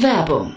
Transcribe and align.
Werbung 0.00 0.56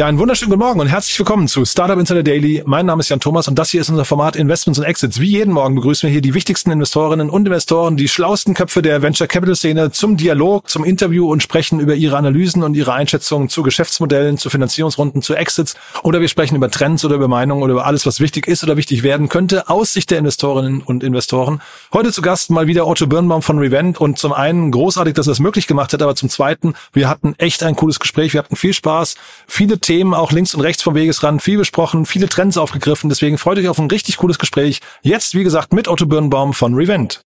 Ja, 0.00 0.06
einen 0.06 0.18
wunderschönen 0.18 0.48
guten 0.48 0.62
Morgen 0.62 0.80
und 0.80 0.86
herzlich 0.86 1.18
willkommen 1.18 1.46
zu 1.46 1.66
Startup 1.66 1.98
Insider 1.98 2.22
Daily. 2.22 2.62
Mein 2.64 2.86
Name 2.86 3.00
ist 3.00 3.10
Jan 3.10 3.20
Thomas 3.20 3.48
und 3.48 3.58
das 3.58 3.68
hier 3.68 3.82
ist 3.82 3.90
unser 3.90 4.06
Format 4.06 4.34
Investments 4.34 4.78
und 4.78 4.86
Exits. 4.86 5.20
Wie 5.20 5.28
jeden 5.28 5.52
Morgen 5.52 5.74
begrüßen 5.74 6.06
wir 6.06 6.10
hier 6.10 6.22
die 6.22 6.32
wichtigsten 6.32 6.70
Investorinnen 6.70 7.28
und 7.28 7.44
Investoren, 7.44 7.98
die 7.98 8.08
schlauesten 8.08 8.54
Köpfe 8.54 8.80
der 8.80 9.02
Venture 9.02 9.26
Capital 9.26 9.56
Szene 9.56 9.90
zum 9.90 10.16
Dialog, 10.16 10.70
zum 10.70 10.84
Interview 10.84 11.30
und 11.30 11.42
sprechen 11.42 11.80
über 11.80 11.96
ihre 11.96 12.16
Analysen 12.16 12.62
und 12.62 12.76
ihre 12.76 12.94
Einschätzungen 12.94 13.50
zu 13.50 13.62
Geschäftsmodellen, 13.62 14.38
zu 14.38 14.48
Finanzierungsrunden, 14.48 15.20
zu 15.20 15.34
Exits 15.34 15.74
oder 16.02 16.22
wir 16.22 16.28
sprechen 16.28 16.56
über 16.56 16.70
Trends 16.70 17.04
oder 17.04 17.16
über 17.16 17.28
Meinungen 17.28 17.62
oder 17.62 17.72
über 17.72 17.84
alles, 17.84 18.06
was 18.06 18.20
wichtig 18.20 18.48
ist 18.48 18.64
oder 18.64 18.78
wichtig 18.78 19.02
werden 19.02 19.28
könnte 19.28 19.68
aus 19.68 19.92
Sicht 19.92 20.10
der 20.10 20.16
Investorinnen 20.16 20.80
und 20.80 21.04
Investoren. 21.04 21.60
Heute 21.92 22.10
zu 22.10 22.22
Gast 22.22 22.48
mal 22.48 22.66
wieder 22.66 22.86
Otto 22.86 23.06
Birnbaum 23.06 23.42
von 23.42 23.58
Revent 23.58 24.00
und 24.00 24.18
zum 24.18 24.32
einen 24.32 24.70
großartig, 24.70 25.12
dass 25.12 25.26
er 25.28 25.32
es 25.32 25.40
möglich 25.40 25.66
gemacht 25.66 25.92
hat, 25.92 26.00
aber 26.00 26.16
zum 26.16 26.30
zweiten, 26.30 26.72
wir 26.94 27.06
hatten 27.06 27.34
echt 27.36 27.62
ein 27.62 27.76
cooles 27.76 28.00
Gespräch, 28.00 28.32
wir 28.32 28.38
hatten 28.38 28.56
viel 28.56 28.72
Spaß, 28.72 29.16
viele 29.46 29.78
Themen 29.78 29.89
auch 30.14 30.32
links 30.32 30.54
und 30.54 30.60
rechts 30.60 30.70
rechts 30.70 30.84
vom 30.84 30.94
Wegesrand, 30.94 31.42
viel 31.42 31.58
besprochen, 31.58 32.06
viele 32.06 32.28
Trends 32.28 32.56
aufgegriffen. 32.56 33.08
Deswegen 33.08 33.38
freut 33.38 33.58
euch 33.58 33.68
auf 33.68 33.78
ein 33.78 33.90
richtig 33.90 34.18
cooles 34.18 34.38
Gespräch. 34.38 34.80
Jetzt, 35.02 35.34
wie 35.34 35.42
gesagt, 35.42 35.72
mit 35.72 35.88
Otto 35.88 36.06
Birnbaum 36.06 36.54
von 36.54 36.74
Revent. 36.74 37.22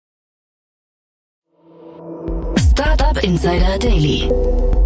Startup 2.72 3.24
Insider 3.24 3.80
Daily. 3.80 4.30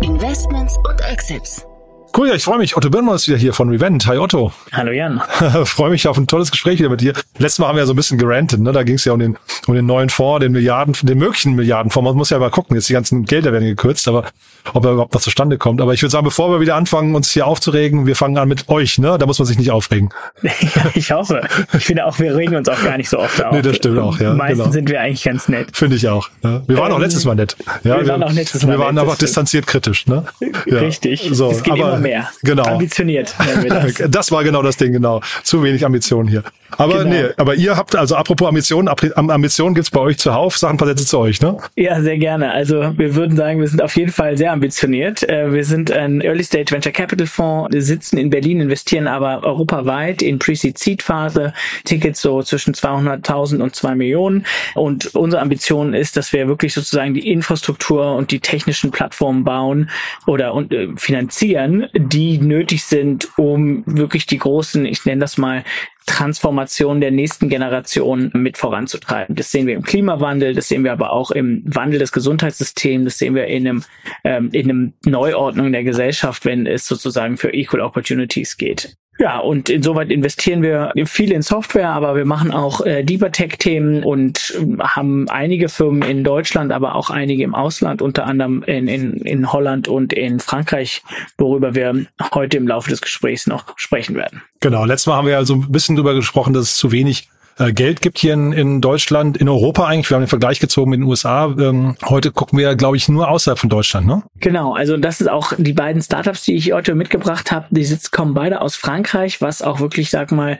Investments 0.01 0.77
und 0.87 1.01
Exits. 1.01 1.65
Cool, 2.15 2.27
ja, 2.27 2.35
ich 2.35 2.43
freue 2.43 2.59
mich. 2.59 2.77
Otto 2.77 2.91
Birnbaum 2.91 3.15
ist 3.15 3.27
wieder 3.27 3.39
hier 3.39 3.53
von 3.53 3.69
Revent. 3.69 4.05
Hi 4.05 4.19
Otto. 4.19 4.51
Hallo 4.71 4.91
Jan. 4.91 5.19
freue 5.65 5.89
mich 5.89 6.07
auf 6.07 6.15
ein 6.15 6.27
tolles 6.27 6.51
Gespräch 6.51 6.77
wieder 6.77 6.89
mit 6.89 7.01
dir. 7.01 7.13
Letztes 7.39 7.57
Mal 7.57 7.69
haben 7.69 7.75
wir 7.75 7.81
ja 7.81 7.87
so 7.87 7.93
ein 7.93 7.95
bisschen 7.95 8.19
gerantet, 8.19 8.59
ne? 8.59 8.71
Da 8.71 8.83
ging 8.83 8.95
es 8.95 9.05
ja 9.05 9.13
um 9.13 9.19
den, 9.19 9.35
um 9.65 9.73
den 9.73 9.87
neuen 9.87 10.09
Fonds, 10.09 10.43
den 10.43 10.51
Milliarden, 10.51 10.93
den 11.01 11.17
möglichen 11.17 11.55
Milliardenfonds. 11.55 12.05
Man 12.07 12.15
muss 12.15 12.29
ja 12.29 12.37
mal 12.37 12.51
gucken, 12.51 12.75
jetzt 12.75 12.87
die 12.87 12.93
ganzen 12.93 13.25
Gelder 13.25 13.51
werden 13.51 13.65
gekürzt, 13.65 14.07
aber 14.07 14.25
ob 14.73 14.85
er 14.85 14.91
überhaupt 14.91 15.15
noch 15.15 15.21
zustande 15.21 15.57
kommt. 15.57 15.81
Aber 15.81 15.95
ich 15.95 16.03
würde 16.03 16.11
sagen, 16.11 16.23
bevor 16.23 16.51
wir 16.51 16.59
wieder 16.59 16.75
anfangen, 16.75 17.15
uns 17.15 17.31
hier 17.31 17.47
aufzuregen, 17.47 18.05
wir 18.05 18.15
fangen 18.15 18.37
an 18.37 18.47
mit 18.47 18.69
euch, 18.69 18.99
ne? 18.99 19.17
Da 19.17 19.25
muss 19.25 19.39
man 19.39 19.47
sich 19.47 19.57
nicht 19.57 19.71
aufregen. 19.71 20.09
ja, 20.43 20.51
ich 20.93 21.11
hoffe. 21.11 21.41
Ich 21.75 21.85
finde 21.85 22.05
auch, 22.05 22.19
wir 22.19 22.35
regen 22.35 22.55
uns 22.55 22.69
auch 22.69 22.83
gar 22.83 22.97
nicht 22.97 23.09
so 23.09 23.17
oft 23.17 23.43
auf. 23.43 23.53
Nee, 23.53 23.63
das 23.63 23.77
stimmt 23.77 23.97
auch, 23.97 24.19
ja. 24.19 24.35
Meistens 24.35 24.59
genau. 24.59 24.71
sind 24.71 24.89
wir 24.91 25.01
eigentlich 25.01 25.23
ganz 25.23 25.49
nett. 25.49 25.75
Finde 25.75 25.95
ich 25.95 26.07
auch. 26.07 26.29
Ja. 26.43 26.61
Wir 26.67 26.77
waren 26.77 26.91
ähm, 26.91 26.97
auch 26.97 26.99
letztes 26.99 27.25
Mal 27.25 27.33
nett. 27.33 27.57
Ja, 27.83 27.99
wir, 27.99 28.07
waren 28.07 28.21
auch 28.21 28.31
letztes 28.31 28.61
Mal 28.63 28.73
Wir 28.73 28.79
waren 28.79 28.93
nett, 28.93 29.03
einfach 29.03 29.17
distanziert 29.17 29.65
kritisch, 29.65 30.05
ne? 30.05 30.25
Ja. 30.67 30.77
Richtig. 30.77 31.27
So, 31.31 31.49
es 31.49 31.63
geht 31.63 31.73
aber, 31.73 32.02
mehr. 32.03 32.29
Genau 32.43 32.63
ambitioniert. 32.63 33.33
Das. 33.63 34.03
das. 34.09 34.31
war 34.31 34.43
genau 34.43 34.61
das 34.61 34.77
Ding, 34.77 34.93
genau. 34.93 35.21
Zu 35.43 35.63
wenig 35.63 35.85
Ambition 35.85 36.27
hier. 36.27 36.43
Aber 36.77 37.03
genau. 37.03 37.09
nee, 37.09 37.25
aber 37.37 37.55
ihr 37.55 37.75
habt, 37.75 37.95
also 37.95 38.15
apropos 38.15 38.47
Ambitionen, 38.47 38.87
Ambitionen 38.87 39.75
gibt's 39.75 39.91
bei 39.91 39.99
euch 39.99 40.17
zuhauf. 40.17 40.59
Paar 40.59 40.87
Sätze 40.87 41.05
zu 41.05 41.19
euch, 41.19 41.41
ne? 41.41 41.57
Ja, 41.75 42.01
sehr 42.01 42.17
gerne. 42.17 42.51
Also 42.51 42.97
wir 42.97 43.15
würden 43.15 43.37
sagen, 43.37 43.59
wir 43.59 43.67
sind 43.67 43.81
auf 43.81 43.95
jeden 43.95 44.11
Fall 44.11 44.37
sehr 44.37 44.51
ambitioniert. 44.51 45.27
Äh, 45.27 45.53
wir 45.53 45.63
sind 45.65 45.91
ein 45.91 46.21
Early 46.21 46.43
Stage 46.43 46.71
Venture 46.71 46.91
Capital 46.91 47.27
Fonds, 47.27 47.73
wir 47.73 47.81
sitzen 47.81 48.17
in 48.17 48.29
Berlin, 48.29 48.59
investieren 48.59 49.07
aber 49.07 49.43
europaweit 49.43 50.21
in 50.21 50.39
Pre-Seed 50.39 50.77
Seed 50.79 51.03
Phase, 51.03 51.53
Tickets 51.83 52.21
so 52.21 52.41
zwischen 52.41 52.73
200.000 52.73 53.61
und 53.61 53.75
2 53.75 53.95
Millionen. 53.95 54.45
Und 54.73 55.13
unsere 55.15 55.41
Ambition 55.41 55.93
ist, 55.93 56.17
dass 56.17 56.33
wir 56.33 56.47
wirklich 56.47 56.73
sozusagen 56.73 57.13
die 57.13 57.31
Infrastruktur 57.31 58.15
und 58.15 58.31
die 58.31 58.39
technischen 58.39 58.91
Plattformen 58.91 59.43
bauen 59.43 59.89
oder 60.25 60.53
und, 60.53 60.73
äh, 60.73 60.87
finanzieren, 60.95 61.87
die 61.93 62.39
nötig 62.39 62.83
sind, 62.83 63.29
um 63.37 63.83
wirklich 63.85 64.25
die 64.25 64.39
großen, 64.39 64.85
ich 64.85 65.05
nenne 65.05 65.21
das 65.21 65.37
mal, 65.37 65.63
Transformation 66.05 66.99
der 66.99 67.11
nächsten 67.11 67.49
Generation 67.49 68.29
mit 68.33 68.57
voranzutreiben. 68.57 69.35
Das 69.35 69.51
sehen 69.51 69.67
wir 69.67 69.75
im 69.75 69.83
Klimawandel, 69.83 70.53
das 70.53 70.67
sehen 70.67 70.83
wir 70.83 70.91
aber 70.91 71.13
auch 71.13 71.31
im 71.31 71.63
Wandel 71.65 71.99
des 71.99 72.11
Gesundheitssystems, 72.11 73.05
das 73.05 73.17
sehen 73.17 73.35
wir 73.35 73.45
in 73.47 73.67
einem, 73.67 73.83
ähm, 74.23 74.49
in 74.51 74.69
einem 74.69 74.93
Neuordnung 75.05 75.71
der 75.71 75.83
Gesellschaft, 75.83 76.45
wenn 76.45 76.67
es 76.67 76.87
sozusagen 76.87 77.37
für 77.37 77.53
Equal 77.53 77.81
Opportunities 77.81 78.57
geht. 78.57 78.97
Ja, 79.19 79.39
und 79.39 79.69
insoweit 79.69 80.09
investieren 80.09 80.63
wir 80.63 80.91
viel 81.05 81.31
in 81.31 81.43
Software, 81.43 81.89
aber 81.89 82.15
wir 82.15 82.25
machen 82.25 82.51
auch 82.51 82.81
äh, 82.81 83.03
Deeper 83.03 83.31
Tech-Themen 83.31 84.03
und 84.03 84.55
äh, 84.57 84.81
haben 84.81 85.29
einige 85.29 85.69
Firmen 85.69 86.01
in 86.01 86.23
Deutschland, 86.23 86.71
aber 86.71 86.95
auch 86.95 87.09
einige 87.11 87.43
im 87.43 87.53
Ausland, 87.53 88.01
unter 88.01 88.25
anderem 88.25 88.63
in, 88.63 88.87
in, 88.87 89.13
in 89.17 89.53
Holland 89.53 89.87
und 89.87 90.13
in 90.13 90.39
Frankreich, 90.39 91.03
worüber 91.37 91.75
wir 91.75 92.05
heute 92.33 92.57
im 92.57 92.67
Laufe 92.67 92.89
des 92.89 93.01
Gesprächs 93.01 93.45
noch 93.45 93.77
sprechen 93.77 94.15
werden. 94.15 94.41
Genau, 94.61 94.83
letztes 94.85 95.07
Mal 95.07 95.17
haben 95.17 95.27
wir 95.27 95.33
ja 95.33 95.45
so 95.45 95.55
ein 95.55 95.71
bisschen 95.71 95.95
drüber 95.95 96.15
gesprochen, 96.15 96.53
dass 96.53 96.63
es 96.63 96.75
zu 96.75 96.91
wenig 96.91 97.29
Geld 97.73 98.01
gibt 98.01 98.17
hier 98.17 98.33
in, 98.33 98.51
in 98.51 98.81
Deutschland, 98.81 99.37
in 99.37 99.47
Europa 99.47 99.85
eigentlich. 99.85 100.09
Wir 100.09 100.15
haben 100.15 100.23
den 100.23 100.29
Vergleich 100.29 100.59
gezogen 100.59 100.89
mit 100.89 100.99
den 100.99 101.03
USA. 101.03 101.45
Ähm, 101.45 101.95
heute 102.05 102.31
gucken 102.31 102.57
wir, 102.57 102.75
glaube 102.75 102.97
ich, 102.97 103.09
nur 103.09 103.29
außerhalb 103.29 103.59
von 103.59 103.69
Deutschland, 103.69 104.07
ne? 104.07 104.23
Genau, 104.39 104.73
also 104.73 104.97
das 104.97 105.21
ist 105.21 105.29
auch 105.29 105.53
die 105.57 105.73
beiden 105.73 106.01
Startups, 106.01 106.43
die 106.43 106.55
ich 106.55 106.73
heute 106.73 106.95
mitgebracht 106.95 107.51
habe. 107.51 107.67
Die 107.69 107.83
sitzen, 107.83 108.11
kommen 108.11 108.33
beide 108.33 108.61
aus 108.61 108.75
Frankreich, 108.75 109.41
was 109.41 109.61
auch 109.61 109.79
wirklich, 109.79 110.09
sag 110.09 110.31
mal, 110.31 110.57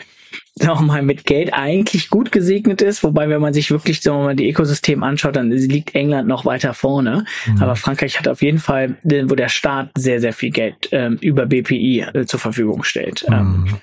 auch 0.68 0.82
mal 0.82 1.02
mit 1.02 1.26
Geld 1.26 1.54
eigentlich 1.54 2.10
gut 2.10 2.32
gesegnet 2.32 2.82
ist, 2.82 3.04
wobei 3.04 3.30
wenn 3.30 3.42
man 3.42 3.54
sich 3.54 3.72
wirklich 3.72 4.02
sagen 4.02 4.20
wir 4.20 4.24
mal 4.26 4.36
die 4.36 4.50
Ökosystem 4.50 5.04
anschaut, 5.04 5.36
dann 5.36 5.52
liegt 5.52 5.96
England 5.96 6.28
noch 6.28 6.46
weiter 6.46 6.74
vorne. 6.74 7.26
Mhm. 7.46 7.62
Aber 7.62 7.76
Frankreich 7.76 8.20
hat 8.20 8.28
auf 8.28 8.42
jeden 8.42 8.60
Fall, 8.60 8.98
wo 9.04 9.36
der 9.36 9.50
Staat 9.50 9.90
sehr 9.98 10.20
sehr 10.20 10.34
viel 10.34 10.52
Geld 10.52 10.90
ähm, 10.92 11.18
über 11.22 11.46
BPI 11.46 12.06
äh, 12.14 12.26
zur 12.26 12.40
Verfügung 12.40 12.84
stellt. 12.84 13.26
Ähm, 13.28 13.34
mhm. 13.34 13.68
Ähm, 13.68 13.78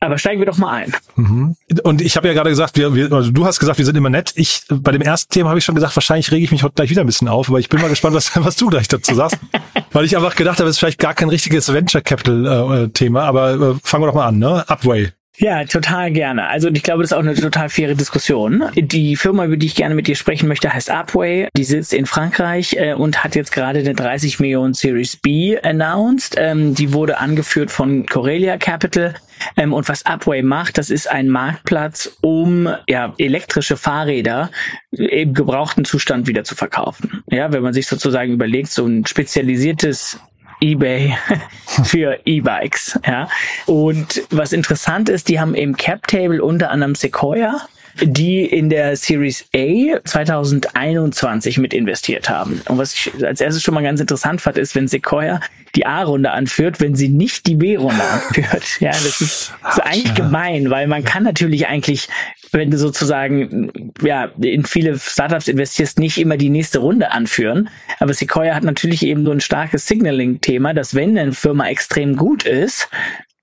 aber 0.00 0.18
steigen 0.18 0.40
wir 0.40 0.46
doch 0.46 0.58
mal 0.58 0.70
ein. 0.70 0.94
Mhm. 1.16 1.56
Und 1.82 2.00
ich 2.00 2.16
habe 2.16 2.28
ja 2.28 2.34
gerade 2.34 2.50
gesagt, 2.50 2.76
wir, 2.76 2.94
wir, 2.94 3.12
also 3.12 3.30
du 3.30 3.44
hast 3.44 3.58
gesagt, 3.58 3.78
wir 3.78 3.84
sind 3.84 3.96
immer 3.96 4.10
nett. 4.10 4.32
Ich 4.36 4.62
bei 4.70 4.92
dem 4.92 5.02
ersten 5.02 5.32
Thema 5.32 5.50
habe 5.50 5.58
ich 5.58 5.64
schon 5.64 5.74
gesagt, 5.74 5.96
wahrscheinlich 5.96 6.30
rege 6.30 6.44
ich 6.44 6.52
mich 6.52 6.62
heute 6.62 6.74
gleich 6.74 6.90
wieder 6.90 7.02
ein 7.02 7.06
bisschen 7.06 7.28
auf, 7.28 7.48
aber 7.48 7.58
ich 7.58 7.68
bin 7.68 7.80
mal 7.80 7.88
gespannt, 7.88 8.14
was, 8.14 8.30
was 8.44 8.56
du 8.56 8.68
gleich 8.68 8.88
dazu 8.88 9.14
sagst. 9.14 9.38
Weil 9.92 10.04
ich 10.04 10.16
einfach 10.16 10.36
gedacht 10.36 10.58
habe, 10.60 10.68
es 10.68 10.76
ist 10.76 10.80
vielleicht 10.80 10.98
gar 10.98 11.14
kein 11.14 11.28
richtiges 11.28 11.72
Venture 11.72 12.02
Capital 12.02 12.84
äh, 12.84 12.88
Thema, 12.90 13.22
aber 13.24 13.52
äh, 13.54 13.74
fangen 13.82 14.04
wir 14.04 14.08
doch 14.08 14.14
mal 14.14 14.26
an, 14.26 14.38
ne? 14.38 14.64
Upway. 14.68 15.12
Ja, 15.40 15.64
total 15.64 16.10
gerne. 16.10 16.48
Also 16.48 16.68
ich 16.68 16.82
glaube, 16.82 17.02
das 17.02 17.12
ist 17.12 17.16
auch 17.16 17.22
eine 17.22 17.34
total 17.34 17.68
faire 17.68 17.94
Diskussion. 17.94 18.64
Die 18.74 19.14
Firma, 19.14 19.44
über 19.44 19.56
die 19.56 19.66
ich 19.66 19.76
gerne 19.76 19.94
mit 19.94 20.08
dir 20.08 20.16
sprechen 20.16 20.48
möchte, 20.48 20.72
heißt 20.72 20.90
Upway. 20.90 21.48
Die 21.56 21.62
sitzt 21.62 21.94
in 21.94 22.06
Frankreich 22.06 22.74
äh, 22.76 22.94
und 22.94 23.22
hat 23.22 23.36
jetzt 23.36 23.52
gerade 23.52 23.78
eine 23.78 23.94
30 23.94 24.40
Millionen 24.40 24.74
Series 24.74 25.16
B 25.16 25.56
announced. 25.60 26.34
Ähm, 26.36 26.74
die 26.74 26.92
wurde 26.92 27.18
angeführt 27.18 27.70
von 27.70 28.04
Corelia 28.06 28.56
Capital. 28.56 29.14
Ähm, 29.56 29.72
und 29.72 29.88
was 29.88 30.04
Upway 30.04 30.42
macht, 30.42 30.76
das 30.76 30.90
ist 30.90 31.08
ein 31.08 31.28
Marktplatz, 31.28 32.18
um 32.20 32.68
ja, 32.88 33.14
elektrische 33.18 33.76
Fahrräder 33.76 34.50
im 34.90 35.34
gebrauchten 35.34 35.84
Zustand 35.84 36.26
wieder 36.26 36.42
zu 36.42 36.56
verkaufen. 36.56 37.22
Ja, 37.30 37.52
wenn 37.52 37.62
man 37.62 37.74
sich 37.74 37.86
sozusagen 37.86 38.32
überlegt, 38.32 38.72
so 38.72 38.86
ein 38.86 39.06
spezialisiertes 39.06 40.18
eBay 40.60 41.16
für 41.84 42.18
E-Bikes. 42.24 42.98
Ja. 43.06 43.28
Und 43.66 44.22
was 44.30 44.52
interessant 44.52 45.08
ist, 45.08 45.28
die 45.28 45.40
haben 45.40 45.54
im 45.54 45.76
Cap 45.76 46.06
Table 46.06 46.42
unter 46.42 46.70
anderem 46.70 46.94
Sequoia, 46.94 47.60
die 48.00 48.44
in 48.44 48.68
der 48.68 48.96
Series 48.96 49.46
A 49.54 50.00
2021 50.04 51.58
mit 51.58 51.74
investiert 51.74 52.28
haben. 52.28 52.60
Und 52.68 52.78
was 52.78 52.94
ich 52.94 53.24
als 53.24 53.40
erstes 53.40 53.62
schon 53.62 53.74
mal 53.74 53.82
ganz 53.82 54.00
interessant 54.00 54.40
fand, 54.40 54.58
ist, 54.58 54.74
wenn 54.74 54.88
Sequoia 54.88 55.40
die 55.74 55.86
A-Runde 55.86 56.30
anführt, 56.30 56.80
wenn 56.80 56.94
sie 56.94 57.08
nicht 57.08 57.46
die 57.46 57.54
B-Runde 57.54 58.02
anführt. 58.02 58.64
Ja, 58.80 58.90
das 58.90 59.20
ist, 59.20 59.52
das 59.62 59.78
ist 59.78 59.84
eigentlich 59.84 60.14
gemein, 60.14 60.70
weil 60.70 60.86
man 60.86 61.04
kann 61.04 61.24
natürlich 61.24 61.66
eigentlich 61.66 62.08
wenn 62.52 62.70
du 62.70 62.78
sozusagen 62.78 63.92
ja 64.02 64.30
in 64.40 64.64
viele 64.64 64.98
Startups 64.98 65.48
investierst, 65.48 65.98
nicht 65.98 66.18
immer 66.18 66.36
die 66.36 66.50
nächste 66.50 66.78
Runde 66.78 67.10
anführen. 67.10 67.68
Aber 67.98 68.14
Sequoia 68.14 68.54
hat 68.54 68.64
natürlich 68.64 69.04
eben 69.04 69.24
so 69.24 69.32
ein 69.32 69.40
starkes 69.40 69.86
Signaling-Thema, 69.86 70.74
dass 70.74 70.94
wenn 70.94 71.18
eine 71.18 71.32
Firma 71.32 71.68
extrem 71.68 72.16
gut 72.16 72.44
ist, 72.44 72.88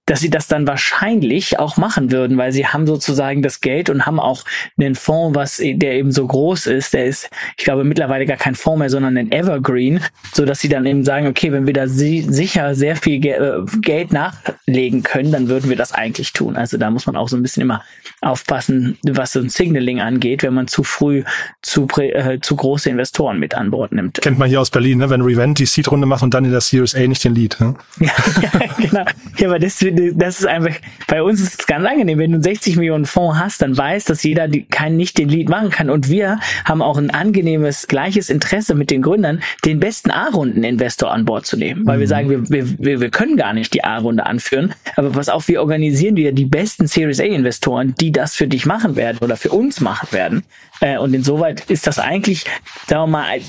dass 0.06 0.20
sie 0.20 0.30
das 0.30 0.48
dann 0.48 0.68
wahrscheinlich 0.68 1.58
auch 1.58 1.78
machen 1.78 2.12
würden, 2.12 2.38
weil 2.38 2.52
sie 2.52 2.68
haben 2.68 2.86
sozusagen 2.86 3.42
das 3.42 3.62
Geld 3.62 3.90
und 3.90 4.06
haben 4.06 4.20
auch 4.20 4.46
einen 4.78 4.96
Fonds, 4.96 5.36
was 5.36 5.58
der 5.58 5.94
eben 5.94 6.12
so 6.12 6.28
groß 6.28 6.68
ist. 6.68 6.94
Der 6.94 7.06
ist, 7.06 7.30
ich 7.58 7.64
glaube, 7.64 7.84
mittlerweile 7.84 8.26
gar 8.26 8.38
kein 8.38 8.56
Fonds 8.56 8.80
mehr, 8.80 8.90
sondern 8.90 9.18
ein 9.18 9.32
Evergreen, 9.32 10.00
so 10.34 10.46
dass 10.46 10.60
sie 10.60 10.70
dann 10.70 10.86
eben 10.86 11.04
sagen, 11.04 11.28
okay, 11.28 11.52
wenn 11.52 11.66
wir 11.66 11.74
da 11.74 11.88
si 11.88 12.22
sicher 12.22 12.76
sehr 12.76 12.96
viel 12.96 13.20
Ge 13.20 13.32
äh, 13.32 13.66
Geld 13.82 14.14
nachlegen 14.14 15.02
können, 15.04 15.32
dann 15.32 15.50
würden 15.50 15.70
wir 15.70 15.78
das 15.78 15.92
eigentlich 15.92 16.34
tun. 16.34 16.56
Also 16.56 16.78
da 16.78 16.92
muss 16.92 17.08
man 17.08 17.16
auch 17.16 17.30
so 17.30 17.36
ein 17.36 17.42
bisschen 17.42 17.62
immer 17.62 17.84
aufpassen, 18.22 18.98
was 19.04 19.34
so 19.34 19.40
ein 19.40 19.50
Signaling 19.50 20.02
angeht, 20.02 20.44
wenn 20.44 20.54
man 20.54 20.68
zu 20.68 20.84
früh 20.84 21.24
zu, 21.62 21.88
äh, 21.98 22.40
zu 22.42 22.56
große 22.56 22.90
Investoren 22.90 23.40
mit 23.40 23.56
an 23.56 23.72
Bord 23.72 23.92
nimmt. 23.92 24.22
Kennt 24.22 24.38
man 24.38 24.50
hier 24.50 24.62
aus 24.62 24.70
Berlin, 24.70 25.00
ne? 25.00 25.10
wenn 25.10 25.22
Revent 25.22 25.60
die 25.60 25.66
Seed-Runde 25.66 26.06
macht 26.06 26.24
und 26.24 26.34
dann 26.34 26.46
in 26.46 26.52
der 26.52 26.62
Series 26.62 26.94
A 26.96 27.00
nicht 27.08 27.24
den 27.24 27.34
Lead. 27.34 27.58
Ne? 27.60 27.76
ja, 28.00 28.12
ja, 28.42 28.60
genau. 28.78 29.06
Ja, 29.38 29.48
aber 29.48 29.60
das, 29.60 29.80
das 30.16 30.40
ist 30.40 30.46
einfach, 30.46 30.76
bei 31.08 31.22
uns 31.22 31.42
ist 31.42 31.60
es 31.62 31.68
ganz 31.68 31.86
angenehm, 31.86 32.18
wenn 32.18 32.32
du 32.32 32.36
einen 32.36 32.44
60 32.44 32.78
Millionen 32.78 33.06
Fonds 33.06 33.40
hast, 33.40 33.62
dann 33.62 33.78
weiß, 33.78 34.06
dass 34.06 34.24
jeder 34.24 34.48
die, 34.48 34.64
kein, 34.64 34.96
nicht 34.98 35.18
den 35.18 35.30
Lead 35.30 35.50
machen 35.50 35.70
kann. 35.70 35.90
Und 35.90 36.10
wir 36.10 36.40
haben 36.66 36.82
auch 36.82 36.98
ein 36.98 37.10
angenehmes, 37.10 37.88
gleiches 37.88 38.30
Interesse 38.30 38.76
mit 38.76 38.92
den 38.92 39.02
Gründern, 39.02 39.42
den 39.64 39.80
besten 39.80 40.12
A-Runden-Investor 40.12 41.12
an 41.12 41.26
Bord 41.26 41.46
zu 41.46 41.58
nehmen. 41.58 41.86
Weil 41.86 41.98
mhm. 41.98 42.02
wir 42.02 42.08
sagen, 42.08 42.50
wir, 42.50 42.80
wir, 42.80 43.02
wir 43.02 43.10
können 43.10 43.38
gar 43.38 43.54
nicht 43.54 43.74
die 43.74 43.84
A-Runde 43.84 44.26
anführen. 44.26 44.74
Aber 44.96 45.12
pass 45.12 45.30
auf, 45.30 45.48
wir 45.48 45.62
organisieren 45.62 46.16
dir 46.16 46.32
die 46.32 46.46
besten 46.46 46.88
Series 46.88 47.20
A-Investoren, 47.20 47.96
die 48.00 48.12
das 48.12 48.36
für 48.36 48.48
dich 48.48 48.66
machen 48.66 48.96
werden 48.96 49.18
oder 49.22 49.38
für 49.38 49.50
uns 49.50 49.80
machen 49.80 50.08
werden. 50.12 50.44
Äh, 50.82 50.98
und 50.98 51.14
insoweit 51.14 51.70
ist 51.70 51.88
das 51.88 52.00
eigentlich, 52.00 52.46
sagen 52.88 53.04
wir 53.04 53.08
mal, 53.08 53.40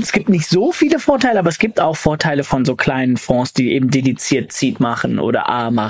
es 0.00 0.12
gibt 0.12 0.28
nicht 0.28 0.46
so 0.46 0.72
viele 0.72 0.98
Vorteile, 0.98 1.38
aber 1.38 1.48
es 1.48 1.58
gibt 1.58 1.80
auch 1.80 1.96
Vorteile 1.96 2.44
von 2.44 2.64
so 2.64 2.76
kleinen 2.76 3.16
Fonds, 3.16 3.52
die 3.52 3.72
eben 3.72 3.90
dediziert 3.90 4.52
Seed 4.52 4.80
machen 4.80 5.18
oder 5.18 5.48
A 5.48 5.70
machen, 5.70 5.85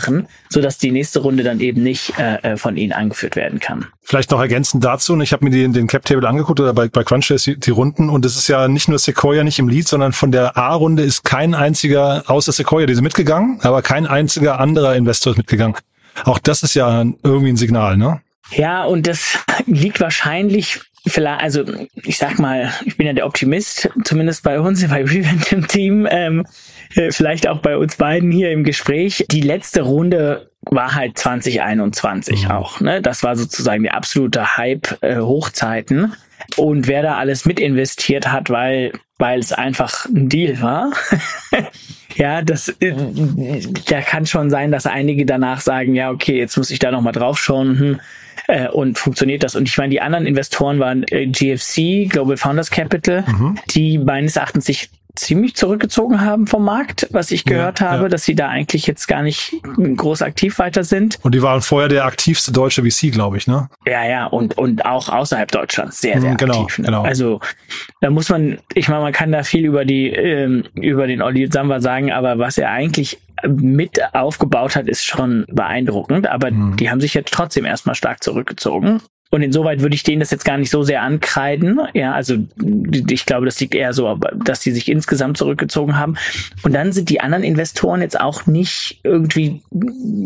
so 0.49 0.61
dass 0.61 0.79
die 0.79 0.91
nächste 0.91 1.21
Runde 1.21 1.43
dann 1.43 1.61
eben 1.61 1.83
nicht 1.83 2.19
äh, 2.19 2.37
äh 2.43 2.57
von 2.57 2.77
ihnen 2.77 2.93
angeführt 2.93 3.37
werden 3.37 3.61
kann. 3.61 3.87
Vielleicht 4.03 4.31
noch 4.31 4.41
ergänzend 4.41 4.85
dazu, 4.85 5.15
und 5.15 5.21
ich 5.21 5.33
habe 5.33 5.45
mir 5.45 5.51
den, 5.51 5.73
den 5.73 5.87
Cap-Table 5.87 6.29
angeguckt 6.29 6.61
oder 6.61 6.73
bei, 6.73 6.89
bei 6.89 7.05
Crunchbase 7.05 7.53
die, 7.55 7.61
die 7.61 7.71
Runden 7.71 8.09
und 8.09 8.25
es 8.25 8.37
ist 8.37 8.49
ja 8.49 8.69
nicht 8.69 8.89
nur 8.89 8.99
Sequoia 8.99 9.45
nicht 9.45 9.59
im 9.59 9.69
Lead, 9.69 9.89
sondern 9.89 10.13
von 10.13 10.33
der 10.33 10.57
A-Runde 10.57 11.03
ist 11.03 11.25
kein 11.25 11.55
einziger, 11.55 12.25
außer 12.27 12.53
Sequoia, 12.53 12.87
die 12.87 12.95
sind 12.95 13.05
mitgegangen, 13.05 13.61
aber 13.63 13.83
kein 13.83 14.07
einziger 14.07 14.61
anderer 14.61 14.95
Investor 14.95 15.33
ist 15.33 15.37
mitgegangen. 15.37 15.77
Auch 16.25 16.39
das 16.39 16.63
ist 16.63 16.75
ja 16.75 17.05
irgendwie 17.23 17.51
ein 17.51 17.57
Signal, 17.57 17.97
ne? 17.97 18.21
Ja, 18.53 18.85
und 18.85 19.07
das 19.07 19.39
liegt 19.67 20.01
wahrscheinlich 20.01 20.81
vielleicht, 21.07 21.43
also 21.43 21.65
ich 22.03 22.19
sag 22.19 22.39
mal, 22.39 22.73
ich 22.85 22.97
bin 22.97 23.07
ja 23.07 23.13
der 23.13 23.27
Optimist, 23.27 23.91
zumindest 24.05 24.43
bei 24.43 24.61
uns, 24.61 24.87
bei 24.89 25.03
Revent 25.03 25.53
im 25.53 25.67
Team, 25.67 26.07
ähm, 26.11 26.47
äh, 26.95 27.11
vielleicht 27.11 27.49
auch 27.49 27.59
bei 27.59 27.77
uns 27.77 27.97
beiden 27.97 28.31
hier 28.31 28.51
im 28.51 28.65
Gespräch. 28.65 29.25
Die 29.31 29.41
letzte 29.41 29.83
Runde 29.83 30.51
war 30.63 30.95
halt 30.95 31.19
2021 31.19 32.45
mhm. 32.45 32.51
auch. 32.51 32.81
Ne? 32.81 33.01
Das 33.01 33.23
war 33.23 33.37
sozusagen 33.37 33.83
die 33.83 33.91
absolute 33.91 34.57
Hype-Hochzeiten. 34.57 36.05
Äh, 36.05 36.61
und 36.61 36.87
wer 36.87 37.03
da 37.03 37.17
alles 37.17 37.45
mit 37.45 37.59
investiert 37.59 38.31
hat, 38.31 38.51
weil 38.51 38.93
weil 39.19 39.41
es 39.41 39.53
einfach 39.53 40.05
ein 40.07 40.29
Deal 40.29 40.61
war. 40.61 40.93
ja, 42.17 42.43
das 42.43 42.75
da 43.89 44.01
kann 44.03 44.27
schon 44.27 44.51
sein, 44.51 44.73
dass 44.73 44.87
einige 44.87 45.25
danach 45.25 45.61
sagen, 45.61 45.95
ja, 45.95 46.11
okay, 46.11 46.39
jetzt 46.39 46.57
muss 46.57 46.71
ich 46.71 46.79
da 46.79 46.91
noch 46.91 47.01
mal 47.01 47.13
drauf 47.13 47.39
schauen. 47.39 47.79
Hm, 47.79 48.01
äh, 48.49 48.69
und 48.69 48.99
funktioniert 48.99 49.43
das. 49.43 49.57
Und 49.57 49.69
ich 49.69 49.77
meine, 49.79 49.91
die 49.91 50.01
anderen 50.01 50.27
Investoren 50.27 50.79
waren 50.79 51.05
äh, 51.11 51.27
GFC, 51.27 52.09
Global 52.09 52.37
Founders 52.37 52.71
Capital, 52.71 53.25
mhm. 53.27 53.59
die 53.75 53.99
meines 53.99 54.37
Erachtens 54.37 54.67
sich 54.67 54.91
ziemlich 55.17 55.57
zurückgezogen 55.57 56.21
haben 56.21 56.47
vom 56.47 56.65
Markt, 56.65 57.09
was 57.11 57.31
ich 57.31 57.45
gehört 57.45 57.81
ja, 57.81 57.91
habe, 57.91 58.05
ja. 58.05 58.09
dass 58.09 58.25
sie 58.25 58.35
da 58.35 58.49
eigentlich 58.49 58.87
jetzt 58.87 59.07
gar 59.09 59.23
nicht 59.23 59.55
groß 59.77 60.23
aktiv 60.23 60.59
weiter 60.59 60.85
sind. 60.85 61.19
Und 61.23 61.35
die 61.35 61.43
waren 61.43 61.63
vorher 61.63 61.89
der 61.89 62.05
aktivste 62.05 62.53
deutsche 62.53 62.83
VC, 62.83 63.13
glaube 63.13 63.37
ich, 63.37 63.47
ne? 63.47 63.69
Ja, 63.87 64.07
ja, 64.07 64.27
und, 64.27 64.57
und 64.59 64.85
auch 64.85 65.09
außerhalb 65.09 65.51
Deutschlands 65.51 66.01
sehr, 66.01 66.21
sehr 66.21 66.33
mhm, 66.33 66.37
genau, 66.37 66.63
aktiv. 66.63 66.79
Ne? 66.79 66.85
Genau. 66.87 67.03
Also 67.03 67.41
da 68.01 68.11
muss 68.11 68.29
man, 68.29 68.59
ich 68.75 68.89
meine, 68.89 69.03
man 69.03 69.13
kann 69.13 69.33
da 69.33 69.43
viel 69.43 69.65
über 69.65 69.85
die, 69.85 70.11
ähm, 70.11 70.65
über 70.75 71.07
den 71.07 71.23
Olli 71.23 71.49
Samba 71.51 71.81
sagen, 71.81 72.13
aber 72.13 72.39
was 72.39 72.59
er 72.59 72.71
eigentlich 72.71 73.19
mit 73.47 74.01
aufgebaut 74.15 74.77
hat, 74.77 74.89
ist 74.89 75.05
schon 75.05 75.45
beeindruckend. 75.49 76.27
Aber 76.27 76.51
mhm. 76.51 76.77
die 76.77 76.91
haben 76.91 77.01
sich 77.01 77.15
jetzt 77.15 77.33
trotzdem 77.33 77.65
erstmal 77.65 77.95
stark 77.95 78.23
zurückgezogen. 78.23 79.01
Und 79.37 79.43
insoweit 79.43 79.83
würde 79.83 79.95
ich 79.95 80.03
denen 80.03 80.21
das 80.21 80.31
jetzt 80.31 80.47
gar 80.47 80.57
nicht 80.57 80.71
so 80.71 80.83
sehr 80.83 81.03
ankreiden. 81.03 81.79
Ja, 81.93 82.15
also 82.15 82.37
ich 83.11 83.27
glaube, 83.27 83.45
das 83.45 83.61
liegt 83.61 83.75
eher 83.75 83.93
so, 83.93 84.19
dass 84.35 84.63
sie 84.63 84.73
sich 84.73 84.91
insgesamt 84.91 85.37
zurückgezogen 85.37 85.99
haben. 85.99 86.17
Und 86.63 86.73
dann 86.73 86.91
sind 86.93 87.11
die 87.11 87.21
anderen 87.21 87.45
Investoren 87.45 88.01
jetzt 88.01 88.19
auch 88.19 88.47
nicht 88.47 88.99
irgendwie, 89.03 89.61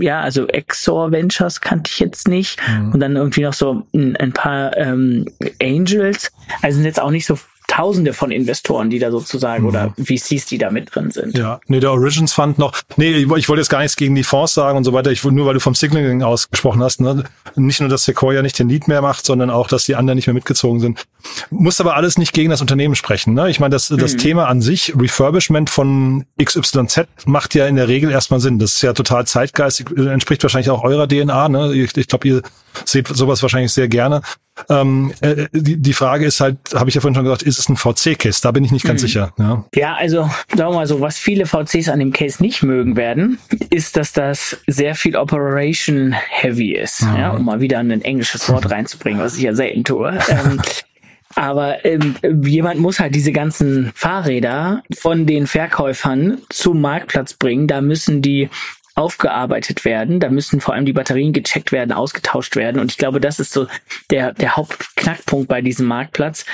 ja, 0.00 0.20
also 0.20 0.46
Exor 0.46 1.10
Ventures 1.10 1.60
kannte 1.60 1.90
ich 1.92 1.98
jetzt 1.98 2.28
nicht. 2.28 2.60
Mhm. 2.68 2.92
Und 2.92 3.00
dann 3.00 3.16
irgendwie 3.16 3.42
noch 3.42 3.52
so 3.52 3.84
ein, 3.92 4.14
ein 4.14 4.32
paar 4.32 4.76
ähm, 4.76 5.26
Angels. 5.60 6.30
Also 6.62 6.76
sind 6.76 6.84
jetzt 6.84 7.02
auch 7.02 7.10
nicht 7.10 7.26
so 7.26 7.36
Tausende 7.70 8.12
von 8.12 8.32
Investoren, 8.32 8.90
die 8.90 8.98
da 8.98 9.12
sozusagen 9.12 9.62
mhm. 9.62 9.68
oder 9.68 9.94
VCs, 9.96 10.46
die 10.46 10.58
da 10.58 10.70
mit 10.70 10.92
drin 10.92 11.12
sind. 11.12 11.38
Ja, 11.38 11.60
nee, 11.68 11.78
der 11.78 11.92
Origins 11.92 12.32
Fund 12.32 12.58
noch. 12.58 12.72
Nee, 12.96 13.12
ich, 13.12 13.30
ich 13.30 13.48
wollte 13.48 13.60
jetzt 13.60 13.68
gar 13.68 13.78
nichts 13.78 13.94
gegen 13.94 14.16
die 14.16 14.24
Fonds 14.24 14.54
sagen 14.54 14.76
und 14.76 14.82
so 14.82 14.92
weiter. 14.92 15.12
Ich 15.12 15.22
nur 15.22 15.46
weil 15.46 15.54
du 15.54 15.60
vom 15.60 15.76
Signaling 15.76 16.24
ausgesprochen 16.24 16.82
hast, 16.82 17.00
ne? 17.00 17.22
Nicht 17.54 17.78
nur, 17.78 17.88
dass 17.88 18.04
Sequoia 18.04 18.42
nicht 18.42 18.58
den 18.58 18.68
Lead 18.68 18.88
mehr 18.88 19.02
macht, 19.02 19.24
sondern 19.24 19.50
auch, 19.50 19.68
dass 19.68 19.84
die 19.84 19.94
anderen 19.94 20.16
nicht 20.16 20.26
mehr 20.26 20.34
mitgezogen 20.34 20.80
sind. 20.80 21.06
Muss 21.50 21.80
aber 21.80 21.94
alles 21.94 22.18
nicht 22.18 22.32
gegen 22.32 22.50
das 22.50 22.60
Unternehmen 22.60 22.96
sprechen. 22.96 23.34
Ne? 23.34 23.50
Ich 23.50 23.60
meine, 23.60 23.70
das, 23.70 23.88
das 23.88 24.14
mhm. 24.14 24.18
Thema 24.18 24.48
an 24.48 24.62
sich, 24.62 24.92
Refurbishment 24.98 25.70
von 25.70 26.24
XYZ, 26.42 27.06
macht 27.26 27.54
ja 27.54 27.66
in 27.66 27.76
der 27.76 27.86
Regel 27.86 28.10
erstmal 28.10 28.40
Sinn. 28.40 28.58
Das 28.58 28.74
ist 28.74 28.82
ja 28.82 28.94
total 28.94 29.26
zeitgeistig, 29.26 29.86
entspricht 29.96 30.42
wahrscheinlich 30.42 30.70
auch 30.70 30.82
eurer 30.82 31.06
DNA. 31.06 31.48
Ne? 31.48 31.74
Ich, 31.74 31.96
ich 31.96 32.08
glaube, 32.08 32.26
ihr 32.26 32.42
seht 32.84 33.08
sowas 33.08 33.42
wahrscheinlich 33.42 33.72
sehr 33.72 33.88
gerne. 33.88 34.22
Ähm, 34.68 35.12
äh, 35.20 35.46
die, 35.52 35.76
die 35.76 35.92
Frage 35.92 36.26
ist 36.26 36.40
halt, 36.40 36.58
habe 36.74 36.88
ich 36.88 36.94
ja 36.94 37.00
vorhin 37.00 37.14
schon 37.14 37.24
gesagt, 37.24 37.42
ist 37.42 37.58
es 37.58 37.68
ein 37.68 37.76
VC-Case? 37.76 38.40
Da 38.42 38.50
bin 38.50 38.64
ich 38.64 38.72
nicht 38.72 38.84
ganz 38.84 39.02
mhm. 39.02 39.06
sicher. 39.06 39.32
Ja. 39.38 39.64
ja, 39.74 39.94
also 39.94 40.30
sagen 40.54 40.70
wir 40.70 40.76
mal 40.76 40.86
so, 40.86 41.00
was 41.00 41.18
viele 41.18 41.46
VCs 41.46 41.88
an 41.88 41.98
dem 41.98 42.12
Case 42.12 42.42
nicht 42.42 42.62
mögen 42.62 42.96
werden, 42.96 43.38
ist, 43.70 43.96
dass 43.96 44.12
das 44.12 44.58
sehr 44.66 44.94
viel 44.94 45.16
Operation 45.16 46.12
Heavy 46.12 46.72
ist. 46.72 47.02
Mhm. 47.02 47.16
Ja, 47.16 47.30
um 47.30 47.44
mal 47.44 47.60
wieder 47.60 47.78
ein 47.78 48.02
englisches 48.02 48.48
Wort 48.48 48.70
reinzubringen, 48.70 49.20
was 49.20 49.36
ich 49.36 49.42
ja 49.42 49.54
selten 49.54 49.84
tue. 49.84 50.18
ähm, 50.28 50.60
aber 51.36 51.84
ähm, 51.84 52.16
jemand 52.42 52.80
muss 52.80 52.98
halt 52.98 53.14
diese 53.14 53.32
ganzen 53.32 53.92
Fahrräder 53.94 54.82
von 54.98 55.26
den 55.26 55.46
Verkäufern 55.46 56.38
zum 56.48 56.80
Marktplatz 56.80 57.34
bringen. 57.34 57.68
Da 57.68 57.80
müssen 57.80 58.20
die 58.20 58.50
aufgearbeitet 58.94 59.84
werden. 59.84 60.20
Da 60.20 60.28
müssen 60.28 60.60
vor 60.60 60.74
allem 60.74 60.86
die 60.86 60.92
Batterien 60.92 61.32
gecheckt 61.32 61.72
werden, 61.72 61.92
ausgetauscht 61.92 62.56
werden. 62.56 62.80
Und 62.80 62.90
ich 62.90 62.98
glaube, 62.98 63.20
das 63.20 63.40
ist 63.40 63.52
so 63.52 63.66
der, 64.10 64.32
der 64.32 64.56
Hauptknackpunkt 64.56 65.48
bei 65.48 65.62
diesem 65.62 65.86
Marktplatz. 65.86 66.44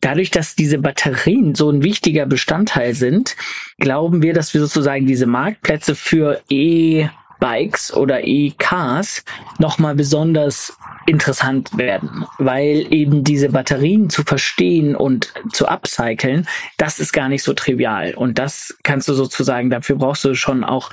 Dadurch, 0.00 0.30
dass 0.30 0.54
diese 0.54 0.78
Batterien 0.78 1.54
so 1.54 1.70
ein 1.70 1.82
wichtiger 1.82 2.24
Bestandteil 2.24 2.94
sind, 2.94 3.36
glauben 3.78 4.22
wir, 4.22 4.32
dass 4.32 4.54
wir 4.54 4.60
sozusagen 4.60 5.06
diese 5.06 5.26
Marktplätze 5.26 5.94
für 5.94 6.40
E 6.48 7.08
Bikes 7.40 7.92
oder 7.92 8.26
E-Cars 8.26 9.24
nochmal 9.58 9.94
besonders 9.94 10.76
interessant 11.06 11.76
werden, 11.78 12.26
weil 12.38 12.86
eben 12.92 13.24
diese 13.24 13.48
Batterien 13.48 14.10
zu 14.10 14.24
verstehen 14.24 14.94
und 14.94 15.32
zu 15.52 15.66
upcyclen, 15.66 16.46
das 16.76 16.98
ist 16.98 17.12
gar 17.12 17.28
nicht 17.28 17.42
so 17.42 17.54
trivial. 17.54 18.14
Und 18.14 18.38
das 18.38 18.76
kannst 18.82 19.08
du 19.08 19.14
sozusagen, 19.14 19.70
dafür 19.70 19.96
brauchst 19.96 20.24
du 20.24 20.34
schon 20.34 20.64
auch 20.64 20.90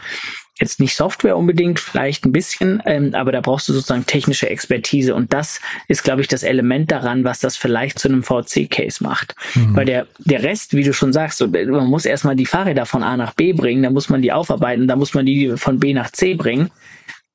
jetzt 0.59 0.79
nicht 0.79 0.95
Software 0.95 1.35
unbedingt, 1.35 1.79
vielleicht 1.79 2.25
ein 2.25 2.31
bisschen, 2.31 2.81
ähm, 2.85 3.13
aber 3.13 3.31
da 3.31 3.41
brauchst 3.41 3.67
du 3.67 3.73
sozusagen 3.73 4.05
technische 4.05 4.49
Expertise 4.49 5.13
und 5.13 5.33
das 5.33 5.59
ist, 5.87 6.03
glaube 6.03 6.21
ich, 6.21 6.27
das 6.27 6.43
Element 6.43 6.91
daran, 6.91 7.25
was 7.25 7.39
das 7.39 7.57
vielleicht 7.57 7.99
zu 7.99 8.07
einem 8.07 8.23
VC-Case 8.23 9.03
macht. 9.03 9.35
Mhm. 9.53 9.75
Weil 9.75 9.85
der, 9.85 10.07
der 10.19 10.43
Rest, 10.43 10.73
wie 10.73 10.83
du 10.83 10.93
schon 10.93 11.11
sagst, 11.11 11.39
so, 11.39 11.47
man 11.47 11.87
muss 11.87 12.05
erstmal 12.05 12.37
die 12.37 12.45
Fahrräder 12.45 12.85
von 12.85 13.03
A 13.03 13.17
nach 13.17 13.33
B 13.33 13.51
bringen, 13.51 13.83
dann 13.83 13.93
muss 13.93 14.09
man 14.09 14.21
die 14.21 14.31
aufarbeiten, 14.31 14.87
dann 14.87 14.99
muss 14.99 15.13
man 15.13 15.25
die 15.25 15.57
von 15.57 15.79
B 15.79 15.93
nach 15.93 16.11
C 16.11 16.35
bringen. 16.35 16.71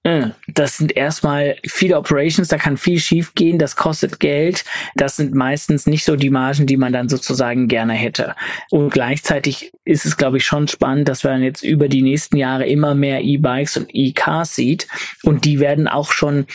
Äh, 0.02 0.28
das 0.48 0.78
sind 0.78 0.96
erstmal 0.96 1.56
viele 1.66 1.98
Operations, 1.98 2.48
da 2.48 2.56
kann 2.56 2.76
viel 2.76 2.98
schief 2.98 3.34
gehen, 3.34 3.58
das 3.58 3.76
kostet 3.76 4.18
Geld. 4.18 4.64
Das 4.94 5.16
sind 5.16 5.34
meistens 5.34 5.86
nicht 5.86 6.04
so 6.04 6.16
die 6.16 6.30
Margen, 6.30 6.66
die 6.66 6.76
man 6.76 6.92
dann 6.92 7.08
sozusagen 7.08 7.68
gerne 7.68 7.92
hätte. 7.92 8.34
Und 8.70 8.90
gleichzeitig 8.90 9.72
ist 9.84 10.06
es, 10.06 10.16
glaube 10.16 10.38
ich, 10.38 10.46
schon 10.46 10.68
spannend, 10.68 11.08
dass 11.08 11.24
man 11.24 11.42
jetzt 11.42 11.62
über 11.62 11.88
die 11.88 12.02
nächsten 12.02 12.36
Jahre 12.36 12.66
immer 12.66 12.94
mehr 12.94 13.22
E-Bikes 13.22 13.76
und 13.76 13.90
E-Cars 13.92 14.54
sieht. 14.54 14.88
Und 15.22 15.44
die 15.44 15.60
werden 15.60 15.86
auch 15.86 16.12
schon 16.12 16.46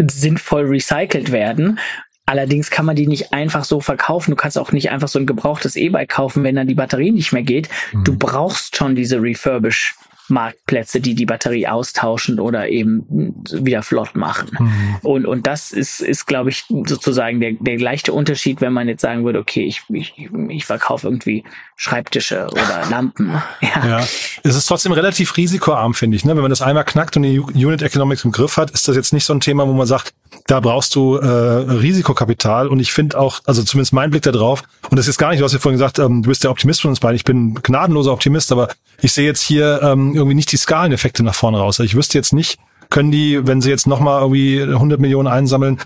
sinnvoll 0.00 0.66
recycelt 0.66 1.32
werden. 1.32 1.80
Allerdings 2.26 2.70
kann 2.70 2.84
man 2.84 2.94
die 2.94 3.06
nicht 3.06 3.32
einfach 3.32 3.64
so 3.64 3.80
verkaufen. 3.80 4.30
Du 4.32 4.36
kannst 4.36 4.58
auch 4.58 4.70
nicht 4.70 4.90
einfach 4.90 5.08
so 5.08 5.18
ein 5.18 5.26
gebrauchtes 5.26 5.76
E-Bike 5.76 6.10
kaufen, 6.10 6.44
wenn 6.44 6.56
dann 6.56 6.68
die 6.68 6.74
Batterie 6.74 7.10
nicht 7.10 7.32
mehr 7.32 7.42
geht. 7.42 7.70
Mhm. 7.92 8.04
Du 8.04 8.16
brauchst 8.16 8.76
schon 8.76 8.94
diese 8.94 9.20
Refurbish 9.20 9.94
Marktplätze, 10.28 11.00
die 11.00 11.14
die 11.14 11.26
Batterie 11.26 11.66
austauschen 11.66 12.40
oder 12.40 12.68
eben 12.68 13.34
wieder 13.50 13.82
flott 13.82 14.14
machen. 14.14 14.50
Mhm. 14.58 14.96
Und, 15.02 15.26
und 15.26 15.46
das 15.46 15.72
ist, 15.72 16.00
ist 16.00 16.26
glaube 16.26 16.50
ich, 16.50 16.64
sozusagen 16.68 17.40
der, 17.40 17.52
der 17.52 17.78
leichte 17.78 18.12
Unterschied, 18.12 18.60
wenn 18.60 18.72
man 18.72 18.88
jetzt 18.88 19.02
sagen 19.02 19.24
würde, 19.24 19.38
okay, 19.38 19.64
ich, 19.64 19.82
ich, 19.90 20.14
ich 20.48 20.66
verkaufe 20.66 21.06
irgendwie 21.06 21.44
Schreibtische 21.76 22.48
oder 22.50 22.86
Lampen. 22.90 23.28
Ja. 23.60 23.86
ja. 23.86 24.08
Es 24.44 24.56
ist 24.56 24.66
trotzdem 24.66 24.92
relativ 24.92 25.36
risikoarm, 25.36 25.94
finde 25.94 26.16
ich. 26.16 26.24
Ne? 26.24 26.34
Wenn 26.34 26.42
man 26.42 26.50
das 26.50 26.62
einmal 26.62 26.84
knackt 26.84 27.16
und 27.16 27.24
die 27.24 27.38
Unit 27.38 27.82
Economics 27.82 28.24
im 28.24 28.32
Griff 28.32 28.56
hat, 28.56 28.70
ist 28.70 28.88
das 28.88 28.96
jetzt 28.96 29.12
nicht 29.12 29.24
so 29.24 29.34
ein 29.34 29.40
Thema, 29.40 29.66
wo 29.66 29.72
man 29.72 29.86
sagt, 29.86 30.14
da 30.46 30.60
brauchst 30.60 30.94
du 30.94 31.16
äh, 31.16 31.26
Risikokapital. 31.26 32.68
Und 32.68 32.80
ich 32.80 32.92
finde 32.92 33.18
auch, 33.18 33.40
also 33.44 33.62
zumindest 33.62 33.92
mein 33.92 34.10
Blick 34.10 34.22
da 34.22 34.32
drauf, 34.32 34.62
und 34.90 34.98
das 34.98 35.08
ist 35.08 35.18
gar 35.18 35.30
nicht, 35.30 35.40
du 35.40 35.44
hast 35.44 35.52
ja 35.52 35.58
vorhin 35.58 35.78
gesagt, 35.78 35.98
ähm, 35.98 36.22
du 36.22 36.28
bist 36.28 36.44
der 36.44 36.50
Optimist 36.50 36.82
von 36.82 36.90
uns 36.90 37.00
beiden. 37.00 37.16
Ich 37.16 37.24
bin 37.24 37.54
gnadenloser 37.54 38.12
Optimist, 38.12 38.52
aber 38.52 38.68
ich 39.00 39.12
sehe 39.12 39.26
jetzt 39.26 39.42
hier 39.42 39.80
ähm, 39.82 40.14
irgendwie 40.14 40.34
nicht 40.34 40.52
die 40.52 40.56
Skaleneffekte 40.56 41.22
nach 41.22 41.34
vorne 41.34 41.58
raus. 41.58 41.80
Also 41.80 41.84
ich 41.84 41.94
wüsste 41.94 42.18
jetzt 42.18 42.32
nicht, 42.32 42.58
können 42.90 43.10
die, 43.10 43.46
wenn 43.46 43.60
sie 43.60 43.70
jetzt 43.70 43.86
nochmal 43.86 44.22
irgendwie 44.22 44.62
100 44.62 44.98
Millionen 44.98 45.28
einsammeln, 45.28 45.78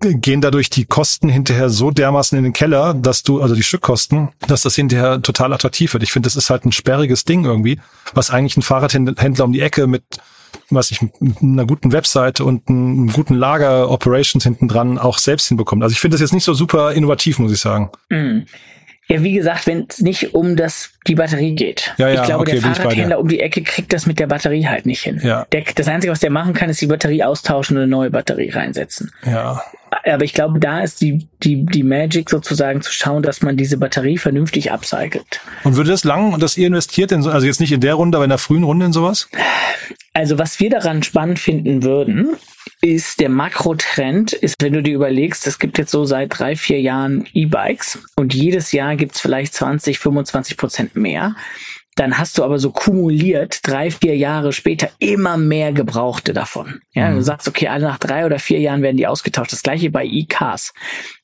gehen 0.00 0.40
dadurch 0.40 0.68
die 0.68 0.84
Kosten 0.84 1.28
hinterher 1.28 1.70
so 1.70 1.90
dermaßen 1.90 2.36
in 2.36 2.44
den 2.44 2.52
Keller, 2.52 2.94
dass 2.94 3.22
du, 3.22 3.40
also 3.40 3.54
die 3.54 3.62
Stückkosten, 3.62 4.28
dass 4.46 4.62
das 4.62 4.74
hinterher 4.74 5.22
total 5.22 5.52
attraktiv 5.52 5.92
wird. 5.94 6.02
Ich 6.02 6.12
finde, 6.12 6.26
das 6.26 6.36
ist 6.36 6.50
halt 6.50 6.66
ein 6.66 6.72
sperriges 6.72 7.24
Ding 7.24 7.44
irgendwie, 7.44 7.80
was 8.12 8.30
eigentlich 8.30 8.56
ein 8.56 8.62
Fahrradhändler 8.62 9.44
um 9.44 9.52
die 9.52 9.60
Ecke 9.60 9.86
mit 9.86 10.04
was 10.70 10.90
ich 10.90 11.02
mit 11.02 11.42
einer 11.42 11.66
guten 11.66 11.92
Webseite 11.92 12.44
und 12.44 12.68
einem 12.68 13.12
guten 13.12 13.34
Lager 13.34 13.90
Operations 13.90 14.44
hinten 14.44 14.68
dran 14.68 14.98
auch 14.98 15.18
selbst 15.18 15.48
hinbekommt. 15.48 15.82
Also 15.82 15.92
ich 15.92 16.00
finde 16.00 16.14
das 16.14 16.20
jetzt 16.20 16.32
nicht 16.32 16.44
so 16.44 16.54
super 16.54 16.92
innovativ, 16.92 17.38
muss 17.38 17.52
ich 17.52 17.60
sagen. 17.60 17.90
Mm. 18.10 18.40
Ja, 19.12 19.22
wie 19.22 19.34
gesagt, 19.34 19.66
wenn 19.66 19.84
es 19.90 20.00
nicht 20.00 20.34
um 20.34 20.56
das 20.56 20.90
die 21.06 21.14
Batterie 21.14 21.54
geht. 21.54 21.92
Ja, 21.98 22.08
ja, 22.08 22.14
ich 22.14 22.22
glaube, 22.22 22.42
okay, 22.42 22.60
der 22.60 22.74
Fahrradhändler 22.74 23.18
um 23.18 23.28
die 23.28 23.40
Ecke 23.40 23.62
kriegt 23.62 23.92
das 23.92 24.06
mit 24.06 24.18
der 24.18 24.26
Batterie 24.26 24.66
halt 24.66 24.86
nicht 24.86 25.02
hin. 25.02 25.20
Ja. 25.22 25.46
Der, 25.52 25.64
das 25.74 25.86
Einzige, 25.86 26.12
was 26.12 26.20
der 26.20 26.30
machen 26.30 26.54
kann, 26.54 26.70
ist 26.70 26.80
die 26.80 26.86
Batterie 26.86 27.22
austauschen 27.22 27.76
und 27.76 27.82
eine 27.82 27.90
neue 27.90 28.10
Batterie 28.10 28.48
reinsetzen. 28.48 29.12
Ja. 29.26 29.62
Aber 30.04 30.24
ich 30.24 30.32
glaube, 30.32 30.58
da 30.60 30.80
ist 30.80 31.02
die, 31.02 31.28
die, 31.42 31.66
die 31.66 31.82
Magic 31.82 32.30
sozusagen 32.30 32.80
zu 32.80 32.90
schauen, 32.90 33.22
dass 33.22 33.42
man 33.42 33.58
diese 33.58 33.76
Batterie 33.76 34.16
vernünftig 34.16 34.72
upcycelt. 34.72 35.40
Und 35.64 35.76
würde 35.76 35.90
das 35.90 36.04
lang, 36.04 36.38
dass 36.38 36.56
ihr 36.56 36.68
investiert 36.68 37.12
in 37.12 37.20
so, 37.20 37.30
also 37.30 37.46
jetzt 37.46 37.60
nicht 37.60 37.72
in 37.72 37.80
der 37.80 37.94
Runde, 37.94 38.16
aber 38.16 38.24
in 38.24 38.30
der 38.30 38.38
frühen 38.38 38.64
Runde 38.64 38.86
in 38.86 38.92
sowas? 38.94 39.28
Also 40.14 40.38
was 40.38 40.58
wir 40.58 40.70
daran 40.70 41.02
spannend 41.02 41.38
finden 41.38 41.82
würden, 41.82 42.36
ist 42.84 43.20
der 43.20 43.28
Makrotrend, 43.28 44.32
ist, 44.32 44.56
wenn 44.60 44.72
du 44.72 44.82
dir 44.82 44.96
überlegst, 44.96 45.46
es 45.46 45.60
gibt 45.60 45.78
jetzt 45.78 45.92
so 45.92 46.04
seit 46.04 46.36
drei, 46.36 46.56
vier 46.56 46.80
Jahren 46.80 47.26
E-Bikes 47.32 48.00
und 48.16 48.34
jedes 48.34 48.72
Jahr 48.72 48.96
gibt's 48.96 49.20
vielleicht 49.20 49.54
20, 49.54 50.00
25 50.00 50.56
Prozent 50.56 50.96
mehr. 50.96 51.36
Dann 51.94 52.18
hast 52.18 52.38
du 52.38 52.42
aber 52.44 52.58
so 52.58 52.70
kumuliert 52.70 53.60
drei, 53.62 53.90
vier 53.90 54.16
Jahre 54.16 54.52
später 54.52 54.90
immer 54.98 55.36
mehr 55.36 55.72
Gebrauchte 55.72 56.32
davon. 56.32 56.80
Ja, 56.92 57.10
mhm. 57.10 57.16
du 57.16 57.22
sagst, 57.22 57.46
okay, 57.46 57.68
alle 57.68 57.84
nach 57.84 57.98
drei 57.98 58.26
oder 58.26 58.38
vier 58.38 58.58
Jahren 58.58 58.82
werden 58.82 58.96
die 58.96 59.06
ausgetauscht. 59.06 59.52
Das 59.52 59.62
gleiche 59.62 59.90
bei 59.90 60.04
E-Cars. 60.04 60.72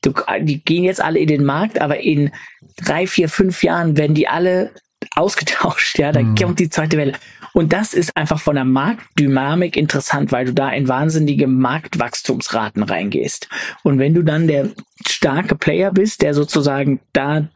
Die 0.04 0.62
gehen 0.62 0.84
jetzt 0.84 1.00
alle 1.00 1.18
in 1.18 1.28
den 1.28 1.44
Markt, 1.44 1.80
aber 1.80 2.00
in 2.00 2.30
drei, 2.76 3.06
vier, 3.06 3.28
fünf 3.28 3.64
Jahren 3.64 3.96
werden 3.96 4.14
die 4.14 4.28
alle 4.28 4.72
ausgetauscht. 5.14 5.98
Ja, 5.98 6.12
da 6.12 6.22
mhm. 6.22 6.34
kommt 6.34 6.58
die 6.58 6.70
zweite 6.70 6.96
Welle. 6.96 7.12
Und 7.52 7.72
das 7.72 7.94
ist 7.94 8.16
einfach 8.16 8.38
von 8.38 8.54
der 8.54 8.64
Marktdynamik 8.64 9.76
interessant, 9.76 10.32
weil 10.32 10.46
du 10.46 10.54
da 10.54 10.70
in 10.70 10.86
wahnsinnige 10.86 11.46
Marktwachstumsraten 11.46 12.82
reingehst. 12.82 13.48
Und 13.82 13.98
wenn 13.98 14.14
du 14.14 14.22
dann 14.22 14.46
der 14.46 14.68
starke 15.06 15.54
Player 15.54 15.90
bist, 15.90 16.22
der 16.22 16.34
sozusagen 16.34 17.00
da 17.12 17.48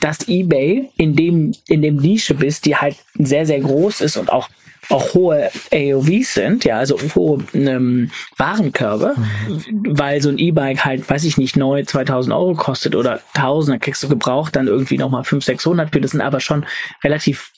das 0.00 0.28
eBay 0.28 0.90
in 0.96 1.16
dem, 1.16 1.52
in 1.66 1.82
dem 1.82 1.96
Nische 1.96 2.34
bist, 2.34 2.66
die 2.66 2.76
halt 2.76 2.96
sehr, 3.18 3.46
sehr 3.46 3.60
groß 3.60 4.02
ist 4.02 4.16
und 4.16 4.30
auch 4.30 4.48
auch 4.90 5.14
hohe 5.14 5.50
AOVs 5.72 6.34
sind, 6.34 6.64
ja, 6.64 6.78
also 6.78 6.98
hohe 7.14 7.44
ähm, 7.54 8.10
Warenkörbe, 8.36 9.14
mhm. 9.16 9.98
weil 9.98 10.20
so 10.20 10.28
ein 10.28 10.38
E-Bike 10.38 10.84
halt, 10.84 11.08
weiß 11.08 11.24
ich 11.24 11.36
nicht, 11.36 11.56
neu 11.56 11.84
2000 11.84 12.34
Euro 12.34 12.54
kostet 12.54 12.94
oder 12.94 13.20
1000, 13.34 13.74
dann 13.74 13.80
kriegst 13.80 14.02
du 14.02 14.08
gebraucht 14.08 14.56
dann 14.56 14.66
irgendwie 14.66 14.98
nochmal 14.98 15.24
500, 15.24 15.44
600 15.44 15.92
für, 15.92 16.00
das 16.00 16.12
sind 16.12 16.20
aber 16.20 16.40
schon 16.40 16.66
relativ 17.02 17.52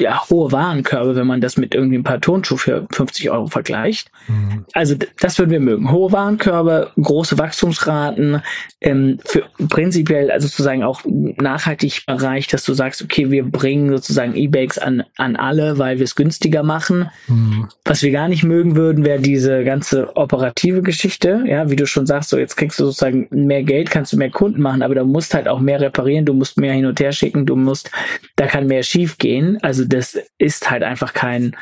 ja, 0.00 0.22
hohe 0.30 0.52
Warenkörbe, 0.52 1.16
wenn 1.16 1.26
man 1.26 1.40
das 1.40 1.56
mit 1.56 1.74
irgendwie 1.74 1.98
ein 1.98 2.04
paar 2.04 2.20
Turnschuhe 2.20 2.56
für 2.56 2.86
50 2.92 3.30
Euro 3.30 3.46
vergleicht. 3.46 4.10
Mhm. 4.28 4.64
Also 4.72 4.94
das 5.20 5.38
würden 5.38 5.50
wir 5.50 5.60
mögen. 5.60 5.90
Hohe 5.90 6.12
Warenkörbe, 6.12 6.92
große 6.96 7.36
Wachstumsraten, 7.36 8.42
ähm, 8.80 9.18
für 9.24 9.42
prinzipiell 9.68 10.30
also 10.30 10.46
sozusagen 10.46 10.84
auch 10.84 11.00
nachhaltig 11.04 12.06
Bereich, 12.06 12.46
dass 12.46 12.64
du 12.64 12.74
sagst, 12.74 13.02
okay, 13.02 13.30
wir 13.30 13.44
bringen 13.44 13.90
sozusagen 13.90 14.36
E-Bakes 14.36 14.78
an, 14.78 15.02
an 15.16 15.34
alle, 15.34 15.78
weil 15.78 15.98
wir 15.98 16.04
es 16.04 16.14
günstiger 16.14 16.62
machen. 16.62 17.10
Mhm. 17.26 17.68
Was 17.84 18.02
wir 18.02 18.12
gar 18.12 18.28
nicht 18.28 18.44
mögen 18.44 18.76
würden, 18.76 19.04
wäre 19.04 19.20
diese 19.20 19.64
ganze 19.64 20.16
operative 20.16 20.82
Geschichte. 20.82 21.42
Ja, 21.46 21.70
wie 21.70 21.76
du 21.76 21.86
schon 21.86 22.06
sagst, 22.06 22.30
so 22.30 22.38
jetzt 22.38 22.56
kriegst 22.56 22.78
du 22.78 22.84
sozusagen 22.84 23.26
mehr 23.30 23.64
Geld, 23.64 23.90
kannst 23.90 24.12
du 24.12 24.16
mehr 24.16 24.30
Kunden 24.30 24.62
machen, 24.62 24.82
aber 24.82 24.94
da 24.94 25.02
musst 25.02 25.34
halt 25.34 25.48
auch 25.48 25.58
mehr 25.58 25.80
reparieren, 25.80 26.24
du 26.24 26.34
musst 26.34 26.56
mehr 26.56 26.72
hin 26.72 26.86
und 26.86 27.00
her 27.00 27.10
schicken, 27.10 27.46
du 27.46 27.56
musst, 27.56 27.90
da 28.36 28.46
kann 28.46 28.68
mehr 28.68 28.84
schief 28.84 29.18
gehen. 29.18 29.55
Also 29.62 29.84
das 29.84 30.18
ist 30.38 30.70
halt 30.70 30.82
einfach 30.82 31.12
kein 31.14 31.56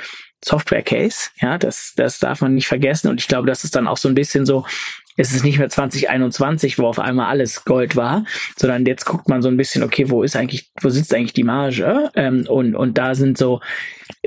Software 0.44 0.82
Case. 0.82 1.30
Ja, 1.40 1.58
das, 1.58 1.94
das 1.96 2.18
darf 2.18 2.40
man 2.40 2.54
nicht 2.54 2.68
vergessen. 2.68 3.08
Und 3.08 3.20
ich 3.20 3.28
glaube, 3.28 3.46
das 3.46 3.64
ist 3.64 3.74
dann 3.76 3.88
auch 3.88 3.96
so 3.96 4.08
ein 4.08 4.14
bisschen 4.14 4.44
so, 4.46 4.66
es 5.16 5.32
ist 5.32 5.44
nicht 5.44 5.58
mehr 5.58 5.68
2021, 5.68 6.78
wo 6.78 6.86
auf 6.86 6.98
einmal 6.98 7.26
alles 7.26 7.64
Gold 7.64 7.96
war, 7.96 8.24
sondern 8.56 8.84
jetzt 8.84 9.04
guckt 9.04 9.28
man 9.28 9.42
so 9.42 9.48
ein 9.48 9.56
bisschen, 9.56 9.82
okay, 9.82 10.10
wo 10.10 10.22
ist 10.22 10.36
eigentlich, 10.36 10.70
wo 10.80 10.88
sitzt 10.88 11.14
eigentlich 11.14 11.32
die 11.32 11.44
Marge? 11.44 12.10
Ähm, 12.14 12.46
und, 12.48 12.74
und 12.74 12.98
da 12.98 13.14
sind 13.14 13.38
so 13.38 13.60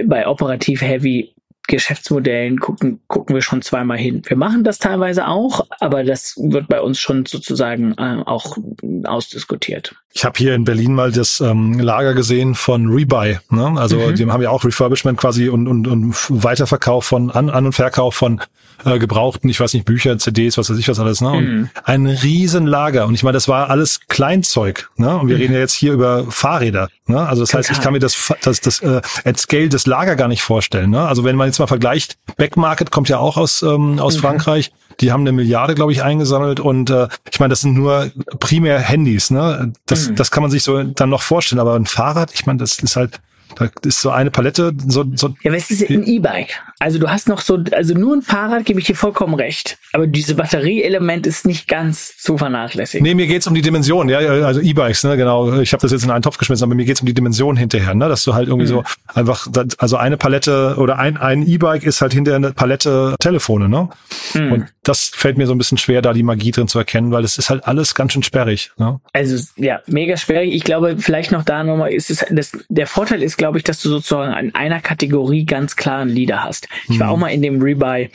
bei 0.06 0.28
operativ 0.28 0.82
heavy 0.82 1.36
Geschäftsmodellen 1.68 2.60
gucken, 2.60 3.02
gucken 3.08 3.36
wir 3.36 3.42
schon 3.42 3.62
zweimal 3.62 3.98
hin. 3.98 4.22
Wir 4.26 4.38
machen 4.38 4.64
das 4.64 4.80
teilweise 4.80 5.28
auch, 5.28 5.68
aber 5.80 6.04
das 6.04 6.36
wird 6.38 6.68
bei 6.68 6.82
uns 6.82 7.00
schon 7.00 7.26
sozusagen 7.26 7.94
äh, 7.98 8.24
auch 8.26 8.58
ausdiskutiert. 9.04 9.96
Ich 10.14 10.26
habe 10.26 10.38
hier 10.38 10.56
in 10.56 10.64
Berlin 10.64 10.94
mal 10.94 11.12
das 11.12 11.42
ähm, 11.42 11.78
Lager 11.80 12.14
gesehen 12.14 12.56
von 12.56 12.88
Rebuy. 12.88 13.38
Ne? 13.50 13.74
Also 13.78 13.98
mhm. 13.98 14.16
die 14.16 14.26
haben 14.26 14.42
ja 14.42 14.50
auch 14.50 14.64
Refurbishment 14.64 15.20
quasi 15.20 15.50
und, 15.50 15.68
und, 15.68 15.88
und 15.88 16.16
Weiterverkauf 16.30 17.06
von 17.06 17.30
An-, 17.32 17.50
An 17.50 17.66
und 17.66 17.74
Verkauf 17.74 18.16
von 18.16 18.42
äh, 18.86 19.00
gebrauchten, 19.00 19.50
ich 19.50 19.60
weiß 19.60 19.74
nicht, 19.74 19.86
Bücher, 19.86 20.18
CDs, 20.18 20.58
was 20.58 20.70
weiß 20.70 20.78
ich 20.78 20.88
was 20.88 21.00
alles. 21.00 21.22
Ne? 21.22 21.30
Und 21.30 21.48
mhm. 21.48 21.70
ein 21.84 22.08
Riesenlager. 22.08 23.08
Und 23.08 23.14
ich 23.14 23.24
meine, 23.24 23.34
das 23.34 23.48
war 23.48 23.70
alles 23.70 24.02
Kleinzeug. 24.08 24.90
Ne? 24.98 25.18
Und 25.18 25.28
wir 25.28 25.36
mhm. 25.36 25.42
reden 25.42 25.54
ja 25.54 25.60
jetzt 25.60 25.74
hier 25.74 25.94
über 25.94 26.26
Fahrräder. 26.30 26.90
Ne? 27.08 27.20
Also 27.20 27.42
das 27.42 27.50
Total. 27.50 27.64
heißt, 27.64 27.72
ich 27.72 27.82
kann 27.82 27.94
mir 27.94 28.00
das, 28.00 28.34
das, 28.42 28.62
das 28.62 28.80
äh, 28.82 29.02
at 29.26 29.38
scale 29.38 29.70
das 29.70 29.86
Lager 29.86 30.16
gar 30.16 30.28
nicht 30.28 30.42
vorstellen. 30.42 30.90
Ne? 30.90 31.02
Also 31.02 31.24
wenn 31.24 31.36
man 31.36 31.48
jetzt 31.48 31.60
mal 31.60 31.68
vergleicht, 31.68 32.18
Backmarket 32.38 32.92
kommt 32.92 33.10
ja 33.10 33.18
auch 33.18 33.38
aus, 33.38 33.64
ähm, 33.64 34.00
aus 34.00 34.18
mhm. 34.18 34.22
Frankreich. 34.22 34.72
Die 35.00 35.12
haben 35.12 35.22
eine 35.22 35.32
Milliarde, 35.32 35.76
glaube 35.76 35.92
ich, 35.92 36.02
eingesammelt 36.02 36.60
und 36.60 36.90
äh, 36.90 37.08
ich 37.32 37.40
meine, 37.40 37.52
das 37.52 37.62
sind 37.62 37.76
nur 37.76 38.10
primär 38.40 38.80
Handys, 38.80 39.30
ne? 39.30 39.72
Das, 39.86 40.10
mhm. 40.10 40.16
das 40.16 40.32
kann 40.32 40.42
man 40.42 40.50
sich 40.50 40.64
so 40.64 40.82
dann 40.82 41.10
noch 41.10 41.22
vorstellen, 41.22 41.60
aber 41.60 41.76
ein 41.76 41.86
Fahrrad, 41.86 42.34
ich 42.34 42.48
meine, 42.48 42.58
das 42.58 42.80
ist 42.80 42.96
halt 42.96 43.20
da 43.56 43.70
ist 43.84 44.02
so 44.02 44.12
eine 44.12 44.30
Palette, 44.30 44.74
so, 44.88 45.06
so. 45.16 45.34
Ja, 45.42 45.52
es 45.54 45.72
ist 45.72 45.90
ein 45.90 46.04
E-Bike. 46.04 46.62
Also 46.80 47.00
du 47.00 47.10
hast 47.10 47.28
noch 47.28 47.42
so, 47.42 47.58
also 47.72 47.96
nur 47.96 48.16
ein 48.16 48.22
Fahrrad 48.22 48.66
gebe 48.66 48.80
ich 48.80 48.86
dir 48.86 48.96
vollkommen 48.96 49.34
recht. 49.34 49.80
Aber 49.94 50.06
diese 50.06 50.36
Batterieelement 50.36 51.26
ist 51.26 51.46
nicht 51.46 51.68
ganz 51.68 52.18
zu 52.18 52.38
vernachlässigen. 52.38 53.04
Nee, 53.04 53.16
mir 53.16 53.26
geht's 53.26 53.48
um 53.48 53.56
die 53.56 53.64
Dimension, 53.64 54.10
ja, 54.10 54.20
also 54.20 54.62
E-Bikes, 54.62 55.04
ne, 55.04 55.18
genau. 55.18 55.60
Ich 55.60 55.74
habe 55.74 55.82
das 55.82 55.92
jetzt 55.92 56.04
in 56.04 56.12
einen 56.12 56.22
Topf 56.22 56.38
geschmissen, 56.38 56.64
aber 56.64 56.76
mir 56.76 56.86
geht's 56.86 57.02
um 57.02 57.08
die 57.08 57.16
Dimension 57.16 57.58
hinterher, 57.58 57.96
ne, 57.96 58.08
dass 58.08 58.24
du 58.24 58.36
halt 58.36 58.48
irgendwie 58.48 58.68
mhm. 58.68 58.70
so 58.70 58.84
einfach, 59.08 59.48
also 59.80 59.98
eine 59.98 60.18
Palette 60.18 60.76
oder 60.78 61.00
ein, 61.00 61.18
ein 61.18 61.48
E-Bike 61.48 61.84
ist 61.84 62.02
halt 62.02 62.14
hinterher 62.14 62.38
eine 62.38 62.54
Palette 62.54 63.16
Telefone, 63.20 63.70
ne? 63.70 63.90
Mhm. 64.36 64.52
Und 64.52 64.66
das 64.84 65.12
fällt 65.14 65.38
mir 65.38 65.48
so 65.48 65.54
ein 65.54 65.58
bisschen 65.58 65.78
schwer, 65.78 66.02
da 66.02 66.14
die 66.14 66.24
Magie 66.24 66.52
drin 66.52 66.68
zu 66.68 66.78
erkennen, 66.78 67.12
weil 67.12 67.24
es 67.24 67.38
ist 67.38 67.50
halt 67.50 67.68
alles 67.68 67.96
ganz 67.96 68.14
schön 68.14 68.24
sperrig, 68.24 68.72
ne? 68.78 69.00
Also, 69.14 69.44
ja, 69.56 69.82
mega 69.88 70.16
sperrig. 70.16 70.54
Ich 70.54 70.64
glaube, 70.64 70.98
vielleicht 71.00 71.32
noch 71.32 71.44
da 71.44 71.64
nochmal 71.64 71.92
ist 71.92 72.12
es, 72.12 72.26
das, 72.30 72.52
der 72.70 72.88
Vorteil 72.88 73.24
ist, 73.24 73.38
glaube 73.38 73.58
ich, 73.58 73.64
dass 73.64 73.82
du 73.82 73.90
sozusagen 73.90 74.38
in 74.38 74.56
einer 74.56 74.80
Kategorie 74.80 75.46
ganz 75.46 75.76
klaren 75.76 76.10
Leader 76.10 76.44
hast. 76.44 76.67
Ich 76.90 77.00
war 77.00 77.08
mhm. 77.08 77.14
auch 77.14 77.18
mal 77.18 77.30
in 77.30 77.42
dem 77.42 77.62
Rebuy 77.62 78.10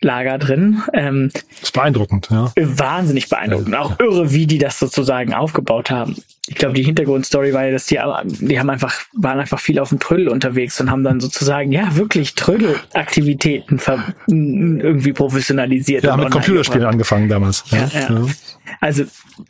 Lager 0.00 0.38
drin. 0.38 0.82
Ähm, 0.92 1.30
das 1.32 1.44
ist 1.62 1.72
beeindruckend, 1.72 2.28
ja. 2.30 2.52
Wahnsinnig 2.56 3.28
beeindruckend. 3.28 3.74
Auch 3.74 3.98
irre, 3.98 4.32
wie 4.32 4.46
die 4.46 4.58
das 4.58 4.78
sozusagen 4.78 5.34
aufgebaut 5.34 5.90
haben. 5.90 6.16
Ich 6.46 6.54
glaube, 6.54 6.74
die 6.74 6.82
Hintergrundstory 6.82 7.52
war 7.52 7.66
ja, 7.66 7.72
dass 7.72 7.86
die, 7.86 7.98
die 8.24 8.58
haben 8.58 8.70
einfach, 8.70 8.94
waren 9.12 9.38
einfach 9.38 9.58
viel 9.58 9.78
auf 9.78 9.90
dem 9.90 9.98
Trödel 9.98 10.28
unterwegs 10.28 10.80
und 10.80 10.90
haben 10.90 11.04
dann 11.04 11.20
sozusagen, 11.20 11.72
ja, 11.72 11.96
wirklich 11.96 12.36
Trödelaktivitäten 12.36 13.80
irgendwie 14.28 15.12
professionalisiert. 15.12 16.04
Ja, 16.04 16.16
mit 16.16 16.30
Computerspielen 16.30 16.86
angefangen 16.86 17.28
damals. 17.28 17.64
Ja, 17.70 17.88
ja. 17.92 18.00
ja. 18.08 18.26
Also, 18.80 19.04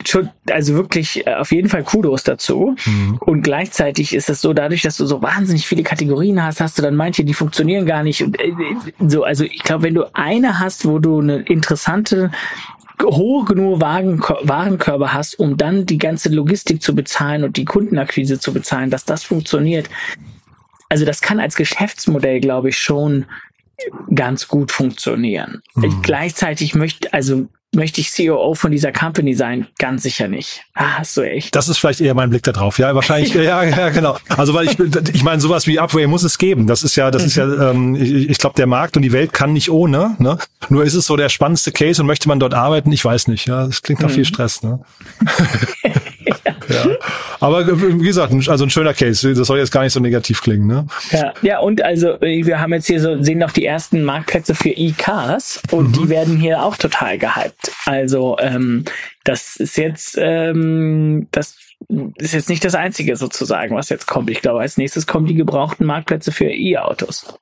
schon, 0.05 0.29
also 0.49 0.75
wirklich 0.75 1.25
äh, 1.27 1.35
auf 1.35 1.51
jeden 1.51 1.69
Fall 1.69 1.83
Kudos 1.83 2.23
dazu. 2.23 2.75
Mhm. 2.85 3.17
Und 3.19 3.41
gleichzeitig 3.41 4.13
ist 4.13 4.29
es 4.29 4.41
so, 4.41 4.53
dadurch, 4.53 4.81
dass 4.81 4.97
du 4.97 5.05
so 5.05 5.21
wahnsinnig 5.21 5.67
viele 5.67 5.83
Kategorien 5.83 6.43
hast, 6.43 6.61
hast 6.61 6.77
du 6.77 6.81
dann 6.81 6.95
manche, 6.95 7.23
die 7.23 7.33
funktionieren 7.33 7.85
gar 7.85 8.03
nicht. 8.03 8.23
Und, 8.23 8.39
äh, 8.39 8.51
so, 9.07 9.23
also 9.23 9.43
ich 9.43 9.63
glaube, 9.63 9.83
wenn 9.83 9.95
du 9.95 10.05
eine 10.39 10.59
hast, 10.59 10.85
wo 10.85 10.99
du 10.99 11.19
eine 11.19 11.41
interessante 11.43 12.31
hohe 13.01 13.45
genug 13.45 13.79
Wagen, 13.79 14.19
Warenkörbe 14.19 15.13
hast, 15.13 15.39
um 15.39 15.55
dann 15.55 15.85
die 15.85 15.97
ganze 15.97 16.29
Logistik 16.29 16.81
zu 16.81 16.93
bezahlen 16.93 17.43
und 17.43 17.55
die 17.55 17.65
Kundenakquise 17.65 18.39
zu 18.39 18.51
bezahlen, 18.53 18.89
dass 18.89 19.05
das 19.05 19.23
funktioniert, 19.23 19.89
Also 20.89 21.05
das 21.05 21.21
kann 21.21 21.39
als 21.39 21.55
Geschäftsmodell, 21.55 22.41
glaube 22.41 22.69
ich, 22.69 22.79
schon 22.79 23.25
ganz 24.13 24.47
gut 24.47 24.71
funktionieren. 24.71 25.61
Mhm. 25.75 26.01
Gleichzeitig 26.01 26.75
möchte, 26.75 27.13
also 27.13 27.47
möchte 27.73 28.01
ich 28.01 28.11
COO 28.15 28.55
von 28.55 28.71
dieser 28.71 28.91
Company 28.91 29.35
sein? 29.35 29.67
Ganz 29.77 30.03
sicher 30.03 30.27
nicht. 30.27 30.63
Ah, 30.73 31.03
so 31.03 31.21
echt. 31.21 31.55
Das 31.55 31.69
ist 31.69 31.77
vielleicht 31.77 32.01
eher 32.01 32.13
mein 32.13 32.29
Blick 32.29 32.43
da 32.43 32.51
drauf. 32.51 32.79
Ja, 32.79 32.93
wahrscheinlich, 32.95 33.33
ja, 33.35 33.63
ja, 33.63 33.89
genau. 33.89 34.17
Also 34.29 34.53
weil 34.53 34.67
ich, 34.67 34.77
ich 35.13 35.23
meine, 35.23 35.41
sowas 35.41 35.67
wie 35.67 35.79
Upway 35.79 36.07
muss 36.07 36.23
es 36.23 36.37
geben. 36.37 36.67
Das 36.67 36.83
ist 36.83 36.95
ja, 36.95 37.11
das 37.11 37.23
ist 37.23 37.35
ja, 37.35 37.45
mhm. 37.45 37.61
ähm, 37.61 37.95
ich, 37.95 38.29
ich 38.29 38.37
glaube, 38.37 38.55
der 38.55 38.67
Markt 38.67 38.95
und 38.97 39.03
die 39.03 39.11
Welt 39.11 39.33
kann 39.33 39.53
nicht 39.53 39.69
ohne. 39.69 40.15
Ne? 40.19 40.37
Nur 40.69 40.83
ist 40.83 40.95
es 40.95 41.05
so 41.05 41.15
der 41.15 41.29
spannendste 41.29 41.71
Case 41.71 42.01
und 42.01 42.07
möchte 42.07 42.27
man 42.27 42.39
dort 42.39 42.53
arbeiten? 42.53 42.91
Ich 42.91 43.05
weiß 43.05 43.27
nicht. 43.27 43.47
Ja, 43.47 43.65
das 43.65 43.81
klingt 43.81 44.01
nach 44.01 44.09
mhm. 44.09 44.13
viel 44.13 44.25
Stress. 44.25 44.63
Ne? 44.63 44.79
ja. 46.69 46.85
Aber 47.39 47.65
wie 47.67 48.05
gesagt, 48.05 48.33
also 48.47 48.65
ein 48.65 48.69
schöner 48.69 48.93
Case. 48.93 49.33
Das 49.33 49.47
soll 49.47 49.59
jetzt 49.59 49.71
gar 49.71 49.83
nicht 49.83 49.93
so 49.93 49.99
negativ 49.99 50.41
klingen, 50.41 50.67
ne? 50.67 50.87
Ja, 51.11 51.33
ja 51.41 51.59
und 51.59 51.81
also 51.81 52.19
wir 52.21 52.59
haben 52.59 52.73
jetzt 52.73 52.87
hier 52.87 53.01
so, 53.01 53.21
sehen 53.21 53.39
noch 53.39 53.51
die 53.51 53.65
ersten 53.65 54.03
Marktplätze 54.03 54.55
für 54.55 54.69
E-Cars 54.69 55.61
und 55.71 55.89
mhm. 55.89 55.93
die 55.93 56.09
werden 56.09 56.37
hier 56.37 56.63
auch 56.63 56.77
total 56.77 57.17
gehypt. 57.17 57.71
Also 57.85 58.37
ähm, 58.39 58.85
das 59.23 59.55
ist 59.55 59.77
jetzt, 59.77 60.17
ähm, 60.19 61.27
das 61.31 61.55
ist 62.17 62.33
jetzt 62.33 62.49
nicht 62.49 62.63
das 62.65 62.75
Einzige 62.75 63.15
sozusagen, 63.15 63.75
was 63.75 63.89
jetzt 63.89 64.07
kommt. 64.07 64.29
Ich 64.29 64.41
glaube, 64.41 64.61
als 64.61 64.77
nächstes 64.77 65.07
kommen 65.07 65.27
die 65.27 65.35
gebrauchten 65.35 65.85
Marktplätze 65.85 66.31
für 66.31 66.51
E-Autos. 66.51 67.39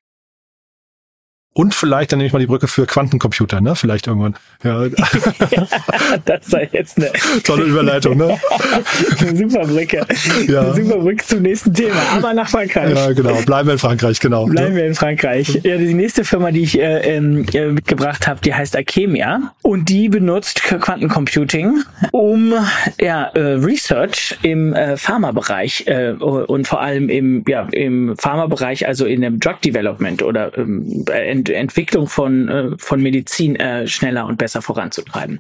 Und 1.58 1.74
vielleicht, 1.74 2.12
dann 2.12 2.20
nehme 2.20 2.28
ich 2.28 2.34
mal 2.34 2.38
die 2.40 2.46
Brücke 2.46 2.68
für 2.68 2.86
Quantencomputer, 2.86 3.62
ne? 3.62 3.76
Vielleicht 3.76 4.06
irgendwann. 4.06 4.36
Ja, 4.64 4.86
ja 4.86 4.92
das 6.26 6.46
sei 6.46 6.70
jetzt 6.72 6.98
eine 6.98 7.10
tolle 7.44 7.64
Überleitung, 7.64 8.16
ne? 8.16 8.40
eine 9.20 9.36
super 9.36 9.66
Brücke. 9.66 10.06
Ja. 10.48 10.62
Eine 10.62 10.76
super 10.76 11.00
Brücke 11.00 11.26
zum 11.26 11.42
nächsten 11.42 11.74
Thema. 11.74 12.00
Aber 12.16 12.36
nach 12.36 12.48
Frankreich. 12.48 12.94
Ja, 12.96 13.12
genau. 13.12 13.42
Bleiben 13.42 13.70
wir 13.70 13.74
in 13.74 13.80
Frankreich, 13.80 14.20
genau. 14.20 14.46
Bleiben 14.46 14.76
wir 14.76 14.86
in 14.86 14.94
Frankreich. 14.94 15.60
Ja, 15.64 15.78
die 15.78 15.96
nächste 15.96 16.24
Firma, 16.24 16.52
die 16.52 16.62
ich 16.62 16.80
äh, 16.80 17.16
ähm, 17.16 17.44
äh, 17.52 17.66
mitgebracht 17.70 18.28
habe, 18.28 18.40
die 18.42 18.54
heißt 18.54 18.76
Alchemia. 18.76 19.52
Und 19.64 19.90
die 19.90 20.10
benutzt 20.10 20.62
Quantencomputing, 20.62 21.82
um 22.12 22.54
ja, 23.02 23.32
äh, 23.34 23.54
Research 23.54 24.38
im 24.44 24.76
äh, 24.76 24.96
Pharmabereich 24.96 25.86
äh, 25.88 26.12
und 26.12 26.68
vor 26.68 26.82
allem 26.82 27.10
im, 27.10 27.44
ja, 27.48 27.68
im 27.72 28.16
Pharmabereich, 28.16 28.88
also 28.88 29.08
in 29.08 29.22
dem 29.22 29.40
Drug 29.40 29.60
Development 29.64 30.22
oder 30.22 30.56
ähm, 30.56 31.04
Entwicklung 31.50 32.08
von, 32.08 32.50
äh, 32.50 32.70
von 32.78 33.02
Medizin 33.02 33.56
äh, 33.56 33.88
schneller 33.88 34.26
und 34.26 34.38
besser 34.38 34.62
voranzutreiben. 34.62 35.40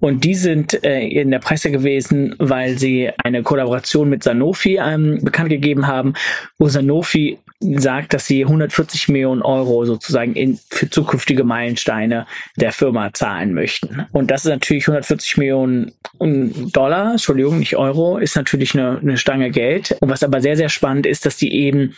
Und 0.00 0.24
die 0.24 0.34
sind 0.34 0.84
äh, 0.84 1.06
in 1.06 1.30
der 1.30 1.38
Presse 1.38 1.70
gewesen, 1.70 2.34
weil 2.38 2.78
sie 2.78 3.10
eine 3.22 3.42
Kollaboration 3.42 4.08
mit 4.08 4.22
Sanofi 4.22 4.78
ähm, 4.80 5.20
bekannt 5.22 5.50
gegeben 5.50 5.86
haben, 5.86 6.14
wo 6.58 6.68
Sanofi 6.68 7.38
sagt, 7.60 8.12
dass 8.12 8.26
sie 8.26 8.44
140 8.44 9.08
Millionen 9.08 9.42
Euro 9.42 9.84
sozusagen 9.86 10.34
in, 10.34 10.58
für 10.68 10.90
zukünftige 10.90 11.42
Meilensteine 11.42 12.26
der 12.56 12.72
Firma 12.72 13.12
zahlen 13.14 13.54
möchten. 13.54 14.06
Und 14.12 14.30
das 14.30 14.44
ist 14.44 14.50
natürlich 14.50 14.84
140 14.84 15.38
Millionen 15.38 15.92
Dollar, 16.18 17.12
Entschuldigung, 17.12 17.58
nicht 17.58 17.76
Euro, 17.76 18.18
ist 18.18 18.36
natürlich 18.36 18.74
eine, 18.74 18.98
eine 18.98 19.16
Stange 19.16 19.50
Geld. 19.50 19.96
Und 20.00 20.10
was 20.10 20.22
aber 20.22 20.40
sehr, 20.40 20.56
sehr 20.56 20.68
spannend 20.68 21.06
ist, 21.06 21.24
dass 21.24 21.36
die 21.36 21.52
eben 21.52 21.94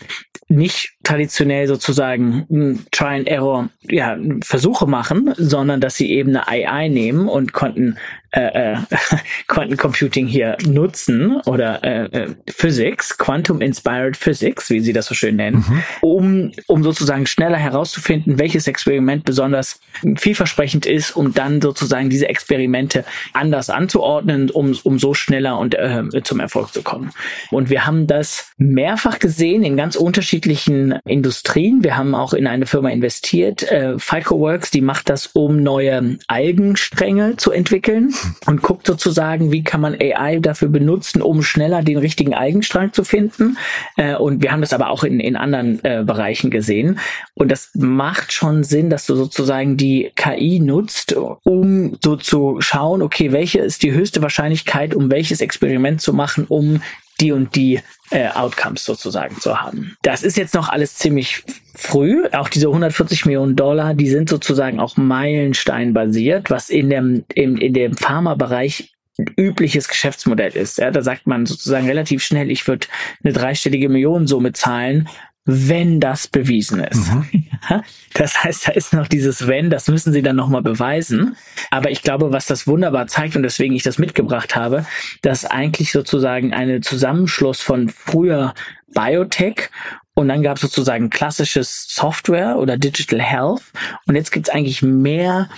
nicht 0.48 0.92
traditionell 1.08 1.66
sozusagen 1.66 2.84
Try 2.90 3.16
and 3.16 3.28
Error 3.28 3.70
ja, 3.88 4.18
Versuche 4.42 4.86
machen, 4.86 5.32
sondern 5.36 5.80
dass 5.80 5.96
sie 5.96 6.10
eben 6.12 6.36
eine 6.36 6.46
AI 6.46 6.88
nehmen 6.88 7.28
und 7.28 7.52
konnten 7.54 7.96
äh, 8.30 8.72
äh, 8.72 8.76
Quantencomputing 9.46 10.26
hier 10.26 10.58
nutzen 10.66 11.40
oder 11.46 11.82
äh, 11.82 12.04
äh, 12.04 12.34
Physics, 12.46 13.16
Quantum 13.16 13.62
Inspired 13.62 14.18
Physics, 14.18 14.68
wie 14.68 14.80
sie 14.80 14.92
das 14.92 15.06
so 15.06 15.14
schön 15.14 15.36
nennen, 15.36 15.64
mhm. 15.66 15.82
um, 16.02 16.52
um 16.66 16.82
sozusagen 16.82 17.24
schneller 17.26 17.56
herauszufinden, 17.56 18.38
welches 18.38 18.66
Experiment 18.66 19.24
besonders 19.24 19.80
vielversprechend 20.16 20.84
ist, 20.84 21.16
um 21.16 21.32
dann 21.32 21.62
sozusagen 21.62 22.10
diese 22.10 22.28
Experimente 22.28 23.06
anders 23.32 23.70
anzuordnen, 23.70 24.50
um, 24.50 24.76
um 24.82 24.98
so 24.98 25.14
schneller 25.14 25.58
und 25.58 25.74
äh, 25.74 26.04
zum 26.22 26.40
Erfolg 26.40 26.74
zu 26.74 26.82
kommen. 26.82 27.12
Und 27.50 27.70
wir 27.70 27.86
haben 27.86 28.06
das 28.06 28.52
mehrfach 28.58 29.20
gesehen 29.20 29.62
in 29.62 29.78
ganz 29.78 29.96
unterschiedlichen 29.96 30.97
Industrien. 31.04 31.84
Wir 31.84 31.96
haben 31.96 32.14
auch 32.14 32.32
in 32.32 32.46
eine 32.46 32.66
Firma 32.66 32.90
investiert, 32.90 33.62
äh, 33.70 33.98
FICOWorks, 33.98 34.70
die 34.70 34.80
macht 34.80 35.08
das, 35.08 35.28
um 35.28 35.62
neue 35.62 36.18
Algenstränge 36.28 37.36
zu 37.36 37.50
entwickeln 37.50 38.14
und 38.46 38.62
guckt 38.62 38.86
sozusagen, 38.86 39.52
wie 39.52 39.62
kann 39.62 39.80
man 39.80 39.96
AI 40.00 40.38
dafür 40.40 40.68
benutzen, 40.68 41.22
um 41.22 41.42
schneller 41.42 41.82
den 41.82 41.98
richtigen 41.98 42.34
Eigenstrang 42.34 42.92
zu 42.92 43.04
finden. 43.04 43.56
Äh, 43.96 44.16
und 44.16 44.42
wir 44.42 44.52
haben 44.52 44.60
das 44.60 44.72
aber 44.72 44.90
auch 44.90 45.04
in, 45.04 45.20
in 45.20 45.36
anderen 45.36 45.84
äh, 45.84 46.02
Bereichen 46.04 46.50
gesehen. 46.50 46.98
Und 47.34 47.50
das 47.50 47.70
macht 47.74 48.32
schon 48.32 48.64
Sinn, 48.64 48.90
dass 48.90 49.06
du 49.06 49.14
sozusagen 49.14 49.76
die 49.76 50.12
KI 50.16 50.60
nutzt, 50.60 51.14
um 51.44 51.96
so 52.02 52.16
zu 52.16 52.60
schauen, 52.60 53.02
okay, 53.02 53.32
welche 53.32 53.60
ist 53.60 53.82
die 53.82 53.92
höchste 53.92 54.22
Wahrscheinlichkeit, 54.22 54.94
um 54.94 55.10
welches 55.10 55.40
Experiment 55.40 56.00
zu 56.00 56.12
machen, 56.12 56.46
um 56.48 56.80
die 57.20 57.32
und 57.32 57.54
die 57.56 57.80
äh, 58.10 58.28
Outcomes 58.28 58.84
sozusagen 58.84 59.40
zu 59.40 59.60
haben. 59.60 59.96
Das 60.02 60.22
ist 60.22 60.36
jetzt 60.36 60.54
noch 60.54 60.68
alles 60.68 60.94
ziemlich 60.94 61.42
früh. 61.74 62.26
Auch 62.32 62.48
diese 62.48 62.68
140 62.68 63.26
Millionen 63.26 63.56
Dollar, 63.56 63.94
die 63.94 64.08
sind 64.08 64.28
sozusagen 64.28 64.80
auch 64.80 64.96
Meilenstein 64.96 65.92
basiert, 65.92 66.50
was 66.50 66.70
in 66.70 66.90
dem, 66.90 67.24
in, 67.34 67.56
in 67.58 67.74
dem 67.74 67.96
Pharmabereich 67.96 68.92
übliches 69.36 69.88
Geschäftsmodell 69.88 70.52
ist. 70.52 70.78
Ja, 70.78 70.90
da 70.90 71.02
sagt 71.02 71.26
man 71.26 71.44
sozusagen 71.44 71.86
relativ 71.86 72.22
schnell, 72.22 72.50
ich 72.50 72.66
würde 72.68 72.86
eine 73.24 73.32
dreistellige 73.32 73.88
Millionensumme 73.88 74.52
zahlen, 74.52 75.08
wenn 75.50 75.98
das 75.98 76.28
bewiesen 76.28 76.84
ist. 76.84 77.10
Mhm. 77.10 77.46
das 78.12 78.44
heißt, 78.44 78.68
da 78.68 78.72
ist 78.72 78.92
noch 78.92 79.08
dieses 79.08 79.46
wenn, 79.46 79.70
das 79.70 79.88
müssen 79.88 80.12
sie 80.12 80.20
dann 80.20 80.36
nochmal 80.36 80.60
beweisen. 80.60 81.36
Aber 81.70 81.90
ich 81.90 82.02
glaube, 82.02 82.32
was 82.32 82.44
das 82.44 82.66
wunderbar 82.66 83.06
zeigt 83.06 83.34
und 83.34 83.42
deswegen 83.42 83.74
ich 83.74 83.82
das 83.82 83.98
mitgebracht 83.98 84.56
habe, 84.56 84.84
dass 85.22 85.46
eigentlich 85.46 85.90
sozusagen 85.90 86.52
eine 86.52 86.82
Zusammenschluss 86.82 87.62
von 87.62 87.88
früher 87.88 88.52
Biotech 88.88 89.70
und 90.12 90.28
dann 90.28 90.42
gab 90.42 90.56
es 90.56 90.62
sozusagen 90.62 91.08
klassisches 91.08 91.86
Software 91.88 92.58
oder 92.58 92.76
Digital 92.76 93.20
Health 93.20 93.62
und 94.06 94.16
jetzt 94.16 94.32
gibt 94.32 94.48
es 94.48 94.54
eigentlich 94.54 94.82
mehr 94.82 95.48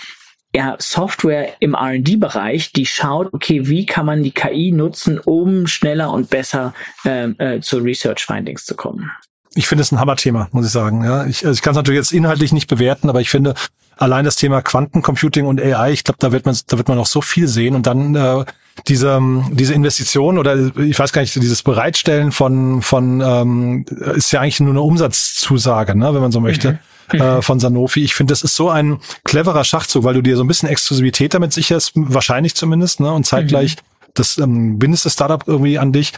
ja, 0.54 0.76
Software 0.78 1.54
im 1.58 1.74
R&D-Bereich, 1.74 2.72
die 2.72 2.86
schaut, 2.86 3.32
okay, 3.32 3.68
wie 3.68 3.86
kann 3.86 4.06
man 4.06 4.22
die 4.22 4.32
KI 4.32 4.72
nutzen, 4.72 5.18
um 5.18 5.66
schneller 5.66 6.12
und 6.12 6.30
besser 6.30 6.74
äh, 7.04 7.30
äh, 7.38 7.60
zu 7.60 7.78
Research 7.78 8.24
Findings 8.24 8.64
zu 8.64 8.76
kommen 8.76 9.10
ich 9.54 9.66
finde 9.66 9.82
es 9.82 9.92
ein 9.92 9.98
Hammerthema, 9.98 10.48
muss 10.52 10.66
ich 10.66 10.72
sagen. 10.72 11.04
Ja, 11.04 11.26
ich, 11.26 11.44
also 11.44 11.56
ich 11.56 11.62
kann 11.62 11.72
es 11.72 11.76
natürlich 11.76 11.98
jetzt 11.98 12.12
inhaltlich 12.12 12.52
nicht 12.52 12.68
bewerten, 12.68 13.08
aber 13.08 13.20
ich 13.20 13.30
finde 13.30 13.54
allein 13.96 14.24
das 14.24 14.36
Thema 14.36 14.62
Quantencomputing 14.62 15.46
und 15.46 15.60
AI, 15.60 15.92
ich 15.92 16.04
glaube, 16.04 16.18
da 16.20 16.32
wird 16.32 16.46
man, 16.46 16.56
da 16.68 16.78
wird 16.78 16.88
man 16.88 16.96
noch 16.96 17.06
so 17.06 17.20
viel 17.20 17.48
sehen 17.48 17.74
und 17.74 17.86
dann 17.86 18.14
äh, 18.14 18.44
diese 18.88 19.20
diese 19.50 19.74
Investition 19.74 20.38
oder 20.38 20.56
ich 20.78 20.98
weiß 20.98 21.12
gar 21.12 21.20
nicht, 21.22 21.34
dieses 21.34 21.62
Bereitstellen 21.62 22.32
von 22.32 22.80
von 22.82 23.20
ähm, 23.20 23.84
ist 24.14 24.32
ja 24.32 24.40
eigentlich 24.40 24.60
nur 24.60 24.70
eine 24.70 24.80
Umsatzzusage, 24.82 25.96
ne, 25.96 26.14
wenn 26.14 26.22
man 26.22 26.32
so 26.32 26.40
möchte. 26.40 26.72
Mhm. 26.72 26.78
Äh, 27.12 27.42
von 27.42 27.58
Sanofi. 27.58 28.04
Ich 28.04 28.14
finde, 28.14 28.30
das 28.30 28.42
ist 28.42 28.54
so 28.54 28.70
ein 28.70 29.00
cleverer 29.24 29.64
Schachzug, 29.64 30.04
weil 30.04 30.14
du 30.14 30.22
dir 30.22 30.36
so 30.36 30.44
ein 30.44 30.46
bisschen 30.46 30.68
Exklusivität 30.68 31.34
damit 31.34 31.52
sicherst, 31.52 31.90
wahrscheinlich 31.96 32.54
zumindest, 32.54 33.00
ne? 33.00 33.12
Und 33.12 33.26
zeitgleich 33.26 33.74
mhm. 33.74 34.10
das 34.14 34.38
ähm, 34.38 34.78
bindest 34.78 35.06
das 35.06 35.14
Startup 35.14 35.42
irgendwie 35.44 35.76
an 35.76 35.92
dich 35.92 36.12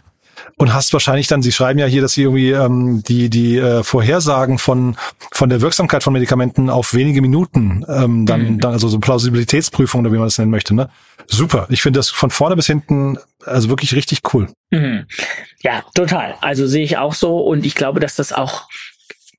und 0.56 0.74
hast 0.74 0.92
wahrscheinlich 0.92 1.26
dann, 1.26 1.42
Sie 1.42 1.52
schreiben 1.52 1.78
ja 1.78 1.86
hier, 1.86 2.02
dass 2.02 2.12
Sie 2.12 2.22
irgendwie 2.22 2.50
ähm, 2.50 3.02
die 3.02 3.30
die 3.30 3.58
äh, 3.58 3.82
Vorhersagen 3.82 4.58
von 4.58 4.96
von 5.32 5.48
der 5.48 5.60
Wirksamkeit 5.60 6.02
von 6.02 6.12
Medikamenten 6.12 6.70
auf 6.70 6.94
wenige 6.94 7.22
Minuten 7.22 7.84
ähm, 7.88 8.26
dann 8.26 8.54
mhm. 8.54 8.60
dann 8.60 8.72
also 8.72 8.88
so 8.88 8.98
Plausibilitätsprüfung 8.98 10.00
oder 10.00 10.12
wie 10.12 10.18
man 10.18 10.26
das 10.26 10.38
nennen 10.38 10.50
möchte, 10.50 10.74
ne? 10.74 10.90
Super. 11.26 11.66
Ich 11.70 11.82
finde 11.82 11.98
das 11.98 12.10
von 12.10 12.30
vorne 12.30 12.56
bis 12.56 12.66
hinten 12.66 13.18
also 13.44 13.68
wirklich 13.68 13.94
richtig 13.94 14.20
cool. 14.32 14.48
Mhm. 14.70 15.06
Ja, 15.60 15.82
total. 15.94 16.34
Also 16.40 16.66
sehe 16.66 16.84
ich 16.84 16.96
auch 16.96 17.14
so 17.14 17.38
und 17.38 17.64
ich 17.66 17.74
glaube, 17.74 18.00
dass 18.00 18.16
das 18.16 18.32
auch 18.32 18.68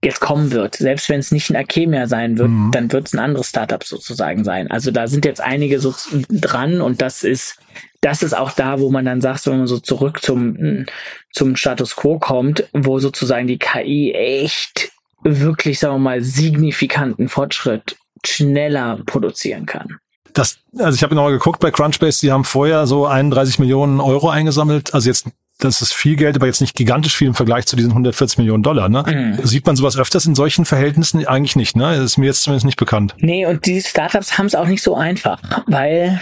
jetzt 0.05 0.19
kommen 0.19 0.51
wird. 0.51 0.75
Selbst 0.75 1.09
wenn 1.09 1.19
es 1.19 1.31
nicht 1.31 1.49
ein 1.49 1.55
Akemia 1.55 2.07
sein 2.07 2.37
wird, 2.37 2.49
mhm. 2.49 2.71
dann 2.71 2.91
wird 2.91 3.07
es 3.07 3.13
ein 3.13 3.19
anderes 3.19 3.49
Startup 3.49 3.83
sozusagen 3.83 4.43
sein. 4.43 4.69
Also 4.69 4.91
da 4.91 5.07
sind 5.07 5.25
jetzt 5.25 5.41
einige 5.41 5.79
so 5.79 5.93
dran 6.29 6.81
und 6.81 7.01
das 7.01 7.23
ist, 7.23 7.57
das 8.01 8.23
ist 8.23 8.35
auch 8.35 8.51
da, 8.51 8.79
wo 8.79 8.91
man 8.91 9.05
dann 9.05 9.21
sagt, 9.21 9.45
wenn 9.47 9.57
man 9.57 9.67
so 9.67 9.79
zurück 9.79 10.21
zum, 10.21 10.85
zum 11.31 11.55
Status 11.55 11.95
quo 11.95 12.19
kommt, 12.19 12.67
wo 12.73 12.99
sozusagen 12.99 13.47
die 13.47 13.59
KI 13.59 14.13
echt 14.13 14.91
wirklich, 15.23 15.79
sagen 15.79 15.95
wir 15.95 15.99
mal, 15.99 16.21
signifikanten 16.21 17.29
Fortschritt 17.29 17.97
schneller 18.25 18.99
produzieren 19.05 19.65
kann. 19.65 19.97
Das, 20.33 20.57
also 20.77 20.95
ich 20.95 21.03
habe 21.03 21.15
noch 21.15 21.23
mal 21.23 21.31
geguckt 21.31 21.59
bei 21.59 21.71
Crunchbase, 21.71 22.21
die 22.21 22.31
haben 22.31 22.43
vorher 22.43 22.87
so 22.87 23.05
31 23.05 23.59
Millionen 23.59 23.99
Euro 23.99 24.29
eingesammelt, 24.29 24.93
also 24.93 25.07
jetzt 25.07 25.27
das 25.59 25.81
ist 25.81 25.93
viel 25.93 26.15
Geld, 26.15 26.35
aber 26.35 26.47
jetzt 26.47 26.61
nicht 26.61 26.75
gigantisch 26.75 27.15
viel 27.15 27.27
im 27.27 27.35
Vergleich 27.35 27.65
zu 27.65 27.75
diesen 27.75 27.91
140 27.91 28.37
Millionen 28.37 28.63
Dollar. 28.63 28.89
Ne? 28.89 29.03
Mhm. 29.39 29.45
Sieht 29.45 29.65
man 29.65 29.75
sowas 29.75 29.97
öfters 29.97 30.25
in 30.25 30.35
solchen 30.35 30.65
Verhältnissen? 30.65 31.25
Eigentlich 31.25 31.55
nicht. 31.55 31.75
Ne? 31.75 31.95
Das 31.95 32.03
ist 32.03 32.17
mir 32.17 32.25
jetzt 32.25 32.43
zumindest 32.43 32.65
nicht 32.65 32.79
bekannt. 32.79 33.15
Nee, 33.19 33.45
und 33.45 33.65
die 33.65 33.81
Startups 33.81 34.37
haben 34.37 34.47
es 34.47 34.55
auch 34.55 34.67
nicht 34.67 34.83
so 34.83 34.95
einfach, 34.95 35.41
weil 35.67 36.21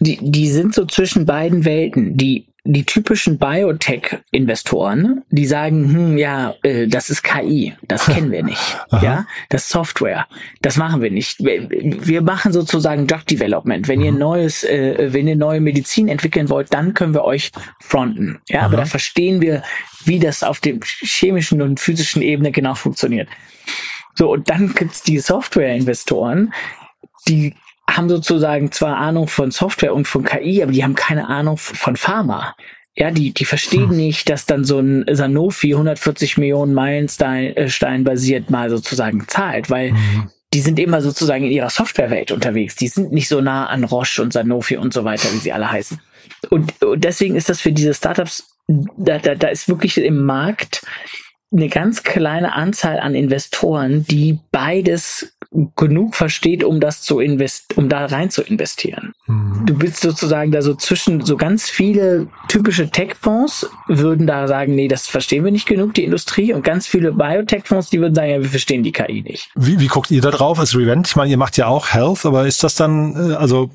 die, 0.00 0.18
die 0.20 0.50
sind 0.50 0.74
so 0.74 0.84
zwischen 0.84 1.26
beiden 1.26 1.64
Welten. 1.64 2.16
Die 2.16 2.46
die 2.66 2.84
typischen 2.84 3.38
Biotech-Investoren, 3.38 5.22
die 5.30 5.46
sagen, 5.46 5.92
hm, 5.92 6.18
ja, 6.18 6.54
äh, 6.62 6.86
das 6.86 7.10
ist 7.10 7.22
KI, 7.22 7.74
das 7.82 8.06
kennen 8.12 8.30
wir 8.30 8.42
nicht. 8.42 8.60
ja, 9.02 9.26
das 9.48 9.64
ist 9.64 9.70
Software, 9.70 10.26
das 10.60 10.76
machen 10.76 11.00
wir 11.00 11.10
nicht. 11.10 11.42
Wir, 11.42 11.68
wir 11.70 12.22
machen 12.22 12.52
sozusagen 12.52 13.06
Drug 13.06 13.24
Development. 13.26 13.88
Wenn 13.88 14.00
mhm. 14.00 14.04
ihr 14.04 14.12
neues, 14.12 14.64
äh, 14.64 15.12
wenn 15.12 15.28
ihr 15.28 15.36
neue 15.36 15.60
Medizin 15.60 16.08
entwickeln 16.08 16.48
wollt, 16.48 16.72
dann 16.74 16.94
können 16.94 17.14
wir 17.14 17.24
euch 17.24 17.52
fronten. 17.80 18.40
Ja, 18.48 18.60
Aha. 18.60 18.66
aber 18.66 18.76
da 18.78 18.84
verstehen 18.84 19.40
wir, 19.40 19.62
wie 20.04 20.18
das 20.18 20.42
auf 20.42 20.60
dem 20.60 20.80
chemischen 20.82 21.62
und 21.62 21.80
physischen 21.80 22.22
Ebene 22.22 22.52
genau 22.52 22.74
funktioniert. 22.74 23.28
So, 24.14 24.32
und 24.32 24.48
dann 24.48 24.74
gibt's 24.74 25.02
die 25.02 25.18
Software-Investoren, 25.18 26.52
die 27.28 27.54
haben 27.88 28.08
sozusagen 28.08 28.72
zwar 28.72 28.96
Ahnung 28.96 29.28
von 29.28 29.50
Software 29.50 29.94
und 29.94 30.06
von 30.06 30.24
KI, 30.24 30.62
aber 30.62 30.72
die 30.72 30.84
haben 30.84 30.94
keine 30.94 31.28
Ahnung 31.28 31.56
von 31.56 31.96
Pharma. 31.96 32.54
Ja, 32.98 33.10
die, 33.10 33.32
die 33.32 33.44
verstehen 33.44 33.90
hm. 33.90 33.96
nicht, 33.96 34.30
dass 34.30 34.46
dann 34.46 34.64
so 34.64 34.78
ein 34.78 35.04
Sanofi 35.10 35.72
140 35.74 36.38
Millionen 36.38 36.72
Meilenstein 36.72 37.54
äh, 37.56 37.98
basiert 37.98 38.50
mal 38.50 38.70
sozusagen 38.70 39.28
zahlt, 39.28 39.68
weil 39.68 39.92
mhm. 39.92 40.30
die 40.54 40.60
sind 40.60 40.78
immer 40.78 41.02
sozusagen 41.02 41.44
in 41.44 41.50
ihrer 41.50 41.68
Softwarewelt 41.68 42.32
unterwegs. 42.32 42.74
Die 42.74 42.88
sind 42.88 43.12
nicht 43.12 43.28
so 43.28 43.42
nah 43.42 43.66
an 43.66 43.84
Roche 43.84 44.22
und 44.22 44.32
Sanofi 44.32 44.78
und 44.78 44.94
so 44.94 45.04
weiter, 45.04 45.30
wie 45.32 45.38
sie 45.38 45.52
alle 45.52 45.70
heißen. 45.70 46.00
Und, 46.48 46.82
und 46.82 47.04
deswegen 47.04 47.36
ist 47.36 47.50
das 47.50 47.60
für 47.60 47.72
diese 47.72 47.92
Startups, 47.92 48.56
da, 48.66 49.18
da, 49.18 49.34
da 49.34 49.48
ist 49.48 49.68
wirklich 49.68 49.98
im 49.98 50.24
Markt 50.24 50.82
eine 51.56 51.68
ganz 51.68 52.02
kleine 52.02 52.54
Anzahl 52.54 53.00
an 53.00 53.14
Investoren, 53.14 54.04
die 54.04 54.38
beides 54.52 55.36
genug 55.76 56.14
versteht, 56.14 56.64
um 56.64 56.80
das 56.80 57.02
zu 57.02 57.20
invest, 57.20 57.76
um 57.76 57.88
da 57.88 58.06
rein 58.06 58.30
zu 58.30 58.42
investieren. 58.42 59.12
Mhm. 59.26 59.64
Du 59.64 59.74
bist 59.74 60.00
sozusagen 60.00 60.50
da 60.50 60.60
so 60.60 60.74
zwischen 60.74 61.24
so 61.24 61.36
ganz 61.36 61.70
viele 61.70 62.28
typische 62.48 62.90
Tech-Fonds 62.90 63.70
würden 63.88 64.26
da 64.26 64.48
sagen, 64.48 64.74
nee, 64.74 64.88
das 64.88 65.06
verstehen 65.06 65.44
wir 65.44 65.52
nicht 65.52 65.66
genug, 65.66 65.94
die 65.94 66.04
Industrie, 66.04 66.52
und 66.52 66.62
ganz 66.62 66.86
viele 66.86 67.12
Biotech-Fonds, 67.12 67.90
die 67.90 68.00
würden 68.00 68.14
sagen, 68.14 68.30
ja, 68.30 68.42
wir 68.42 68.50
verstehen 68.50 68.82
die 68.82 68.92
KI 68.92 69.22
nicht. 69.22 69.50
Wie, 69.54 69.80
wie 69.80 69.86
guckt 69.86 70.10
ihr 70.10 70.20
da 70.20 70.30
drauf 70.30 70.58
als 70.58 70.76
Revent? 70.76 71.08
Ich 71.08 71.16
meine, 71.16 71.30
ihr 71.30 71.38
macht 71.38 71.56
ja 71.56 71.66
auch 71.66 71.92
Health, 71.92 72.26
aber 72.26 72.46
ist 72.46 72.62
das 72.62 72.74
dann, 72.74 73.30
äh, 73.30 73.34
also 73.34 73.70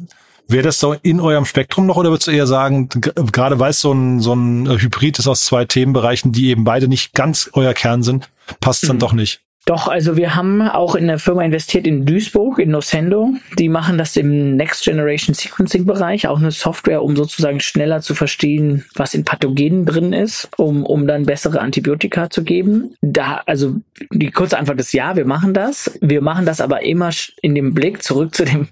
Wäre 0.48 0.64
das 0.64 0.80
so 0.80 0.96
in 1.02 1.20
eurem 1.20 1.46
Spektrum 1.46 1.86
noch 1.86 1.98
oder 1.98 2.10
würdest 2.10 2.28
du 2.28 2.32
eher 2.32 2.48
sagen, 2.48 2.90
gerade 2.90 3.60
weil 3.60 3.72
es 3.72 3.82
so 3.82 3.94
ein, 3.94 4.20
so 4.20 4.34
ein 4.34 4.70
Hybrid 4.70 5.18
ist 5.20 5.28
aus 5.28 5.46
zwei 5.46 5.66
Themenbereichen, 5.66 6.32
die 6.32 6.50
eben 6.50 6.64
beide 6.64 6.88
nicht 6.88 7.14
ganz 7.14 7.50
euer 7.54 7.74
Kern 7.74 8.04
sind, 8.04 8.30
passt 8.60 8.84
es 8.84 8.88
dann 8.88 8.98
mhm. 8.98 9.02
doch 9.02 9.14
nicht? 9.14 9.42
Doch, 9.66 9.88
also 9.88 10.18
wir 10.18 10.36
haben 10.36 10.64
auch 10.64 10.96
in 10.96 11.04
eine 11.04 11.20
Firma 11.20 11.44
investiert 11.44 11.86
in 11.86 12.06
Duisburg, 12.06 12.58
in 12.58 12.72
Nocendo. 12.72 13.30
Die 13.60 13.70
machen 13.70 14.00
das 14.00 14.18
im 14.18 14.56
Next 14.56 14.84
Generation 14.84 15.36
Sequencing 15.36 15.86
Bereich, 15.86 16.28
auch 16.28 16.40
eine 16.40 16.50
Software, 16.50 17.04
um 17.04 17.16
sozusagen 17.16 17.60
schneller 17.60 18.02
zu 18.02 18.16
verstehen, 18.16 18.86
was 18.96 19.14
in 19.14 19.24
Pathogenen 19.24 19.86
drin 19.86 20.14
ist, 20.14 20.50
um, 20.58 20.84
um 20.84 21.06
dann 21.06 21.28
bessere 21.28 21.62
Antibiotika 21.62 22.32
zu 22.32 22.44
geben. 22.44 22.96
Da, 23.02 23.44
also 23.46 23.76
die 24.12 24.32
kurze 24.32 24.58
Antwort 24.58 24.80
ist 24.80 24.94
ja, 24.94 25.16
wir 25.16 25.26
machen 25.26 25.54
das. 25.54 25.92
Wir 26.02 26.22
machen 26.22 26.48
das 26.48 26.60
aber 26.60 26.82
immer 26.82 27.12
in 27.44 27.54
dem 27.54 27.76
Blick 27.76 28.02
zurück 28.02 28.34
zu 28.34 28.46
dem 28.46 28.68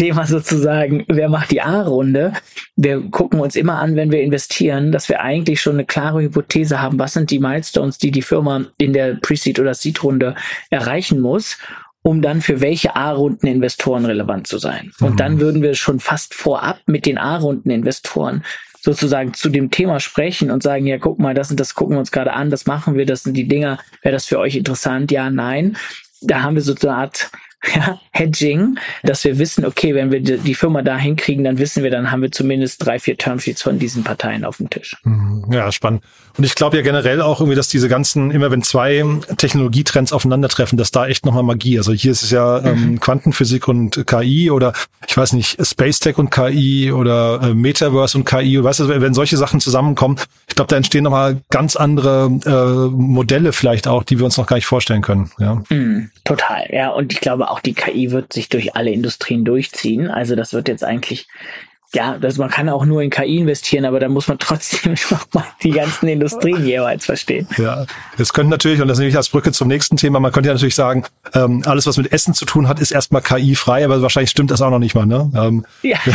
Thema 0.00 0.24
sozusagen, 0.24 1.04
wer 1.08 1.28
macht 1.28 1.50
die 1.50 1.60
A-Runde? 1.60 2.32
Wir 2.74 3.02
gucken 3.10 3.38
uns 3.38 3.54
immer 3.54 3.80
an, 3.80 3.96
wenn 3.96 4.10
wir 4.10 4.22
investieren, 4.22 4.92
dass 4.92 5.10
wir 5.10 5.20
eigentlich 5.20 5.60
schon 5.60 5.74
eine 5.74 5.84
klare 5.84 6.22
Hypothese 6.22 6.80
haben, 6.80 6.98
was 6.98 7.12
sind 7.12 7.30
die 7.30 7.38
Milestones, 7.38 7.98
die 7.98 8.10
die 8.10 8.22
Firma 8.22 8.64
in 8.78 8.94
der 8.94 9.16
Pre-Seed 9.16 9.60
oder 9.60 9.74
Seed-Runde 9.74 10.34
erreichen 10.70 11.20
muss 11.20 11.58
um 12.02 12.22
dann 12.22 12.40
für 12.40 12.62
welche 12.62 12.96
A-Runden-Investoren 12.96 14.06
relevant 14.06 14.46
zu 14.46 14.56
sein. 14.56 14.90
Und 15.00 15.12
mhm. 15.12 15.16
dann 15.18 15.38
würden 15.38 15.60
wir 15.60 15.74
schon 15.74 16.00
fast 16.00 16.32
vorab 16.32 16.78
mit 16.86 17.04
den 17.04 17.18
A-Runden-Investoren 17.18 18.42
sozusagen 18.80 19.34
zu 19.34 19.50
dem 19.50 19.70
Thema 19.70 20.00
sprechen 20.00 20.50
und 20.50 20.62
sagen, 20.62 20.86
ja, 20.86 20.96
guck 20.96 21.18
mal, 21.18 21.34
das 21.34 21.50
und 21.50 21.60
das 21.60 21.74
gucken 21.74 21.96
wir 21.96 22.00
uns 22.00 22.10
gerade 22.10 22.32
an, 22.32 22.48
das 22.48 22.64
machen 22.64 22.94
wir, 22.94 23.04
das 23.04 23.24
sind 23.24 23.36
die 23.36 23.46
Dinger, 23.46 23.78
wäre 24.00 24.14
das 24.14 24.24
für 24.24 24.38
euch 24.38 24.56
interessant? 24.56 25.10
Ja, 25.10 25.28
nein. 25.28 25.76
Da 26.22 26.40
haben 26.40 26.54
wir 26.54 26.62
so 26.62 26.74
eine 26.74 26.96
Art 26.96 27.30
ja, 27.74 28.00
Hedging, 28.12 28.78
dass 29.02 29.24
wir 29.24 29.38
wissen, 29.38 29.64
okay, 29.64 29.94
wenn 29.94 30.10
wir 30.10 30.20
die 30.20 30.54
Firma 30.54 30.82
da 30.82 30.96
hinkriegen, 30.96 31.44
dann 31.44 31.58
wissen 31.58 31.82
wir, 31.82 31.90
dann 31.90 32.10
haben 32.10 32.22
wir 32.22 32.32
zumindest 32.32 32.84
drei, 32.84 32.98
vier 32.98 33.16
Termsheets 33.16 33.62
von 33.62 33.78
diesen 33.78 34.02
Parteien 34.02 34.44
auf 34.44 34.56
dem 34.56 34.70
Tisch. 34.70 34.96
Mhm. 35.04 35.44
Ja, 35.50 35.70
spannend. 35.70 36.02
Und 36.38 36.44
ich 36.44 36.54
glaube 36.54 36.76
ja 36.76 36.82
generell 36.82 37.20
auch 37.20 37.40
irgendwie, 37.40 37.56
dass 37.56 37.68
diese 37.68 37.88
ganzen, 37.88 38.30
immer 38.30 38.50
wenn 38.50 38.62
zwei 38.62 39.04
Technologietrends 39.36 40.12
aufeinandertreffen, 40.12 40.78
dass 40.78 40.90
da 40.90 41.06
echt 41.06 41.26
nochmal 41.26 41.42
Magie. 41.42 41.76
Also 41.76 41.92
hier 41.92 42.12
ist 42.12 42.22
es 42.22 42.30
ja 42.30 42.64
ähm, 42.64 42.92
mhm. 42.92 43.00
Quantenphysik 43.00 43.68
und 43.68 44.06
KI 44.06 44.50
oder 44.50 44.72
ich 45.06 45.16
weiß 45.16 45.34
nicht, 45.34 45.64
Space 45.66 45.98
Tech 45.98 46.18
und 46.18 46.30
KI 46.30 46.92
oder 46.92 47.40
äh, 47.42 47.54
Metaverse 47.54 48.16
und 48.16 48.24
KI. 48.24 48.62
Weißt 48.62 48.80
du, 48.80 48.88
wenn 48.88 49.12
solche 49.12 49.36
Sachen 49.36 49.60
zusammenkommen, 49.60 50.16
ich 50.48 50.54
glaube, 50.54 50.68
da 50.68 50.76
entstehen 50.76 51.04
nochmal 51.04 51.40
ganz 51.50 51.76
andere 51.76 52.30
äh, 52.46 52.90
Modelle 52.90 53.52
vielleicht 53.52 53.86
auch, 53.86 54.04
die 54.04 54.18
wir 54.18 54.24
uns 54.24 54.36
noch 54.36 54.46
gar 54.46 54.56
nicht 54.56 54.66
vorstellen 54.66 55.02
können. 55.02 55.30
Ja. 55.38 55.62
Mhm, 55.68 56.10
total, 56.24 56.66
ja. 56.70 56.90
Und 56.90 57.12
ich 57.12 57.20
glaube, 57.20 57.49
auch 57.50 57.60
die 57.60 57.74
KI 57.74 58.10
wird 58.10 58.32
sich 58.32 58.48
durch 58.48 58.76
alle 58.76 58.90
Industrien 58.90 59.44
durchziehen. 59.44 60.08
Also 60.08 60.36
das 60.36 60.52
wird 60.52 60.68
jetzt 60.68 60.84
eigentlich 60.84 61.28
ja, 61.92 62.18
das, 62.18 62.38
man 62.38 62.50
kann 62.50 62.68
auch 62.68 62.84
nur 62.84 63.02
in 63.02 63.10
KI 63.10 63.38
investieren, 63.38 63.84
aber 63.84 63.98
da 63.98 64.08
muss 64.08 64.28
man 64.28 64.38
trotzdem 64.38 64.94
noch 65.10 65.26
mal 65.32 65.44
die 65.62 65.70
ganzen 65.70 66.08
Industrien 66.08 66.64
jeweils 66.64 67.04
verstehen. 67.04 67.48
Ja, 67.56 67.84
das 68.16 68.32
könnte 68.32 68.50
natürlich, 68.50 68.80
und 68.80 68.86
das 68.88 68.98
nehme 68.98 69.10
ich 69.10 69.16
als 69.16 69.28
Brücke 69.28 69.50
zum 69.50 69.66
nächsten 69.66 69.96
Thema, 69.96 70.20
man 70.20 70.30
könnte 70.30 70.48
ja 70.48 70.54
natürlich 70.54 70.76
sagen, 70.76 71.04
ähm, 71.34 71.62
alles, 71.66 71.86
was 71.86 71.96
mit 71.96 72.12
Essen 72.12 72.32
zu 72.32 72.44
tun 72.44 72.68
hat, 72.68 72.78
ist 72.78 72.92
erstmal 72.92 73.22
KI-frei, 73.22 73.84
aber 73.84 74.00
wahrscheinlich 74.02 74.30
stimmt 74.30 74.52
das 74.52 74.62
auch 74.62 74.70
noch 74.70 74.78
nicht 74.78 74.94
mal, 74.94 75.06
ne? 75.06 75.30
Ähm, 75.34 75.66
ja. 75.82 75.98
ja. 76.06 76.14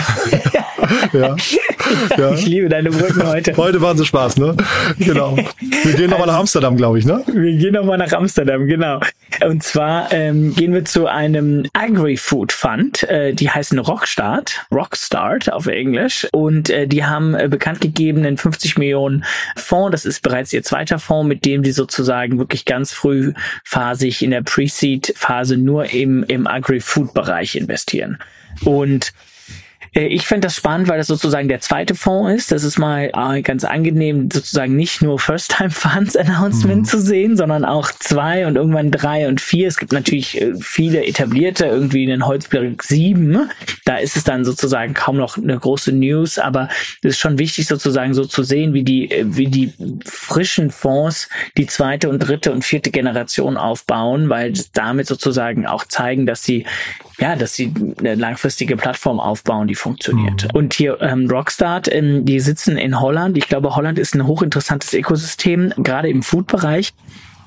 ja. 1.14 1.36
Ich 2.34 2.46
liebe 2.48 2.70
deine 2.70 2.90
Brücken 2.90 3.28
heute. 3.28 3.56
Heute 3.58 3.82
waren 3.82 3.98
sie 3.98 4.06
Spaß, 4.06 4.38
ne? 4.38 4.56
Genau. 4.98 5.38
Wir 5.84 5.94
gehen 5.94 6.10
nochmal 6.10 6.28
nach 6.28 6.40
Amsterdam, 6.40 6.76
glaube 6.78 7.00
ich, 7.00 7.06
ne? 7.06 7.24
Wir 7.32 7.54
gehen 7.58 7.74
nochmal 7.74 7.98
nach 7.98 8.12
Amsterdam, 8.12 8.66
genau. 8.66 9.00
Und 9.46 9.64
zwar 9.64 10.12
ähm, 10.12 10.56
gehen 10.56 10.74
wir 10.74 10.86
zu 10.86 11.08
einem 11.08 11.68
Agri-Food 11.74 12.52
Fund, 12.52 13.04
äh, 13.04 13.34
die 13.34 13.50
heißen 13.50 13.78
Rockstart, 13.78 14.66
Rockstart 14.72 15.52
auf 15.52 15.68
Englisch. 15.68 16.28
Und 16.32 16.70
äh, 16.70 16.88
die 16.88 17.06
haben 17.06 17.36
äh, 17.36 17.48
bekannt 17.48 17.82
gegeben 17.82 18.26
einen 18.26 18.38
50 18.38 18.78
Millionen 18.78 19.24
Fonds. 19.56 19.92
Das 19.92 20.06
ist 20.06 20.22
bereits 20.22 20.54
ihr 20.54 20.64
zweiter 20.64 21.00
Fonds, 21.00 21.28
mit 21.28 21.46
dem 21.46 21.64
sie 21.64 21.72
sozusagen 21.72 22.40
wirklich 22.40 22.66
ganz 22.66 22.94
frühphasig 22.94 24.24
in 24.24 24.32
der 24.32 24.42
Pre-Seed-Phase 24.42 25.58
nur 25.58 25.94
im, 25.94 26.24
im 26.24 26.48
Agri-Food-Bereich 26.48 27.56
investieren. 27.56 28.18
Und 28.64 29.14
ich 30.02 30.28
finde 30.28 30.48
das 30.48 30.58
spannend, 30.58 30.90
weil 30.90 30.98
das 30.98 31.08
sozusagen 31.08 31.48
der 31.48 31.62
zweite 31.62 31.96
Fonds 31.96 32.34
ist. 32.34 32.52
Das 32.52 32.66
ist 32.66 32.78
mal 32.78 33.12
äh, 33.16 33.42
ganz 33.42 33.64
angenehm, 33.64 34.30
sozusagen 34.32 34.76
nicht 34.76 35.02
nur 35.02 35.20
First-Time-Funds-Announcement 35.20 36.82
mhm. 36.82 36.86
zu 36.86 37.00
sehen, 37.00 37.38
sondern 37.38 37.64
auch 37.64 37.92
zwei 37.94 38.46
und 38.46 38.58
irgendwann 38.58 38.92
drei 38.92 39.28
und 39.30 39.40
vier. 39.40 39.70
Es 39.70 39.78
gibt 39.78 39.94
natürlich 39.94 40.42
äh, 40.42 40.54
viele 40.60 41.06
etablierte, 41.06 41.66
irgendwie 41.68 42.04
in 42.04 42.10
den 42.10 42.26
Holzberg 42.26 42.84
sieben. 42.84 43.50
Da 43.86 43.96
ist 43.96 44.18
es 44.18 44.26
dann 44.26 44.44
sozusagen 44.44 44.94
kaum 44.94 45.16
noch 45.16 45.38
eine 45.38 45.58
große 45.58 45.94
News, 45.94 46.40
aber 46.40 46.68
es 47.02 47.12
ist 47.12 47.20
schon 47.20 47.40
wichtig 47.40 47.68
sozusagen 47.68 48.14
so 48.14 48.26
zu 48.26 48.44
sehen, 48.44 48.74
wie 48.74 48.84
die, 48.84 49.10
wie 49.24 49.48
die 49.48 49.72
frischen 50.04 50.72
Fonds 50.72 51.30
die 51.56 51.68
zweite 51.68 52.10
und 52.10 52.20
dritte 52.20 52.52
und 52.52 52.66
vierte 52.66 52.92
Generation 52.92 53.56
aufbauen, 53.56 54.28
weil 54.28 54.54
damit 54.74 55.08
sozusagen 55.08 55.66
auch 55.66 55.86
zeigen, 55.86 56.26
dass 56.26 56.44
sie 56.44 56.66
ja, 57.20 57.36
dass 57.36 57.54
sie 57.54 57.74
eine 58.00 58.16
langfristige 58.16 58.76
Plattform 58.78 59.20
aufbauen, 59.20 59.68
die 59.68 59.76
funktioniert. 59.76 60.44
Mhm. 60.44 60.58
Und 60.58 60.74
hier 60.74 61.02
ähm, 61.02 61.30
Rockstart, 61.30 61.92
ähm, 61.94 62.26
die 62.26 62.40
sitzen 62.40 62.78
in 62.78 63.00
Holland. 63.00 63.38
Ich 63.38 63.48
glaube, 63.48 63.76
Holland 63.76 64.00
ist 64.00 64.16
ein 64.16 64.28
hochinteressantes 64.28 64.94
Ökosystem, 64.94 65.74
gerade 65.78 66.10
im 66.10 66.24
Food-Bereich 66.24 66.94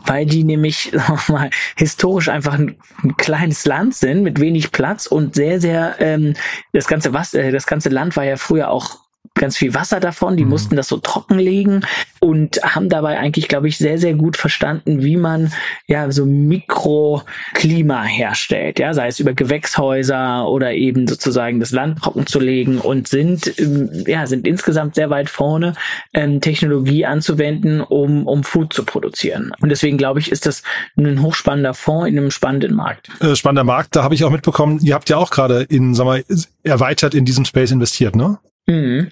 weil 0.05 0.27
die 0.27 0.45
nämlich 0.45 0.93
mal 1.29 1.51
historisch 1.77 2.29
einfach 2.29 2.55
ein, 2.55 2.77
ein, 3.03 3.17
kleines 3.17 3.67
Land 3.67 3.95
sind 3.95 4.23
mit 4.23 4.41
wenig 4.41 4.73
Platz 4.73 5.07
und 5.07 5.35
sehr 5.35 5.61
sehr 5.61 5.97
ähm, 5.99 6.35
das 6.73 6.87
ganze 6.87 7.13
was 7.13 7.35
äh, 7.35 7.51
das 7.51 7.67
ganze 7.67 7.89
Land 7.89 8.17
war 8.17 8.25
ja 8.25 8.37
früher 8.37 8.71
auch 8.71 9.01
ganz 9.39 9.57
viel 9.57 9.75
Wasser 9.75 10.01
davon. 10.01 10.37
Die 10.37 10.45
mhm. 10.45 10.51
mussten 10.51 10.77
das 10.77 10.89
so 10.89 10.99
trockenlegen 10.99 11.87
und 12.21 12.61
haben 12.63 12.89
dabei 12.89 13.19
eigentlich, 13.19 13.49
glaube 13.49 13.69
ich, 13.69 13.79
sehr, 13.79 13.99
sehr 13.99 14.15
gut 14.15 14.37
verstanden, 14.37 15.03
wie 15.03 15.17
man 15.17 15.53
ja 15.87 16.11
so 16.11 16.27
Mikroklima 16.27 18.03
herstellt. 18.03 18.79
Ja, 18.79 18.93
sei 18.93 19.09
es 19.09 19.21
über 19.21 19.33
Gewächshäuser 19.33 20.47
oder 20.49 20.73
eben 20.73 21.07
sozusagen 21.07 21.61
das 21.61 21.71
Land 21.71 22.01
trocken 22.01 22.27
zu 22.27 22.41
legen 22.41 22.79
und 22.79 23.09
sind, 23.09 23.59
ähm, 23.59 24.05
ja, 24.07 24.27
sind 24.27 24.47
insgesamt 24.47 24.97
sehr 24.97 25.11
weit 25.11 25.31
vorne, 25.31 25.75
ähm, 26.13 26.41
Technologie 26.41 27.07
anzuwenden, 27.07 27.81
um, 27.81 28.27
um 28.27 28.45
Food 28.45 28.73
zu 28.73 28.85
produzieren. 28.85 29.53
Und 29.61 29.71
deswegen 29.71 29.97
glaube 29.97 30.21
ich, 30.21 30.31
ist 30.33 30.47
das 30.47 30.63
ein 30.97 31.23
hochspannender 31.23 31.75
Fonds 31.75 32.09
in 32.09 32.19
einem 32.19 32.31
spannenden 32.31 32.75
Markt. 32.75 33.11
Äh, 33.21 33.37
spannender 33.37 33.65
Markt, 33.65 33.97
da 33.97 34.03
habe 34.03 34.15
ich 34.15 34.25
auch 34.25 34.31
mitbekommen, 34.31 34.81
ihr 34.83 34.95
habt 34.95 35.09
ja 35.09 35.17
auch 35.17 35.31
gerade 35.31 35.63
in, 35.63 35.95
sag 35.95 36.05
mal, 36.05 36.25
erweitert 36.63 37.15
in 37.15 37.25
diesem 37.25 37.45
Space 37.45 37.71
investiert, 37.71 38.17
ne? 38.17 38.39
Mhm. 38.69 39.09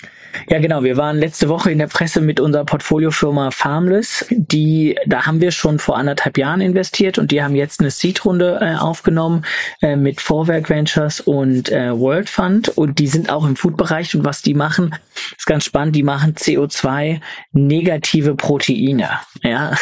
Ja, 0.50 0.58
genau. 0.58 0.84
Wir 0.84 0.98
waren 0.98 1.18
letzte 1.18 1.48
Woche 1.48 1.70
in 1.70 1.78
der 1.78 1.86
Presse 1.86 2.20
mit 2.20 2.40
unserer 2.40 2.64
Portfoliofirma 2.64 3.50
Farmless. 3.50 4.26
Die, 4.30 4.96
da 5.06 5.24
haben 5.24 5.40
wir 5.40 5.50
schon 5.50 5.78
vor 5.78 5.96
anderthalb 5.96 6.36
Jahren 6.36 6.60
investiert 6.60 7.18
und 7.18 7.30
die 7.30 7.42
haben 7.42 7.54
jetzt 7.54 7.80
eine 7.80 7.90
Seed-Runde 7.90 8.58
äh, 8.60 8.76
aufgenommen 8.76 9.46
äh, 9.80 9.96
mit 9.96 10.20
Vorwerk 10.20 10.68
Ventures 10.68 11.20
und 11.20 11.70
äh, 11.72 11.98
World 11.98 12.28
Fund 12.28 12.68
und 12.68 12.98
die 12.98 13.08
sind 13.08 13.30
auch 13.30 13.46
im 13.46 13.56
Food-Bereich 13.56 14.14
und 14.14 14.24
was 14.24 14.42
die 14.42 14.54
machen, 14.54 14.94
ist 15.36 15.46
ganz 15.46 15.64
spannend. 15.64 15.96
Die 15.96 16.02
machen 16.02 16.34
CO2 16.34 17.20
negative 17.52 18.34
Proteine. 18.34 19.10
Ja. 19.42 19.76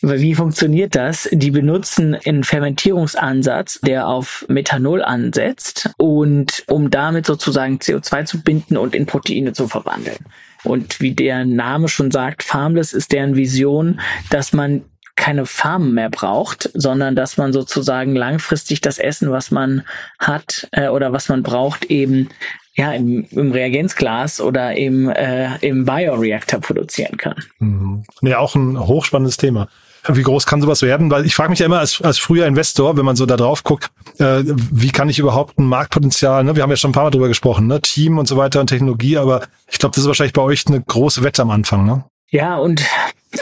Wie 0.00 0.34
funktioniert 0.34 0.94
das? 0.94 1.28
Die 1.32 1.50
benutzen 1.50 2.14
einen 2.14 2.44
Fermentierungsansatz, 2.44 3.80
der 3.80 4.06
auf 4.06 4.44
Methanol 4.48 5.02
ansetzt 5.02 5.90
und 5.96 6.64
um 6.68 6.90
damit 6.90 7.26
sozusagen 7.26 7.78
CO2 7.78 8.24
zu 8.24 8.42
binden 8.42 8.76
und 8.76 8.94
in 8.94 9.06
Proteine 9.06 9.52
zu 9.52 9.66
verwandeln. 9.66 10.18
Und 10.62 11.00
wie 11.00 11.14
der 11.14 11.44
Name 11.44 11.88
schon 11.88 12.10
sagt, 12.10 12.42
Farmless 12.42 12.92
ist 12.92 13.12
deren 13.12 13.36
Vision, 13.36 14.00
dass 14.30 14.52
man 14.52 14.84
keine 15.16 15.46
Farmen 15.46 15.94
mehr 15.94 16.10
braucht, 16.10 16.70
sondern 16.74 17.14
dass 17.14 17.36
man 17.36 17.52
sozusagen 17.52 18.16
langfristig 18.16 18.80
das 18.80 18.98
Essen, 18.98 19.30
was 19.30 19.50
man 19.50 19.84
hat 20.18 20.68
äh, 20.72 20.88
oder 20.88 21.12
was 21.12 21.28
man 21.28 21.42
braucht, 21.42 21.84
eben 21.84 22.30
ja, 22.76 22.92
im, 22.92 23.24
im 23.30 23.52
Reagenzglas 23.52 24.40
oder 24.40 24.76
im, 24.76 25.08
äh, 25.08 25.56
im 25.58 25.84
Bioreactor 25.84 26.60
produzieren 26.60 27.16
kann. 27.16 27.36
Mhm. 27.58 28.04
Ja, 28.22 28.38
auch 28.38 28.54
ein 28.54 28.78
hochspannendes 28.78 29.36
Thema. 29.36 29.68
Wie 30.06 30.22
groß 30.22 30.44
kann 30.44 30.60
sowas 30.60 30.82
werden? 30.82 31.10
Weil 31.10 31.24
ich 31.24 31.34
frage 31.34 31.50
mich 31.50 31.60
ja 31.60 31.66
immer 31.66 31.78
als, 31.78 32.02
als 32.02 32.18
früher 32.18 32.46
Investor, 32.46 32.96
wenn 32.98 33.06
man 33.06 33.16
so 33.16 33.24
da 33.24 33.36
drauf 33.36 33.64
guckt, 33.64 33.90
äh, 34.18 34.42
wie 34.44 34.90
kann 34.90 35.08
ich 35.08 35.18
überhaupt 35.18 35.58
ein 35.58 35.64
Marktpotenzial, 35.64 36.44
ne? 36.44 36.56
wir 36.56 36.62
haben 36.62 36.70
ja 36.70 36.76
schon 36.76 36.90
ein 36.90 36.94
paar 36.94 37.04
Mal 37.04 37.10
drüber 37.10 37.28
gesprochen, 37.28 37.66
ne? 37.68 37.80
Team 37.80 38.18
und 38.18 38.28
so 38.28 38.36
weiter 38.36 38.60
und 38.60 38.66
Technologie, 38.66 39.16
aber 39.16 39.46
ich 39.70 39.78
glaube, 39.78 39.94
das 39.94 40.02
ist 40.02 40.08
wahrscheinlich 40.08 40.34
bei 40.34 40.42
euch 40.42 40.66
eine 40.66 40.82
große 40.82 41.22
Wette 41.22 41.40
am 41.40 41.50
Anfang. 41.50 41.86
Ne? 41.86 42.04
Ja, 42.28 42.58
und 42.58 42.84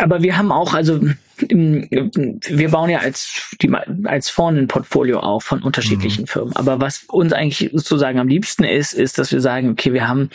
aber 0.01 0.23
wir 0.23 0.37
haben 0.37 0.53
auch, 0.53 0.75
also 0.75 1.01
wir 1.49 2.71
bauen 2.71 2.91
ja 2.91 2.99
als, 2.99 3.55
die, 3.61 3.71
als 4.05 4.31
Fonds 4.31 4.61
ein 4.61 4.69
Portfolio 4.69 5.21
auf 5.21 5.45
von 5.45 5.63
unterschiedlichen 5.63 6.23
mhm. 6.23 6.27
Firmen. 6.27 6.57
Aber 6.57 6.81
was 6.81 7.05
uns 7.05 7.33
eigentlich 7.33 7.71
sozusagen 7.73 8.19
am 8.19 8.29
liebsten 8.29 8.65
ist, 8.65 8.93
ist, 8.93 9.19
dass 9.19 9.33
wir 9.33 9.41
sagen, 9.41 9.71
okay, 9.71 9.93
wir 9.93 10.09
haben 10.09 10.31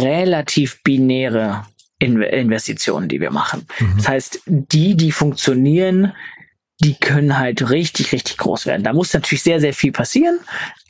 relativ 0.00 0.82
binäre 0.82 1.66
Investitionen, 1.98 3.08
die 3.08 3.20
wir 3.20 3.30
machen. 3.30 3.66
Mhm. 3.78 3.94
Das 3.96 4.08
heißt, 4.08 4.42
die, 4.46 4.96
die 4.96 5.12
funktionieren, 5.12 6.12
die 6.80 6.94
können 6.94 7.38
halt 7.38 7.70
richtig, 7.70 8.12
richtig 8.12 8.36
groß 8.38 8.66
werden. 8.66 8.84
Da 8.84 8.92
muss 8.92 9.12
natürlich 9.12 9.42
sehr, 9.42 9.60
sehr 9.60 9.74
viel 9.74 9.92
passieren. 9.92 10.38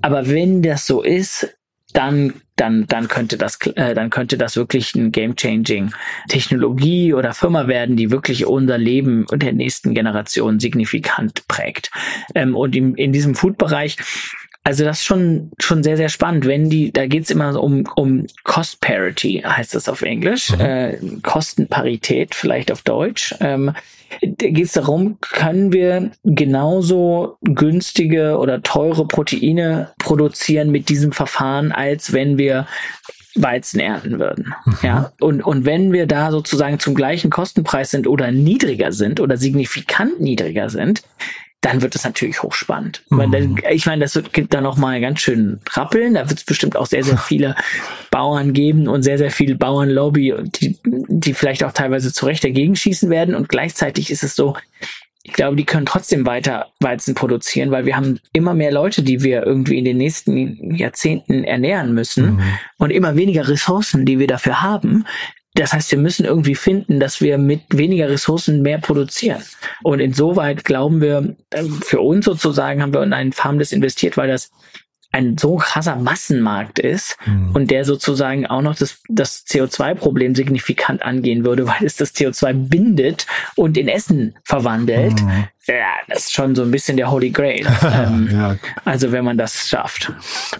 Aber 0.02 0.28
wenn 0.28 0.62
das 0.62 0.86
so 0.86 1.02
ist, 1.02 1.57
dann 1.92 2.34
dann 2.56 2.86
dann 2.86 3.08
könnte 3.08 3.38
das 3.38 3.58
äh, 3.76 3.94
dann 3.94 4.10
könnte 4.10 4.36
das 4.36 4.56
wirklich 4.56 4.94
ein 4.94 5.12
game 5.12 5.36
changing 5.36 5.92
Technologie 6.28 7.14
oder 7.14 7.32
Firma 7.32 7.66
werden, 7.68 7.96
die 7.96 8.10
wirklich 8.10 8.46
unser 8.46 8.78
Leben 8.78 9.24
und 9.30 9.42
der 9.42 9.52
nächsten 9.52 9.94
Generation 9.94 10.60
signifikant 10.60 11.46
prägt. 11.48 11.90
Ähm, 12.34 12.56
und 12.56 12.74
in, 12.74 12.94
in 12.94 13.12
diesem 13.12 13.34
Food-Bereich 13.34 13.96
also 14.68 14.84
das 14.84 14.98
ist 14.98 15.06
schon, 15.06 15.50
schon 15.58 15.82
sehr, 15.82 15.96
sehr 15.96 16.10
spannend. 16.10 16.44
Wenn 16.44 16.68
die, 16.68 16.92
da 16.92 17.06
geht's 17.06 17.30
immer 17.30 17.58
um, 17.58 17.88
um 17.96 18.26
Cost 18.44 18.82
Parity, 18.82 19.42
heißt 19.42 19.74
das 19.74 19.88
auf 19.88 20.02
Englisch, 20.02 20.50
mhm. 20.50 20.60
äh, 20.60 20.98
Kostenparität, 21.22 22.34
vielleicht 22.34 22.70
auf 22.70 22.82
Deutsch. 22.82 23.34
Ähm, 23.40 23.72
da 24.20 24.48
geht 24.50 24.66
es 24.66 24.72
darum, 24.72 25.16
können 25.22 25.72
wir 25.72 26.10
genauso 26.22 27.38
günstige 27.40 28.36
oder 28.36 28.62
teure 28.62 29.06
Proteine 29.06 29.92
produzieren 29.98 30.70
mit 30.70 30.90
diesem 30.90 31.12
Verfahren, 31.12 31.72
als 31.72 32.12
wenn 32.12 32.36
wir 32.36 32.66
Weizen 33.36 33.80
ernten 33.80 34.18
würden. 34.18 34.52
Mhm. 34.66 34.78
Ja, 34.82 35.12
und, 35.18 35.40
und 35.40 35.64
wenn 35.64 35.94
wir 35.94 36.06
da 36.06 36.30
sozusagen 36.30 36.78
zum 36.78 36.94
gleichen 36.94 37.30
Kostenpreis 37.30 37.90
sind 37.90 38.06
oder 38.06 38.32
niedriger 38.32 38.92
sind 38.92 39.18
oder 39.18 39.38
signifikant 39.38 40.20
niedriger 40.20 40.68
sind, 40.68 41.04
dann 41.60 41.82
wird 41.82 41.94
es 41.96 42.04
natürlich 42.04 42.42
hochspannend. 42.42 43.02
Mhm. 43.10 43.58
Ich 43.70 43.86
meine, 43.86 44.02
das 44.02 44.14
wird, 44.14 44.32
gibt 44.32 44.54
da 44.54 44.60
noch 44.60 44.76
mal 44.76 45.00
ganz 45.00 45.20
schön 45.20 45.60
rappeln. 45.70 46.14
Da 46.14 46.28
wird 46.28 46.38
es 46.38 46.44
bestimmt 46.44 46.76
auch 46.76 46.86
sehr, 46.86 47.02
sehr 47.02 47.18
viele 47.18 47.56
Bauern 48.10 48.52
geben 48.52 48.86
und 48.86 49.02
sehr, 49.02 49.18
sehr 49.18 49.32
viele 49.32 49.56
Bauernlobby, 49.56 50.34
die, 50.44 50.78
die 50.84 51.34
vielleicht 51.34 51.64
auch 51.64 51.72
teilweise 51.72 52.12
zu 52.12 52.26
Recht 52.26 52.44
dagegen 52.44 52.76
schießen 52.76 53.10
werden. 53.10 53.34
Und 53.34 53.48
gleichzeitig 53.48 54.10
ist 54.10 54.22
es 54.22 54.36
so, 54.36 54.56
ich 55.24 55.34
glaube, 55.34 55.56
die 55.56 55.66
können 55.66 55.84
trotzdem 55.84 56.24
weiter 56.24 56.68
Weizen 56.80 57.14
produzieren, 57.14 57.70
weil 57.70 57.84
wir 57.84 57.96
haben 57.96 58.18
immer 58.32 58.54
mehr 58.54 58.72
Leute, 58.72 59.02
die 59.02 59.22
wir 59.22 59.44
irgendwie 59.44 59.78
in 59.78 59.84
den 59.84 59.98
nächsten 59.98 60.74
Jahrzehnten 60.74 61.44
ernähren 61.44 61.92
müssen 61.92 62.36
mhm. 62.36 62.42
und 62.78 62.90
immer 62.90 63.16
weniger 63.16 63.46
Ressourcen, 63.46 64.06
die 64.06 64.18
wir 64.18 64.26
dafür 64.26 64.62
haben. 64.62 65.04
Das 65.58 65.72
heißt, 65.72 65.90
wir 65.90 65.98
müssen 65.98 66.24
irgendwie 66.24 66.54
finden, 66.54 67.00
dass 67.00 67.20
wir 67.20 67.36
mit 67.36 67.62
weniger 67.70 68.08
Ressourcen 68.08 68.62
mehr 68.62 68.78
produzieren. 68.78 69.42
Und 69.82 69.98
insoweit 69.98 70.64
glauben 70.64 71.00
wir, 71.00 71.34
äh, 71.50 71.64
für 71.64 72.00
uns 72.00 72.26
sozusagen 72.26 72.80
haben 72.80 72.94
wir 72.94 73.02
in 73.02 73.12
einen 73.12 73.32
Farmless 73.32 73.72
investiert, 73.72 74.16
weil 74.16 74.28
das 74.28 74.52
ein 75.10 75.38
so 75.38 75.56
krasser 75.56 75.96
Massenmarkt 75.96 76.78
ist 76.78 77.16
mhm. 77.24 77.52
und 77.54 77.70
der 77.70 77.84
sozusagen 77.84 78.46
auch 78.46 78.60
noch 78.60 78.76
das, 78.76 78.98
das 79.08 79.46
CO2-Problem 79.46 80.34
signifikant 80.34 81.02
angehen 81.02 81.44
würde, 81.44 81.66
weil 81.66 81.84
es 81.84 81.96
das 81.96 82.14
CO2 82.14 82.52
bindet 82.52 83.26
und 83.56 83.76
in 83.76 83.88
Essen 83.88 84.34
verwandelt. 84.44 85.22
Mhm. 85.22 85.44
Ja, 85.66 85.92
das 86.08 86.26
ist 86.26 86.32
schon 86.32 86.54
so 86.54 86.62
ein 86.62 86.70
bisschen 86.70 86.96
der 86.96 87.10
Holy 87.10 87.30
Grail. 87.30 87.66
ähm, 87.82 88.28
ja. 88.32 88.56
Also 88.84 89.12
wenn 89.12 89.24
man 89.24 89.36
das 89.36 89.68
schafft. 89.68 90.12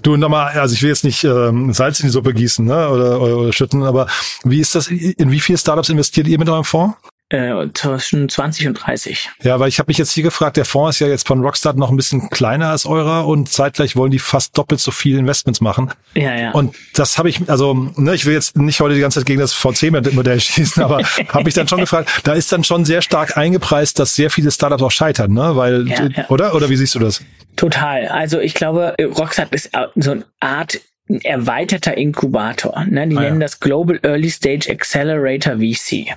Du 0.03 0.17
nochmal, 0.17 0.59
also 0.59 0.75
ich 0.75 0.83
will 0.83 0.91
jetzt 0.91 1.05
nicht 1.05 1.25
ähm, 1.25 1.73
Salz 1.73 2.01
in 2.01 2.07
die 2.07 2.13
Suppe 2.13 2.35
gießen 2.35 2.65
ne, 2.65 2.89
oder, 2.91 3.21
oder, 3.21 3.39
oder 3.39 3.53
schütten, 3.53 3.83
aber 3.83 4.07
wie 4.45 4.61
ist 4.61 4.75
das? 4.75 4.89
In 4.89 5.31
wie 5.31 5.41
viele 5.41 5.59
Startups 5.59 5.89
investiert 5.89 6.27
ihr 6.27 6.39
mit 6.39 6.49
eurem 6.49 6.65
Fonds? 6.65 6.97
Äh, 7.31 7.67
zwischen 7.75 8.29
20 8.29 8.69
und 8.69 8.75
30. 8.75 9.31
Ja, 9.43 9.61
weil 9.61 9.69
ich 9.69 9.79
habe 9.79 9.91
mich 9.91 9.99
jetzt 9.99 10.13
hier 10.13 10.23
gefragt, 10.23 10.57
der 10.57 10.65
Fonds 10.65 10.97
ist 10.97 11.01
ja 11.01 11.09
jetzt 11.09 11.27
von 11.27 11.43
Rockstar 11.43 11.75
noch 11.75 11.91
ein 11.91 11.97
bisschen 11.97 12.31
kleiner 12.31 12.71
als 12.71 12.87
eurer 12.87 13.27
und 13.27 13.51
zeitgleich 13.51 13.97
wollen 13.97 14.11
die 14.11 14.19
fast 14.19 14.57
doppelt 14.57 14.81
so 14.81 14.91
viel 14.91 15.19
Investments 15.19 15.61
machen. 15.61 15.91
Ja, 16.15 16.35
ja. 16.35 16.51
Und 16.53 16.75
das 16.95 17.19
habe 17.19 17.29
ich, 17.29 17.49
also 17.51 17.75
ne, 17.97 18.15
ich 18.15 18.25
will 18.25 18.33
jetzt 18.33 18.57
nicht 18.57 18.81
heute 18.81 18.95
die 18.95 19.01
ganze 19.01 19.21
Zeit 19.21 19.27
gegen 19.27 19.41
das 19.41 19.53
VC-Modell 19.53 20.41
schießen, 20.41 20.83
aber 20.83 21.03
habe 21.29 21.49
ich 21.49 21.55
dann 21.55 21.69
schon 21.69 21.81
gefragt, 21.81 22.09
da 22.25 22.33
ist 22.33 22.51
dann 22.51 22.65
schon 22.65 22.85
sehr 22.85 23.03
stark 23.03 23.37
eingepreist, 23.37 23.99
dass 23.99 24.15
sehr 24.15 24.31
viele 24.31 24.51
Startups 24.51 24.83
auch 24.83 24.91
scheitern, 24.91 25.33
ne? 25.33 25.55
Weil, 25.55 25.87
ja, 25.87 26.05
ja. 26.05 26.29
oder? 26.31 26.55
Oder 26.55 26.71
wie 26.71 26.77
siehst 26.77 26.95
du 26.95 26.99
das? 26.99 27.23
Total. 27.57 28.07
Also 28.09 28.39
ich 28.41 28.55
glaube, 28.55 28.95
Rockstar 29.17 29.53
ist 29.53 29.71
so 29.97 30.13
eine 30.13 30.25
Art 30.41 30.81
erweiterter 31.25 31.97
Inkubator. 31.97 32.85
Ne? 32.89 33.09
Die 33.09 33.17
ah, 33.17 33.21
nennen 33.21 33.41
ja. 33.41 33.47
das 33.47 33.61
Global 33.61 33.99
Early 34.03 34.31
Stage 34.31 34.71
Accelerator 34.71 35.57
VC. 35.57 36.17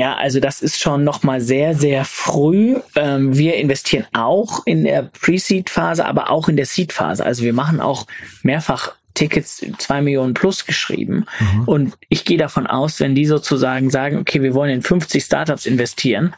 Ja, 0.00 0.16
also 0.16 0.40
das 0.40 0.62
ist 0.62 0.80
schon 0.80 1.04
nochmal 1.04 1.42
sehr, 1.42 1.74
sehr 1.74 2.06
früh. 2.06 2.76
Ähm, 2.96 3.36
wir 3.36 3.56
investieren 3.56 4.06
auch 4.14 4.64
in 4.64 4.84
der 4.84 5.02
Pre-Seed-Phase, 5.02 6.06
aber 6.06 6.30
auch 6.30 6.48
in 6.48 6.56
der 6.56 6.64
Seed-Phase. 6.64 7.22
Also 7.22 7.42
wir 7.42 7.52
machen 7.52 7.82
auch 7.82 8.06
mehrfach 8.42 8.94
Tickets 9.12 9.62
zwei 9.76 10.00
Millionen 10.00 10.32
plus 10.32 10.64
geschrieben. 10.64 11.26
Mhm. 11.38 11.64
Und 11.64 11.98
ich 12.08 12.24
gehe 12.24 12.38
davon 12.38 12.66
aus, 12.66 12.98
wenn 13.00 13.14
die 13.14 13.26
sozusagen 13.26 13.90
sagen, 13.90 14.16
okay, 14.16 14.40
wir 14.40 14.54
wollen 14.54 14.70
in 14.70 14.80
50 14.80 15.22
Startups 15.22 15.66
investieren, 15.66 16.34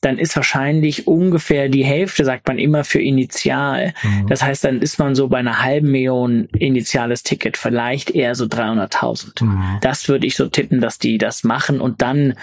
dann 0.00 0.16
ist 0.16 0.34
wahrscheinlich 0.34 1.06
ungefähr 1.06 1.68
die 1.68 1.84
Hälfte, 1.84 2.24
sagt 2.24 2.48
man 2.48 2.58
immer, 2.58 2.82
für 2.82 3.02
Initial. 3.02 3.92
Mhm. 4.02 4.26
Das 4.26 4.42
heißt, 4.42 4.64
dann 4.64 4.80
ist 4.80 4.98
man 4.98 5.14
so 5.14 5.28
bei 5.28 5.38
einer 5.38 5.62
halben 5.62 5.90
Million 5.90 6.48
initiales 6.56 7.24
Ticket, 7.24 7.58
vielleicht 7.58 8.10
eher 8.10 8.34
so 8.34 8.46
300.000. 8.46 9.44
Mhm. 9.44 9.78
Das 9.82 10.08
würde 10.08 10.26
ich 10.26 10.34
so 10.34 10.48
tippen, 10.48 10.80
dass 10.80 10.98
die 10.98 11.18
das 11.18 11.44
machen 11.44 11.78
und 11.78 12.00
dann 12.00 12.34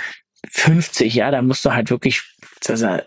50, 0.50 1.14
ja, 1.14 1.32
da 1.32 1.42
musst 1.42 1.66
du 1.66 1.74
halt 1.74 1.90
wirklich 1.90 2.24
also, 2.68 2.98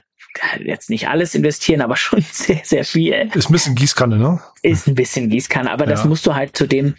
jetzt 0.64 0.90
nicht 0.90 1.08
alles 1.08 1.34
investieren, 1.34 1.80
aber 1.80 1.96
schon 1.96 2.24
sehr, 2.32 2.60
sehr 2.64 2.84
viel. 2.84 3.30
Ist 3.34 3.48
ein 3.48 3.52
bisschen 3.52 3.74
Gießkanne, 3.74 4.18
ne? 4.18 4.40
Ist 4.62 4.86
ein 4.86 4.94
bisschen 4.94 5.30
Gießkanne, 5.30 5.70
aber 5.70 5.84
ja. 5.84 5.90
das 5.90 6.04
musst 6.04 6.26
du 6.26 6.34
halt 6.34 6.56
zu 6.56 6.66
dem 6.66 6.94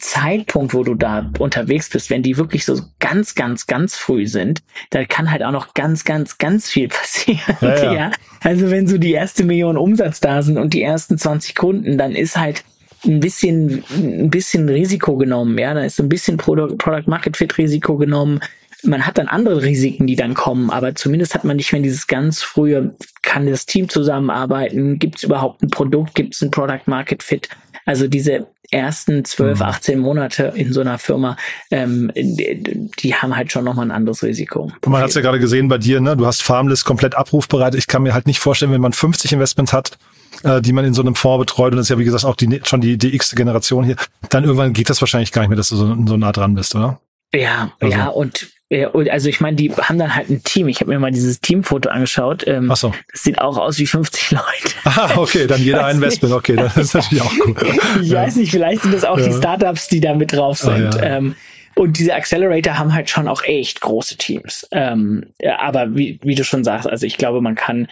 Zeitpunkt, 0.00 0.72
wo 0.72 0.84
du 0.84 0.94
da 0.94 1.30
unterwegs 1.38 1.90
bist, 1.90 2.08
wenn 2.08 2.22
die 2.22 2.38
wirklich 2.38 2.64
so 2.64 2.80
ganz, 2.98 3.34
ganz, 3.34 3.66
ganz 3.66 3.94
früh 3.94 4.26
sind, 4.26 4.62
da 4.90 5.04
kann 5.04 5.30
halt 5.30 5.42
auch 5.42 5.52
noch 5.52 5.74
ganz, 5.74 6.04
ganz, 6.04 6.38
ganz 6.38 6.68
viel 6.68 6.88
passieren. 6.88 7.56
Ja, 7.60 7.76
ja. 7.76 7.92
ja, 7.92 8.10
Also 8.40 8.70
wenn 8.70 8.86
so 8.86 8.96
die 8.96 9.12
erste 9.12 9.44
Million 9.44 9.76
Umsatz 9.76 10.20
da 10.20 10.42
sind 10.42 10.56
und 10.56 10.72
die 10.72 10.82
ersten 10.82 11.18
20 11.18 11.54
Kunden, 11.54 11.98
dann 11.98 12.12
ist 12.12 12.38
halt 12.38 12.64
ein 13.04 13.20
bisschen, 13.20 13.84
ein 13.90 14.30
bisschen 14.30 14.68
Risiko 14.68 15.16
genommen. 15.16 15.58
Ja, 15.58 15.74
da 15.74 15.84
ist 15.84 15.96
so 15.96 16.02
ein 16.02 16.08
bisschen 16.08 16.38
Product, 16.38 16.76
Product 16.78 17.04
Market 17.06 17.36
Fit 17.36 17.56
Risiko 17.58 17.96
genommen 17.96 18.40
man 18.86 19.06
hat 19.06 19.18
dann 19.18 19.28
andere 19.28 19.62
Risiken, 19.62 20.06
die 20.06 20.16
dann 20.16 20.34
kommen, 20.34 20.70
aber 20.70 20.94
zumindest 20.94 21.34
hat 21.34 21.44
man 21.44 21.56
nicht 21.56 21.72
mehr 21.72 21.82
dieses 21.82 22.06
ganz 22.06 22.42
frühe, 22.42 22.94
kann 23.22 23.46
das 23.46 23.66
Team 23.66 23.88
zusammenarbeiten, 23.88 24.98
gibt 24.98 25.16
es 25.16 25.22
überhaupt 25.24 25.62
ein 25.62 25.70
Produkt, 25.70 26.14
gibt 26.14 26.34
es 26.34 26.42
ein 26.42 26.50
Product 26.50 26.82
Market 26.86 27.22
Fit. 27.22 27.48
Also 27.84 28.08
diese 28.08 28.46
ersten 28.70 29.24
12, 29.24 29.60
18 29.60 29.98
mhm. 29.98 30.04
Monate 30.04 30.52
in 30.56 30.72
so 30.72 30.80
einer 30.80 30.98
Firma, 30.98 31.36
ähm, 31.70 32.10
die, 32.16 32.90
die 32.98 33.14
haben 33.14 33.36
halt 33.36 33.52
schon 33.52 33.64
nochmal 33.64 33.86
ein 33.86 33.92
anderes 33.92 34.22
Risiko. 34.22 34.72
Und 34.84 34.88
man 34.88 35.00
hat 35.00 35.10
es 35.10 35.14
ja 35.14 35.20
gerade 35.20 35.38
gesehen 35.38 35.68
bei 35.68 35.78
dir, 35.78 36.00
ne? 36.00 36.16
Du 36.16 36.26
hast 36.26 36.42
Farmless 36.42 36.84
komplett 36.84 37.14
abrufbereit. 37.14 37.74
Ich 37.76 37.86
kann 37.86 38.02
mir 38.02 38.14
halt 38.14 38.26
nicht 38.26 38.40
vorstellen, 38.40 38.72
wenn 38.72 38.80
man 38.80 38.92
50 38.92 39.32
Investments 39.32 39.72
hat, 39.72 39.98
äh, 40.42 40.60
die 40.60 40.72
man 40.72 40.84
in 40.84 40.94
so 40.94 41.02
einem 41.02 41.14
Fonds 41.14 41.46
betreut, 41.46 41.72
und 41.72 41.76
das 41.76 41.86
ist 41.86 41.90
ja 41.90 41.98
wie 41.98 42.04
gesagt 42.04 42.24
auch 42.24 42.34
die, 42.34 42.60
schon 42.64 42.80
die, 42.80 42.98
die 42.98 43.14
x 43.14 43.34
Generation 43.36 43.84
hier, 43.84 43.96
dann 44.30 44.42
irgendwann 44.42 44.72
geht 44.72 44.90
das 44.90 45.00
wahrscheinlich 45.00 45.30
gar 45.30 45.42
nicht 45.42 45.50
mehr, 45.50 45.56
dass 45.56 45.68
du 45.68 45.76
so, 45.76 45.96
so 46.06 46.16
nah 46.16 46.32
dran 46.32 46.54
bist, 46.54 46.74
oder? 46.74 47.00
Ja, 47.32 47.72
also. 47.80 47.96
ja, 47.96 48.08
und 48.08 48.48
also 48.70 49.28
ich 49.28 49.40
meine, 49.40 49.56
die 49.56 49.72
haben 49.72 49.98
dann 49.98 50.14
halt 50.14 50.28
ein 50.28 50.42
Team. 50.42 50.66
Ich 50.68 50.80
habe 50.80 50.90
mir 50.90 50.98
mal 50.98 51.12
dieses 51.12 51.40
Teamfoto 51.40 51.88
angeschaut. 51.88 52.46
Ähm, 52.48 52.68
Ach 52.70 52.76
so. 52.76 52.92
Das 53.12 53.22
sieht 53.22 53.40
auch 53.40 53.58
aus 53.58 53.78
wie 53.78 53.86
50 53.86 54.32
Leute. 54.32 54.44
Ah, 54.84 55.12
okay, 55.16 55.46
dann 55.46 55.62
jeder 55.62 55.84
ein 55.84 55.96
Investment. 55.96 56.32
Okay, 56.32 56.56
das 56.56 56.76
ist 56.76 56.94
natürlich 56.94 57.22
auch 57.22 57.32
cool. 57.44 57.54
ich 58.00 58.08
ja. 58.08 58.22
weiß 58.22 58.36
nicht, 58.36 58.50
vielleicht 58.50 58.82
sind 58.82 58.94
das 58.94 59.04
auch 59.04 59.18
ja. 59.18 59.26
die 59.26 59.34
Startups, 59.34 59.88
die 59.88 60.00
da 60.00 60.14
mit 60.14 60.32
drauf 60.32 60.58
ah, 60.62 60.74
sind. 60.74 60.94
Ah, 60.96 61.04
ja. 61.04 61.16
ähm, 61.16 61.34
und 61.74 61.98
diese 61.98 62.14
Accelerator 62.14 62.78
haben 62.78 62.94
halt 62.94 63.10
schon 63.10 63.28
auch 63.28 63.44
echt 63.44 63.82
große 63.82 64.16
Teams. 64.16 64.66
Ähm, 64.70 65.26
aber 65.58 65.94
wie, 65.94 66.18
wie 66.22 66.34
du 66.34 66.44
schon 66.44 66.64
sagst, 66.64 66.88
also 66.88 67.04
ich 67.04 67.18
glaube, 67.18 67.42
man 67.42 67.54
kann 67.54 67.88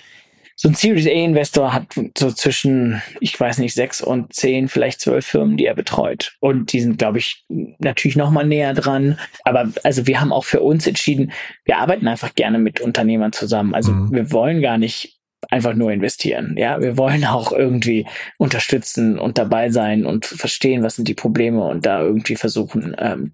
so 0.64 0.70
ein 0.70 0.74
Series 0.74 1.06
A-Investor 1.06 1.74
hat 1.74 1.88
so 2.16 2.30
zwischen, 2.30 3.02
ich 3.20 3.38
weiß 3.38 3.58
nicht, 3.58 3.74
sechs 3.74 4.00
und 4.00 4.32
zehn, 4.32 4.68
vielleicht 4.68 4.98
zwölf 4.98 5.26
Firmen, 5.26 5.58
die 5.58 5.66
er 5.66 5.74
betreut. 5.74 6.38
Und 6.40 6.72
die 6.72 6.80
sind, 6.80 6.96
glaube 6.96 7.18
ich, 7.18 7.44
natürlich 7.80 8.16
noch 8.16 8.30
mal 8.30 8.46
näher 8.46 8.72
dran. 8.72 9.18
Aber 9.44 9.68
also 9.82 10.06
wir 10.06 10.22
haben 10.22 10.32
auch 10.32 10.44
für 10.44 10.62
uns 10.62 10.86
entschieden, 10.86 11.32
wir 11.66 11.76
arbeiten 11.76 12.08
einfach 12.08 12.34
gerne 12.34 12.58
mit 12.58 12.80
Unternehmern 12.80 13.32
zusammen. 13.32 13.74
Also 13.74 13.92
mhm. 13.92 14.12
wir 14.12 14.32
wollen 14.32 14.62
gar 14.62 14.78
nicht 14.78 15.20
einfach 15.50 15.74
nur 15.74 15.92
investieren. 15.92 16.54
Ja, 16.56 16.80
wir 16.80 16.96
wollen 16.96 17.26
auch 17.26 17.52
irgendwie 17.52 18.06
unterstützen 18.38 19.18
und 19.18 19.36
dabei 19.36 19.68
sein 19.68 20.06
und 20.06 20.24
verstehen, 20.24 20.82
was 20.82 20.96
sind 20.96 21.08
die 21.08 21.14
Probleme 21.14 21.62
und 21.62 21.84
da 21.84 22.00
irgendwie 22.00 22.36
versuchen 22.36 22.96
ähm, 22.98 23.32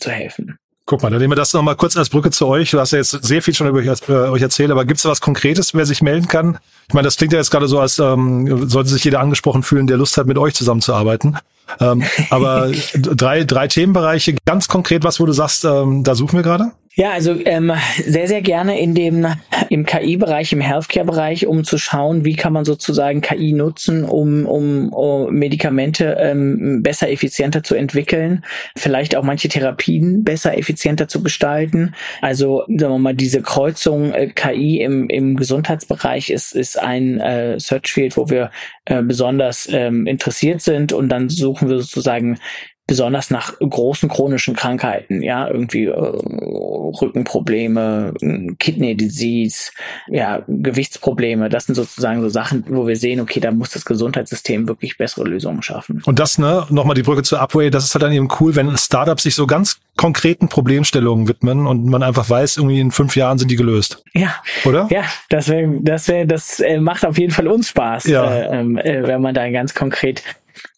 zu 0.00 0.10
helfen. 0.10 0.58
Guck 0.92 1.02
mal, 1.02 1.08
dann 1.08 1.20
nehmen 1.20 1.32
wir 1.32 1.36
das 1.36 1.54
nochmal 1.54 1.74
kurz 1.74 1.96
als 1.96 2.10
Brücke 2.10 2.30
zu 2.30 2.46
euch. 2.46 2.70
Du 2.70 2.78
hast 2.78 2.90
ja 2.90 2.98
jetzt 2.98 3.12
sehr 3.24 3.40
viel 3.40 3.54
schon 3.54 3.66
über 3.66 3.78
euch, 3.78 3.86
äh, 4.10 4.12
euch 4.12 4.42
erzählt, 4.42 4.70
aber 4.70 4.84
gibt 4.84 4.98
es 4.98 5.06
was 5.06 5.22
Konkretes, 5.22 5.72
wer 5.72 5.86
sich 5.86 6.02
melden 6.02 6.28
kann? 6.28 6.58
Ich 6.86 6.92
meine, 6.92 7.06
das 7.06 7.16
klingt 7.16 7.32
ja 7.32 7.38
jetzt 7.38 7.50
gerade 7.50 7.66
so, 7.66 7.80
als 7.80 7.98
ähm, 7.98 8.68
sollte 8.68 8.90
sich 8.90 9.02
jeder 9.02 9.20
angesprochen 9.20 9.62
fühlen, 9.62 9.86
der 9.86 9.96
Lust 9.96 10.18
hat, 10.18 10.26
mit 10.26 10.36
euch 10.36 10.52
zusammenzuarbeiten. 10.52 11.38
Ähm, 11.80 12.02
aber 12.28 12.70
drei, 12.92 13.44
drei 13.44 13.68
Themenbereiche, 13.68 14.36
ganz 14.44 14.68
konkret 14.68 15.02
was, 15.02 15.18
wo 15.18 15.24
du 15.24 15.32
sagst, 15.32 15.64
ähm, 15.64 16.04
da 16.04 16.14
suchen 16.14 16.36
wir 16.36 16.42
gerade? 16.42 16.72
Ja, 16.94 17.12
also 17.12 17.34
ähm, 17.46 17.72
sehr, 18.04 18.28
sehr 18.28 18.42
gerne 18.42 18.78
in 18.78 18.94
dem 18.94 19.26
im 19.70 19.86
KI-Bereich, 19.86 20.52
im 20.52 20.60
Healthcare-Bereich, 20.60 21.46
um 21.46 21.64
zu 21.64 21.78
schauen, 21.78 22.26
wie 22.26 22.36
kann 22.36 22.52
man 22.52 22.66
sozusagen 22.66 23.22
KI 23.22 23.54
nutzen, 23.54 24.04
um, 24.04 24.44
um, 24.44 24.92
um 24.92 25.32
Medikamente 25.32 26.16
ähm, 26.20 26.82
besser, 26.82 27.10
effizienter 27.10 27.62
zu 27.62 27.74
entwickeln, 27.74 28.44
vielleicht 28.76 29.16
auch 29.16 29.22
manche 29.22 29.48
Therapien 29.48 30.22
besser, 30.22 30.58
effizienter 30.58 31.08
zu 31.08 31.22
gestalten. 31.22 31.94
Also 32.20 32.64
sagen 32.66 32.92
wir 32.92 32.98
mal, 32.98 33.14
diese 33.14 33.40
Kreuzung 33.40 34.12
äh, 34.12 34.26
KI 34.28 34.82
im, 34.82 35.08
im 35.08 35.36
Gesundheitsbereich 35.36 36.28
ist, 36.28 36.54
ist 36.54 36.78
ein 36.78 37.18
äh, 37.20 37.58
Search-Field, 37.58 38.18
wo 38.18 38.28
wir 38.28 38.50
äh, 38.84 39.00
besonders 39.00 39.66
ähm, 39.72 40.06
interessiert 40.06 40.60
sind 40.60 40.92
und 40.92 41.08
dann 41.08 41.30
suchen 41.30 41.70
wir 41.70 41.78
sozusagen 41.78 42.38
besonders 42.86 43.30
nach 43.30 43.58
großen 43.58 44.08
chronischen 44.08 44.56
Krankheiten, 44.56 45.22
ja, 45.22 45.48
irgendwie 45.48 45.84
äh, 45.84 45.92
Rückenprobleme, 45.92 48.12
Kidney 48.58 48.96
Disease, 48.96 49.70
ja, 50.08 50.42
Gewichtsprobleme, 50.48 51.48
das 51.48 51.66
sind 51.66 51.76
sozusagen 51.76 52.20
so 52.20 52.28
Sachen, 52.28 52.64
wo 52.68 52.86
wir 52.86 52.96
sehen, 52.96 53.20
okay, 53.20 53.38
da 53.38 53.52
muss 53.52 53.70
das 53.70 53.84
Gesundheitssystem 53.84 54.66
wirklich 54.66 54.98
bessere 54.98 55.24
Lösungen 55.24 55.62
schaffen. 55.62 56.02
Und 56.04 56.18
das, 56.18 56.38
ne, 56.38 56.66
nochmal 56.70 56.94
die 56.94 57.02
Brücke 57.02 57.22
zu 57.22 57.38
Upway, 57.38 57.70
das 57.70 57.84
ist 57.84 57.94
halt 57.94 58.02
dann 58.02 58.12
eben 58.12 58.28
cool, 58.40 58.56
wenn 58.56 58.76
Startups 58.76 59.22
sich 59.22 59.36
so 59.36 59.46
ganz 59.46 59.78
konkreten 59.96 60.48
Problemstellungen 60.48 61.28
widmen 61.28 61.66
und 61.66 61.86
man 61.86 62.02
einfach 62.02 62.28
weiß, 62.28 62.56
irgendwie 62.56 62.80
in 62.80 62.90
fünf 62.90 63.14
Jahren 63.14 63.38
sind 63.38 63.50
die 63.50 63.56
gelöst. 63.56 64.02
Ja. 64.14 64.34
Oder? 64.64 64.88
Ja, 64.90 65.04
das 65.28 65.48
wäre, 65.48 65.78
das 65.82 66.08
wäre, 66.08 66.26
das 66.26 66.60
äh, 66.60 66.80
macht 66.80 67.06
auf 67.06 67.18
jeden 67.18 67.32
Fall 67.32 67.46
uns 67.46 67.68
Spaß, 67.68 68.04
ja. 68.04 68.24
äh, 68.24 68.60
ähm, 68.60 68.78
äh, 68.78 69.06
wenn 69.06 69.20
man 69.20 69.34
da 69.34 69.48
ganz 69.50 69.74
konkret 69.74 70.22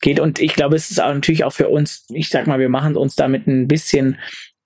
geht. 0.01 0.21
Und 0.21 0.39
ich 0.39 0.55
glaube, 0.55 0.77
es 0.77 0.91
ist 0.91 1.03
auch 1.03 1.13
natürlich 1.13 1.45
auch 1.45 1.53
für 1.53 1.69
uns, 1.69 2.07
ich 2.13 2.29
sag 2.29 2.47
mal, 2.47 2.59
wir 2.59 2.69
machen 2.69 2.97
uns 2.97 3.15
damit 3.17 3.47
ein 3.47 3.69
bisschen 3.69 4.19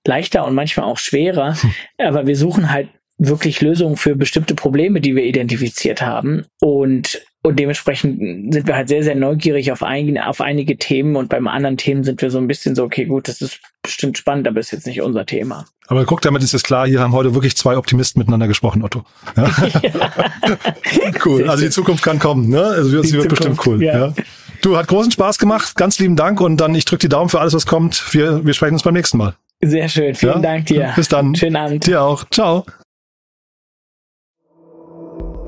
leichter 0.05 0.45
und 0.45 0.55
manchmal 0.55 0.85
auch 0.85 0.97
schwerer, 0.97 1.55
hm. 1.61 1.71
aber 1.97 2.27
wir 2.27 2.35
suchen 2.35 2.71
halt 2.71 2.89
wirklich 3.19 3.61
Lösungen 3.61 3.97
für 3.97 4.15
bestimmte 4.15 4.55
Probleme, 4.55 5.01
die 5.01 5.15
wir 5.15 5.23
identifiziert 5.23 6.01
haben. 6.01 6.45
Und, 6.61 7.21
und 7.43 7.59
dementsprechend 7.59 8.53
sind 8.53 8.65
wir 8.65 8.75
halt 8.75 8.87
sehr, 8.87 9.03
sehr 9.03 9.15
neugierig 9.15 9.71
auf, 9.71 9.83
ein, 9.83 10.17
auf 10.17 10.39
einige 10.39 10.77
Themen 10.77 11.17
und 11.17 11.27
beim 11.27 11.47
anderen 11.47 11.75
Themen 11.75 12.03
sind 12.03 12.21
wir 12.21 12.31
so 12.31 12.37
ein 12.37 12.47
bisschen 12.47 12.75
so, 12.75 12.85
okay, 12.85 13.05
gut, 13.05 13.27
das 13.27 13.41
ist 13.41 13.59
bestimmt 13.83 14.17
spannend, 14.17 14.47
aber 14.47 14.59
ist 14.61 14.71
jetzt 14.71 14.87
nicht 14.87 15.01
unser 15.01 15.25
Thema. 15.25 15.65
Aber 15.87 16.05
guck, 16.05 16.21
damit 16.21 16.43
ist 16.43 16.53
es 16.53 16.63
klar, 16.63 16.87
hier 16.87 17.01
haben 17.01 17.13
heute 17.13 17.33
wirklich 17.33 17.57
zwei 17.57 17.75
Optimisten 17.75 18.19
miteinander 18.19 18.47
gesprochen, 18.47 18.83
Otto. 18.83 19.03
Ja? 19.35 19.51
cool, 21.25 21.49
also 21.49 21.63
die 21.63 21.71
Zukunft 21.71 22.03
kann 22.03 22.19
kommen, 22.19 22.47
ne? 22.47 22.63
Also 22.63 23.01
sie 23.01 23.17
wird 23.17 23.29
bestimmt 23.29 23.65
cool. 23.65 23.83
Ja. 23.83 24.07
ja. 24.07 24.13
Du, 24.61 24.77
hat 24.77 24.87
großen 24.87 25.11
Spaß 25.11 25.37
gemacht. 25.37 25.75
Ganz 25.75 25.99
lieben 25.99 26.15
Dank 26.15 26.41
und 26.41 26.57
dann 26.57 26.75
ich 26.75 26.85
drücke 26.85 27.01
die 27.01 27.09
Daumen 27.09 27.29
für 27.29 27.39
alles, 27.39 27.53
was 27.53 27.65
kommt. 27.65 28.13
Wir, 28.13 28.45
wir 28.45 28.53
sprechen 28.53 28.73
uns 28.73 28.83
beim 28.83 28.93
nächsten 28.93 29.17
Mal. 29.17 29.35
Sehr 29.61 29.89
schön. 29.89 30.15
Vielen 30.15 30.33
ja? 30.35 30.39
Dank 30.39 30.65
dir. 30.67 30.93
Bis 30.95 31.07
dann. 31.07 31.35
Schönen 31.35 31.55
Abend. 31.55 31.85
Dir 31.85 32.01
auch. 32.01 32.25
Ciao. 32.29 32.65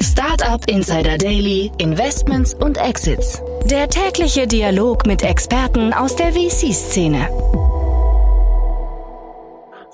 Startup 0.01 0.67
Insider 0.67 1.17
Daily, 1.17 1.71
Investments 1.77 2.53
und 2.55 2.77
Exits. 2.77 3.41
Der 3.65 3.87
tägliche 3.87 4.47
Dialog 4.47 5.05
mit 5.05 5.23
Experten 5.23 5.93
aus 5.93 6.15
der 6.15 6.33
VC-Szene. 6.33 7.29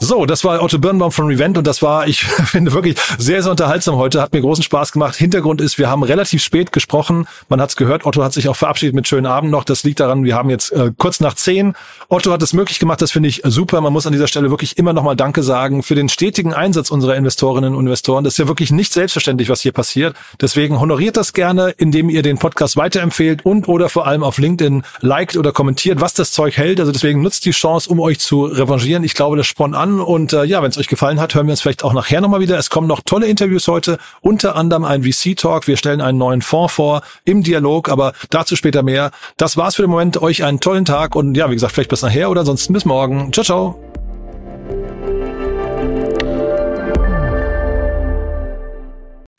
So, 0.07 0.25
das 0.25 0.45
war 0.45 0.63
Otto 0.63 0.79
Birnbaum 0.79 1.11
von 1.11 1.27
Revent 1.27 1.57
und 1.57 1.67
das 1.67 1.81
war, 1.81 2.07
ich 2.07 2.23
finde 2.45 2.71
wirklich 2.71 2.95
sehr, 3.17 3.43
sehr 3.43 3.51
unterhaltsam 3.51 3.97
heute. 3.97 4.21
Hat 4.21 4.31
mir 4.31 4.39
großen 4.39 4.63
Spaß 4.63 4.93
gemacht. 4.93 5.17
Hintergrund 5.17 5.59
ist, 5.59 5.77
wir 5.77 5.89
haben 5.89 6.01
relativ 6.01 6.41
spät 6.41 6.71
gesprochen. 6.71 7.27
Man 7.49 7.59
hat 7.59 7.71
es 7.71 7.75
gehört, 7.75 8.05
Otto 8.05 8.23
hat 8.23 8.31
sich 8.31 8.47
auch 8.47 8.55
verabschiedet 8.55 8.95
mit 8.95 9.05
schönen 9.05 9.25
Abend 9.25 9.51
noch. 9.51 9.65
Das 9.65 9.83
liegt 9.83 9.99
daran, 9.99 10.23
wir 10.23 10.33
haben 10.33 10.49
jetzt 10.49 10.71
äh, 10.71 10.93
kurz 10.97 11.19
nach 11.19 11.33
zehn. 11.33 11.73
Otto 12.07 12.31
hat 12.31 12.41
es 12.41 12.53
möglich 12.53 12.79
gemacht, 12.79 13.01
das 13.01 13.11
finde 13.11 13.27
ich 13.27 13.41
super. 13.43 13.81
Man 13.81 13.91
muss 13.91 14.07
an 14.07 14.13
dieser 14.13 14.29
Stelle 14.29 14.49
wirklich 14.49 14.77
immer 14.77 14.93
nochmal 14.93 15.17
Danke 15.17 15.43
sagen 15.43 15.83
für 15.83 15.93
den 15.93 16.07
stetigen 16.07 16.53
Einsatz 16.53 16.89
unserer 16.89 17.17
Investorinnen 17.17 17.75
und 17.75 17.85
Investoren. 17.85 18.23
Das 18.23 18.35
ist 18.35 18.37
ja 18.37 18.47
wirklich 18.47 18.71
nicht 18.71 18.93
selbstverständlich, 18.93 19.49
was 19.49 19.59
hier 19.59 19.73
passiert. 19.73 20.15
Deswegen 20.39 20.79
honoriert 20.79 21.17
das 21.17 21.33
gerne, 21.33 21.71
indem 21.71 22.09
ihr 22.09 22.21
den 22.21 22.37
Podcast 22.37 22.77
weiterempfehlt 22.77 23.45
und 23.45 23.67
oder 23.67 23.89
vor 23.89 24.07
allem 24.07 24.23
auf 24.23 24.37
LinkedIn 24.37 24.83
liked 25.01 25.35
oder 25.35 25.51
kommentiert, 25.51 25.99
was 25.99 26.13
das 26.13 26.31
Zeug 26.31 26.55
hält. 26.55 26.79
Also 26.79 26.93
deswegen 26.93 27.21
nutzt 27.21 27.43
die 27.43 27.51
Chance, 27.51 27.89
um 27.89 27.99
euch 27.99 28.19
zu 28.19 28.45
revanchieren. 28.45 29.03
Ich 29.03 29.13
glaube, 29.13 29.35
das 29.35 29.47
spornt 29.47 29.75
an 29.75 29.96
an. 29.99 30.05
Und 30.05 30.33
äh, 30.33 30.43
ja, 30.43 30.61
wenn 30.61 30.69
es 30.69 30.77
euch 30.77 30.87
gefallen 30.87 31.19
hat, 31.19 31.35
hören 31.35 31.47
wir 31.47 31.51
uns 31.51 31.61
vielleicht 31.61 31.83
auch 31.83 31.93
nachher 31.93 32.21
nochmal 32.21 32.39
wieder. 32.39 32.57
Es 32.57 32.69
kommen 32.69 32.87
noch 32.87 33.01
tolle 33.03 33.27
Interviews 33.27 33.67
heute, 33.67 33.97
unter 34.21 34.55
anderem 34.55 34.85
ein 34.85 35.03
VC-Talk. 35.03 35.67
Wir 35.67 35.77
stellen 35.77 36.01
einen 36.01 36.17
neuen 36.17 36.41
Fonds 36.41 36.73
vor 36.73 37.01
im 37.25 37.43
Dialog, 37.43 37.89
aber 37.89 38.13
dazu 38.29 38.55
später 38.55 38.83
mehr. 38.83 39.11
Das 39.37 39.57
war's 39.57 39.75
für 39.75 39.83
den 39.83 39.91
Moment. 39.91 40.21
Euch 40.21 40.43
einen 40.43 40.59
tollen 40.59 40.85
Tag 40.85 41.15
und 41.15 41.35
ja, 41.35 41.49
wie 41.49 41.55
gesagt, 41.55 41.73
vielleicht 41.73 41.89
bis 41.89 42.01
nachher 42.01 42.29
oder 42.29 42.41
ansonsten 42.41 42.73
bis 42.73 42.85
morgen. 42.85 43.31
Ciao, 43.33 43.43
ciao. 43.43 43.79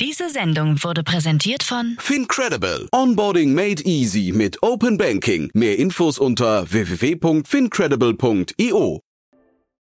Diese 0.00 0.30
Sendung 0.30 0.82
wurde 0.84 1.02
präsentiert 1.02 1.64
von 1.64 1.96
Fincredible. 1.98 2.88
Onboarding 2.92 3.52
made 3.52 3.82
easy 3.84 4.32
mit 4.32 4.62
Open 4.62 4.96
Banking. 4.96 5.50
Mehr 5.54 5.76
Infos 5.78 6.18
unter 6.18 6.70
www.fincredible.io. 6.70 9.07